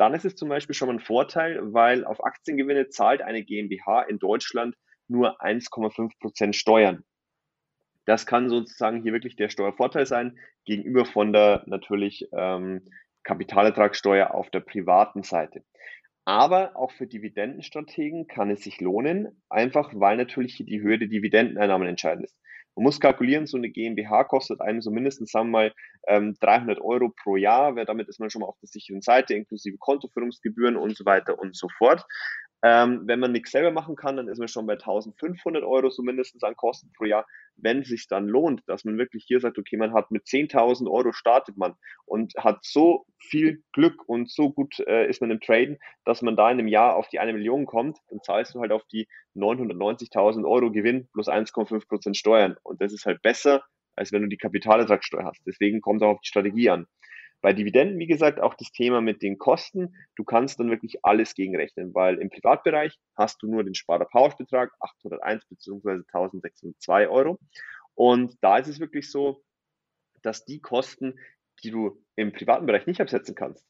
dann 0.00 0.14
ist 0.14 0.24
es 0.24 0.34
zum 0.34 0.48
Beispiel 0.48 0.74
schon 0.74 0.88
mal 0.88 0.94
ein 0.94 1.00
Vorteil, 1.00 1.74
weil 1.74 2.06
auf 2.06 2.24
Aktiengewinne 2.24 2.88
zahlt 2.88 3.20
eine 3.20 3.44
GmbH 3.44 4.00
in 4.04 4.18
Deutschland 4.18 4.74
nur 5.08 5.42
1,5 5.42 6.18
Prozent 6.18 6.56
Steuern. 6.56 7.04
Das 8.06 8.24
kann 8.24 8.48
sozusagen 8.48 9.02
hier 9.02 9.12
wirklich 9.12 9.36
der 9.36 9.50
Steuervorteil 9.50 10.06
sein 10.06 10.38
gegenüber 10.64 11.04
von 11.04 11.34
der 11.34 11.64
natürlich 11.66 12.26
ähm, 12.32 12.80
Kapitalertragssteuer 13.24 14.32
auf 14.32 14.48
der 14.48 14.60
privaten 14.60 15.22
Seite. 15.22 15.64
Aber 16.24 16.76
auch 16.76 16.92
für 16.92 17.06
Dividendenstrategen 17.06 18.26
kann 18.26 18.50
es 18.50 18.62
sich 18.62 18.80
lohnen, 18.80 19.42
einfach 19.50 19.92
weil 19.94 20.16
natürlich 20.16 20.54
hier 20.54 20.64
die 20.64 20.80
Höhe 20.80 20.98
der 20.98 21.08
Dividendeneinnahmen 21.08 21.86
entscheidend 21.86 22.24
ist. 22.24 22.38
Man 22.76 22.84
muss 22.84 23.00
kalkulieren, 23.00 23.46
so 23.46 23.56
eine 23.56 23.68
GmbH 23.68 24.24
kostet 24.24 24.60
einem 24.60 24.80
so 24.80 24.90
mindestens, 24.90 25.32
sagen 25.32 25.48
wir 25.48 25.52
mal, 25.52 25.74
ähm, 26.06 26.36
300 26.40 26.80
Euro 26.80 27.10
pro 27.10 27.36
Jahr. 27.36 27.74
Damit 27.84 28.08
ist 28.08 28.20
man 28.20 28.30
schon 28.30 28.40
mal 28.40 28.46
auf 28.46 28.58
der 28.60 28.68
sicheren 28.68 29.02
Seite, 29.02 29.34
inklusive 29.34 29.76
Kontoführungsgebühren 29.78 30.76
und 30.76 30.96
so 30.96 31.04
weiter 31.04 31.38
und 31.38 31.56
so 31.56 31.68
fort. 31.76 32.04
Ähm, 32.62 33.02
wenn 33.06 33.20
man 33.20 33.32
nichts 33.32 33.52
selber 33.52 33.70
machen 33.70 33.96
kann, 33.96 34.16
dann 34.16 34.28
ist 34.28 34.38
man 34.38 34.48
schon 34.48 34.66
bei 34.66 34.74
1500 34.74 35.64
Euro 35.64 35.88
so 35.88 36.02
an 36.02 36.56
Kosten 36.56 36.92
pro 36.92 37.04
Jahr. 37.04 37.26
Wenn 37.56 37.80
es 37.80 37.88
sich 37.88 38.06
dann 38.06 38.26
lohnt, 38.26 38.62
dass 38.66 38.84
man 38.84 38.98
wirklich 38.98 39.24
hier 39.26 39.40
sagt, 39.40 39.58
okay, 39.58 39.78
man 39.78 39.94
hat 39.94 40.10
mit 40.10 40.24
10.000 40.24 40.90
Euro 40.90 41.12
startet 41.12 41.56
man 41.56 41.74
und 42.04 42.34
hat 42.36 42.58
so 42.62 43.06
viel 43.18 43.62
Glück 43.72 44.06
und 44.06 44.30
so 44.30 44.52
gut 44.52 44.78
äh, 44.80 45.08
ist 45.08 45.22
man 45.22 45.30
im 45.30 45.40
Traden, 45.40 45.78
dass 46.04 46.20
man 46.20 46.36
da 46.36 46.50
in 46.50 46.58
einem 46.58 46.68
Jahr 46.68 46.96
auf 46.96 47.08
die 47.08 47.18
eine 47.18 47.32
Million 47.32 47.64
kommt, 47.64 47.98
dann 48.08 48.20
zahlst 48.22 48.54
du 48.54 48.60
halt 48.60 48.72
auf 48.72 48.84
die 48.92 49.08
990.000 49.36 50.46
Euro 50.46 50.70
Gewinn 50.70 51.08
plus 51.12 51.28
1,5 51.28 51.88
Prozent 51.88 52.16
Steuern. 52.16 52.56
Und 52.62 52.82
das 52.82 52.92
ist 52.92 53.06
halt 53.06 53.22
besser, 53.22 53.62
als 53.96 54.12
wenn 54.12 54.22
du 54.22 54.28
die 54.28 54.36
Kapitalertragssteuer 54.36 55.24
hast. 55.24 55.40
Deswegen 55.46 55.80
kommt 55.80 56.02
auch 56.02 56.14
auf 56.14 56.20
die 56.20 56.28
Strategie 56.28 56.70
an. 56.70 56.86
Bei 57.40 57.52
Dividenden, 57.52 57.98
wie 57.98 58.06
gesagt, 58.06 58.40
auch 58.40 58.54
das 58.54 58.70
Thema 58.70 59.00
mit 59.00 59.22
den 59.22 59.38
Kosten. 59.38 59.94
Du 60.16 60.24
kannst 60.24 60.60
dann 60.60 60.70
wirklich 60.70 61.04
alles 61.04 61.34
gegenrechnen, 61.34 61.94
weil 61.94 62.18
im 62.18 62.30
Privatbereich 62.30 62.98
hast 63.16 63.42
du 63.42 63.46
nur 63.46 63.64
den 63.64 63.74
Sparer-Pauschbetrag 63.74 64.72
801 64.80 65.46
bzw. 65.46 66.02
1602 66.12 67.08
Euro. 67.08 67.38
Und 67.94 68.36
da 68.42 68.58
ist 68.58 68.68
es 68.68 68.80
wirklich 68.80 69.10
so, 69.10 69.42
dass 70.22 70.44
die 70.44 70.60
Kosten, 70.60 71.18
die 71.62 71.70
du 71.70 72.02
im 72.16 72.32
privaten 72.32 72.66
Bereich 72.66 72.86
nicht 72.86 73.00
absetzen 73.00 73.34
kannst, 73.34 73.64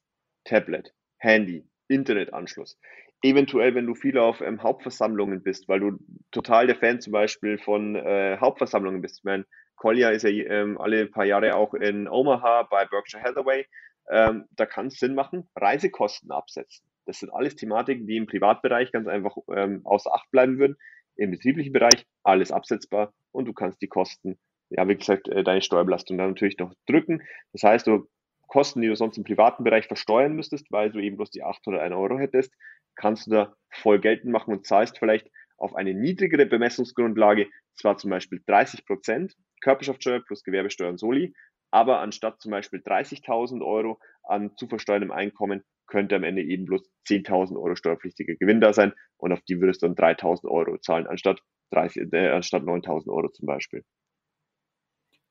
Tablet, 0.45 0.93
Handy, 1.19 1.69
Internetanschluss, 1.89 2.79
eventuell, 3.23 3.75
wenn 3.75 3.87
du 3.87 3.95
viel 3.95 4.19
auf 4.19 4.41
ähm, 4.41 4.63
Hauptversammlungen 4.63 5.43
bist, 5.43 5.69
weil 5.69 5.81
du 5.81 5.99
total 6.31 6.67
der 6.67 6.77
Fan 6.77 7.01
zum 7.01 7.13
Beispiel 7.13 7.59
von 7.59 7.97
äh, 7.97 8.39
Hauptversammlungen 8.41 9.03
bist. 9.03 9.19
Ich 9.19 9.25
meine, 9.25 9.45
Collier 9.81 10.13
ist 10.13 10.25
ja 10.25 10.31
ähm, 10.31 10.79
alle 10.79 11.07
paar 11.07 11.25
Jahre 11.25 11.57
auch 11.57 11.73
in 11.73 12.07
Omaha 12.07 12.65
bei 12.65 12.85
Berkshire 12.85 13.23
Hathaway. 13.23 13.65
Ähm, 14.11 14.45
da 14.51 14.67
kann 14.67 14.89
es 14.89 14.99
Sinn 14.99 15.15
machen, 15.15 15.49
Reisekosten 15.57 16.31
absetzen. 16.31 16.87
Das 17.07 17.21
sind 17.21 17.33
alles 17.33 17.57
Thematiken, 17.57 18.07
die 18.07 18.19
im 18.19 18.27
Privatbereich 18.27 18.93
ganz 18.93 19.09
einfach 19.09 19.39
ähm, 19.57 19.81
außer 19.85 20.15
Acht 20.15 20.31
bleiben 20.31 20.59
würden. 20.59 20.77
Im 21.17 21.31
betrieblichen 21.31 21.73
Bereich 21.73 22.05
alles 22.23 22.53
absetzbar 22.53 23.15
und 23.33 23.47
du 23.47 23.55
kannst 23.55 23.81
die 23.81 23.89
Kosten, 23.89 24.39
ja, 24.69 24.87
wie 24.87 24.97
gesagt, 24.97 25.29
äh, 25.29 25.43
deine 25.43 25.63
Steuerbelastung 25.63 26.19
dann 26.19 26.29
natürlich 26.29 26.59
noch 26.59 26.75
drücken. 26.87 27.23
Das 27.55 27.63
heißt, 27.63 27.87
du 27.87 28.07
Kosten, 28.49 28.83
die 28.83 28.89
du 28.89 28.97
sonst 28.97 29.17
im 29.17 29.25
privaten 29.25 29.65
Bereich 29.65 29.87
versteuern 29.87 30.35
müsstest, 30.35 30.71
weil 30.71 30.93
du 30.93 30.99
eben 30.99 31.17
bloß 31.17 31.31
die 31.31 31.43
801 31.43 31.95
Euro 31.95 32.19
hättest, 32.19 32.53
kannst 32.97 33.29
du 33.29 33.31
da 33.31 33.55
voll 33.71 33.99
geltend 33.99 34.31
machen 34.31 34.53
und 34.53 34.67
zahlst 34.67 34.99
vielleicht 34.99 35.31
auf 35.57 35.75
eine 35.75 35.95
niedrigere 35.95 36.45
Bemessungsgrundlage, 36.45 37.49
zwar 37.77 37.97
zum 37.97 38.11
Beispiel 38.11 38.43
30 38.47 38.85
Prozent 38.85 39.37
Körperschaftssteuer 39.61 40.21
plus 40.21 40.43
Gewerbesteuer 40.43 40.91
und 40.91 40.99
Soli, 40.99 41.35
aber 41.71 42.01
anstatt 42.01 42.41
zum 42.41 42.51
Beispiel 42.51 42.81
30.000 42.81 43.65
Euro 43.65 44.01
an 44.25 44.57
zu 44.57 44.67
versteuerndem 44.67 45.13
Einkommen 45.13 45.63
könnte 45.87 46.17
am 46.17 46.25
Ende 46.25 46.43
eben 46.43 46.65
bloß 46.67 46.83
10.000 47.09 47.57
Euro 47.57 47.75
steuerpflichtiger 47.75 48.35
Gewinn 48.37 48.61
da 48.61 48.73
sein 48.73 48.93
und 49.17 49.33
auf 49.33 49.41
die 49.43 49.61
würdest 49.61 49.83
du 49.83 49.89
dann 49.89 49.97
3.000 49.97 50.49
Euro 50.49 50.79
zahlen 50.79 51.07
anstatt, 51.07 51.43
30, 51.73 52.13
äh, 52.13 52.31
anstatt 52.31 52.63
9.000 52.63 53.09
Euro 53.09 53.29
zum 53.29 53.47
Beispiel. 53.47 53.85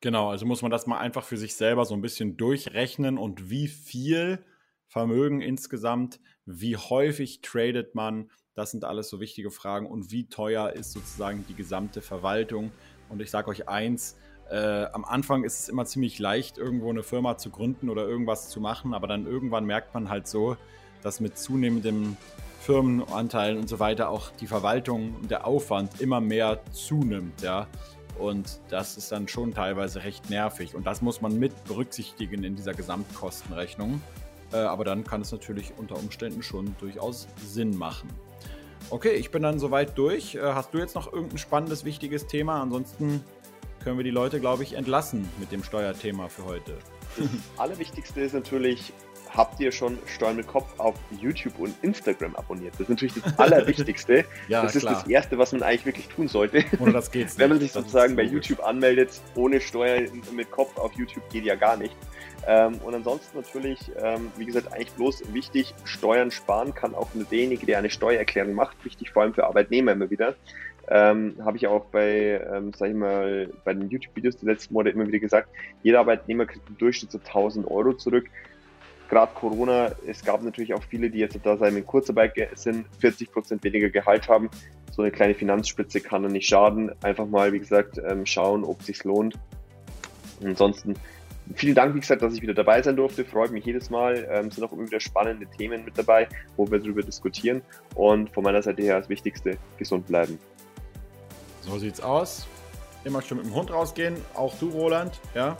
Genau, 0.02 0.30
also 0.30 0.46
muss 0.46 0.62
man 0.62 0.70
das 0.70 0.86
mal 0.86 0.98
einfach 0.98 1.24
für 1.24 1.36
sich 1.36 1.54
selber 1.54 1.84
so 1.84 1.94
ein 1.94 2.00
bisschen 2.00 2.36
durchrechnen 2.36 3.18
und 3.18 3.50
wie 3.50 3.68
viel 3.68 4.44
Vermögen 4.90 5.40
insgesamt, 5.40 6.18
wie 6.46 6.76
häufig 6.76 7.42
tradet 7.42 7.94
man, 7.94 8.28
das 8.54 8.72
sind 8.72 8.84
alles 8.84 9.08
so 9.08 9.20
wichtige 9.20 9.52
Fragen 9.52 9.86
und 9.86 10.10
wie 10.10 10.28
teuer 10.28 10.72
ist 10.72 10.90
sozusagen 10.90 11.44
die 11.48 11.54
gesamte 11.54 12.02
Verwaltung. 12.02 12.72
Und 13.08 13.22
ich 13.22 13.30
sage 13.30 13.48
euch 13.48 13.68
eins, 13.68 14.18
äh, 14.50 14.86
am 14.86 15.04
Anfang 15.04 15.44
ist 15.44 15.60
es 15.60 15.68
immer 15.68 15.84
ziemlich 15.84 16.18
leicht, 16.18 16.58
irgendwo 16.58 16.90
eine 16.90 17.04
Firma 17.04 17.38
zu 17.38 17.50
gründen 17.50 17.88
oder 17.88 18.04
irgendwas 18.04 18.50
zu 18.50 18.60
machen, 18.60 18.92
aber 18.92 19.06
dann 19.06 19.26
irgendwann 19.26 19.64
merkt 19.64 19.94
man 19.94 20.10
halt 20.10 20.26
so, 20.26 20.56
dass 21.02 21.20
mit 21.20 21.38
zunehmendem 21.38 22.16
Firmenanteilen 22.60 23.58
und 23.58 23.68
so 23.68 23.78
weiter 23.78 24.10
auch 24.10 24.32
die 24.40 24.48
Verwaltung 24.48 25.14
und 25.14 25.30
der 25.30 25.46
Aufwand 25.46 26.00
immer 26.00 26.20
mehr 26.20 26.60
zunimmt, 26.72 27.42
ja. 27.42 27.68
Und 28.18 28.60
das 28.70 28.96
ist 28.96 29.12
dann 29.12 29.28
schon 29.28 29.54
teilweise 29.54 30.02
recht 30.02 30.28
nervig. 30.30 30.74
Und 30.74 30.84
das 30.84 31.00
muss 31.00 31.20
man 31.20 31.38
mit 31.38 31.64
berücksichtigen 31.64 32.42
in 32.42 32.56
dieser 32.56 32.74
Gesamtkostenrechnung. 32.74 34.02
Äh, 34.52 34.58
aber 34.58 34.84
dann 34.84 35.04
kann 35.04 35.20
es 35.20 35.32
natürlich 35.32 35.72
unter 35.76 35.96
Umständen 35.96 36.42
schon 36.42 36.74
durchaus 36.78 37.28
Sinn 37.44 37.76
machen. 37.76 38.08
Okay, 38.88 39.12
ich 39.12 39.30
bin 39.30 39.42
dann 39.42 39.58
soweit 39.58 39.96
durch. 39.96 40.34
Äh, 40.34 40.40
hast 40.40 40.74
du 40.74 40.78
jetzt 40.78 40.94
noch 40.94 41.12
irgendein 41.12 41.38
spannendes, 41.38 41.84
wichtiges 41.84 42.26
Thema? 42.26 42.60
Ansonsten 42.60 43.22
können 43.84 43.98
wir 43.98 44.04
die 44.04 44.10
Leute, 44.10 44.40
glaube 44.40 44.62
ich, 44.62 44.74
entlassen 44.74 45.28
mit 45.38 45.52
dem 45.52 45.62
Steuerthema 45.62 46.28
für 46.28 46.44
heute. 46.44 46.76
Das 47.16 47.28
Allerwichtigste 47.56 48.20
ist 48.20 48.34
natürlich, 48.34 48.92
habt 49.36 49.60
ihr 49.60 49.72
schon 49.72 49.98
Steuern 50.06 50.36
mit 50.36 50.46
Kopf 50.46 50.78
auf 50.78 50.94
YouTube 51.10 51.58
und 51.58 51.74
Instagram 51.82 52.34
abonniert? 52.36 52.74
Das 52.74 52.82
ist 52.82 52.88
natürlich 52.88 53.14
das 53.14 53.38
Allerwichtigste. 53.38 54.24
ja, 54.48 54.62
das 54.62 54.76
ist 54.76 54.82
klar. 54.82 54.94
das 54.94 55.06
Erste, 55.08 55.38
was 55.38 55.52
man 55.52 55.62
eigentlich 55.62 55.86
wirklich 55.86 56.08
tun 56.08 56.28
sollte. 56.28 56.64
Oder 56.78 56.92
das 56.92 57.10
geht's. 57.10 57.38
Wenn 57.38 57.50
man 57.50 57.60
sich 57.60 57.72
sozusagen 57.72 58.16
bei 58.16 58.22
YouTube 58.22 58.62
anmeldet, 58.64 59.20
ohne 59.34 59.60
Steuern 59.60 60.22
mit 60.32 60.50
Kopf 60.50 60.76
auf 60.76 60.92
YouTube 60.94 61.28
geht 61.30 61.44
ja 61.44 61.54
gar 61.54 61.76
nicht. 61.76 61.94
Ähm, 62.46 62.78
und 62.84 62.94
ansonsten 62.94 63.36
natürlich, 63.36 63.78
ähm, 64.02 64.30
wie 64.36 64.46
gesagt, 64.46 64.72
eigentlich 64.72 64.92
bloß 64.92 65.32
wichtig, 65.32 65.74
Steuern 65.84 66.30
sparen 66.30 66.74
kann 66.74 66.94
auch 66.94 67.14
nur 67.14 67.24
derjenige, 67.24 67.66
der 67.66 67.78
eine 67.78 67.90
Steuererklärung 67.90 68.54
macht. 68.54 68.82
Wichtig 68.84 69.10
vor 69.10 69.22
allem 69.22 69.34
für 69.34 69.46
Arbeitnehmer 69.46 69.92
immer 69.92 70.10
wieder. 70.10 70.34
Ähm, 70.88 71.36
habe 71.44 71.56
ich 71.56 71.68
auch 71.68 71.84
bei, 71.86 72.44
ähm, 72.52 72.72
sag 72.74 72.88
ich 72.88 72.96
mal, 72.96 73.48
bei 73.64 73.74
den 73.74 73.88
YouTube-Videos 73.90 74.38
die 74.38 74.46
letzten 74.46 74.74
Monate 74.74 74.94
immer 74.96 75.06
wieder 75.06 75.20
gesagt, 75.20 75.48
jeder 75.84 76.00
Arbeitnehmer 76.00 76.46
kriegt 76.46 76.68
im 76.68 76.78
Durchschnitt 76.78 77.12
so 77.12 77.18
1000 77.18 77.70
Euro 77.70 77.92
zurück 77.92 78.28
gerade 79.10 79.32
Corona, 79.34 79.90
es 80.06 80.24
gab 80.24 80.42
natürlich 80.42 80.72
auch 80.72 80.82
viele, 80.84 81.10
die 81.10 81.18
jetzt 81.18 81.38
da 81.42 81.56
sein 81.56 81.76
in 81.76 81.84
Kurzarbeit 81.84 82.32
sind, 82.54 82.86
40 83.00 83.32
Prozent 83.32 83.64
weniger 83.64 83.90
Gehalt 83.90 84.28
haben. 84.28 84.48
So 84.92 85.02
eine 85.02 85.10
kleine 85.10 85.34
Finanzspitze 85.34 86.00
kann 86.00 86.22
dann 86.22 86.32
nicht 86.32 86.48
schaden. 86.48 86.90
Einfach 87.02 87.26
mal, 87.26 87.52
wie 87.52 87.58
gesagt, 87.58 88.00
ähm, 88.08 88.24
schauen, 88.24 88.64
ob 88.64 88.80
es 88.80 88.86
sich 88.86 89.04
lohnt. 89.04 89.38
Ansonsten 90.42 90.94
vielen 91.54 91.74
Dank, 91.74 91.94
wie 91.94 92.00
gesagt, 92.00 92.22
dass 92.22 92.34
ich 92.34 92.42
wieder 92.42 92.54
dabei 92.54 92.80
sein 92.82 92.96
durfte. 92.96 93.24
Freut 93.24 93.50
mich 93.50 93.64
jedes 93.64 93.90
Mal. 93.90 94.26
Ähm, 94.30 94.50
sind 94.50 94.64
auch 94.64 94.72
immer 94.72 94.86
wieder 94.86 95.00
spannende 95.00 95.46
Themen 95.46 95.84
mit 95.84 95.98
dabei, 95.98 96.28
wo 96.56 96.70
wir 96.70 96.78
darüber 96.78 97.02
diskutieren. 97.02 97.62
Und 97.94 98.30
von 98.30 98.44
meiner 98.44 98.62
Seite 98.62 98.82
her 98.82 98.98
das 98.98 99.08
Wichtigste, 99.08 99.58
gesund 99.76 100.06
bleiben. 100.06 100.38
So 101.62 101.78
sieht's 101.78 102.00
aus. 102.00 102.46
Immer 103.04 103.22
schön 103.22 103.38
mit 103.38 103.46
dem 103.46 103.54
Hund 103.54 103.72
rausgehen. 103.72 104.16
Auch 104.34 104.56
du, 104.58 104.68
Roland. 104.70 105.20
Ja. 105.34 105.56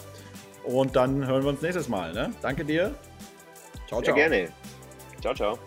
Und 0.65 0.95
dann 0.95 1.27
hören 1.27 1.43
wir 1.43 1.51
uns 1.51 1.63
nächstes 1.63 1.89
Mal. 1.89 2.13
Ne? 2.13 2.33
Danke 2.43 2.65
dir. 2.65 2.95
Ciao, 3.91 4.01
ciao. 4.01 4.15
Sehr 4.15 4.29
gerne. 4.29 4.49
Ciao, 5.21 5.35
ciao. 5.35 5.59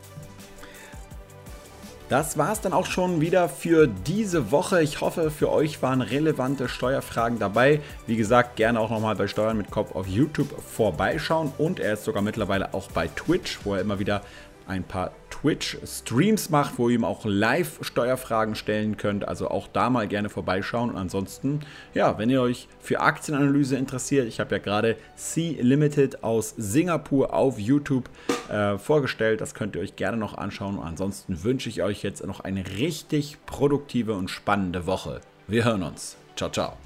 Das 2.07 2.37
war 2.37 2.53
es 2.53 2.61
dann 2.61 2.71
auch 2.71 2.85
schon 2.85 3.19
wieder 3.19 3.49
für 3.49 3.87
diese 3.87 4.51
Woche. 4.51 4.81
Ich 4.81 5.01
hoffe, 5.01 5.29
für 5.29 5.51
euch 5.51 5.81
waren 5.81 6.01
relevante 6.01 6.69
Steuerfragen 6.69 7.37
dabei. 7.37 7.81
Wie 8.07 8.15
gesagt, 8.15 8.55
gerne 8.55 8.79
auch 8.79 8.89
nochmal 8.89 9.15
bei 9.15 9.27
Steuern 9.27 9.57
mit 9.57 9.71
Kopf 9.71 9.93
auf 9.93 10.07
YouTube 10.07 10.49
vorbeischauen. 10.61 11.51
Und 11.57 11.81
er 11.81 11.93
ist 11.93 12.05
sogar 12.05 12.21
mittlerweile 12.21 12.73
auch 12.73 12.89
bei 12.91 13.09
Twitch, 13.09 13.59
wo 13.65 13.75
er 13.75 13.81
immer 13.81 13.99
wieder 13.99 14.21
ein 14.67 14.83
paar 14.83 15.11
Twitch-Streams 15.29 16.49
macht, 16.49 16.77
wo 16.77 16.89
ihr 16.89 16.95
ihm 16.95 17.03
auch 17.03 17.25
live 17.25 17.79
Steuerfragen 17.81 18.55
stellen 18.55 18.97
könnt. 18.97 19.27
Also 19.27 19.49
auch 19.49 19.67
da 19.67 19.89
mal 19.89 20.07
gerne 20.07 20.29
vorbeischauen. 20.29 20.91
Und 20.91 20.97
ansonsten, 20.97 21.61
ja, 21.93 22.17
wenn 22.17 22.29
ihr 22.29 22.41
euch 22.41 22.67
für 22.79 22.99
Aktienanalyse 22.99 23.75
interessiert, 23.75 24.27
ich 24.27 24.39
habe 24.39 24.55
ja 24.55 24.61
gerade 24.61 24.95
C 25.15 25.57
Limited 25.59 26.23
aus 26.23 26.53
Singapur 26.57 27.33
auf 27.33 27.59
YouTube 27.59 28.09
äh, 28.49 28.77
vorgestellt. 28.77 29.41
Das 29.41 29.53
könnt 29.53 29.75
ihr 29.75 29.81
euch 29.81 29.95
gerne 29.95 30.17
noch 30.17 30.37
anschauen. 30.37 30.77
Und 30.77 30.85
ansonsten 30.85 31.43
wünsche 31.43 31.69
ich 31.69 31.83
euch 31.83 32.03
jetzt 32.03 32.25
noch 32.25 32.39
eine 32.39 32.65
richtig 32.77 33.37
produktive 33.45 34.13
und 34.13 34.29
spannende 34.29 34.85
Woche. 34.85 35.21
Wir 35.47 35.65
hören 35.65 35.83
uns. 35.83 36.17
Ciao, 36.35 36.49
ciao. 36.49 36.82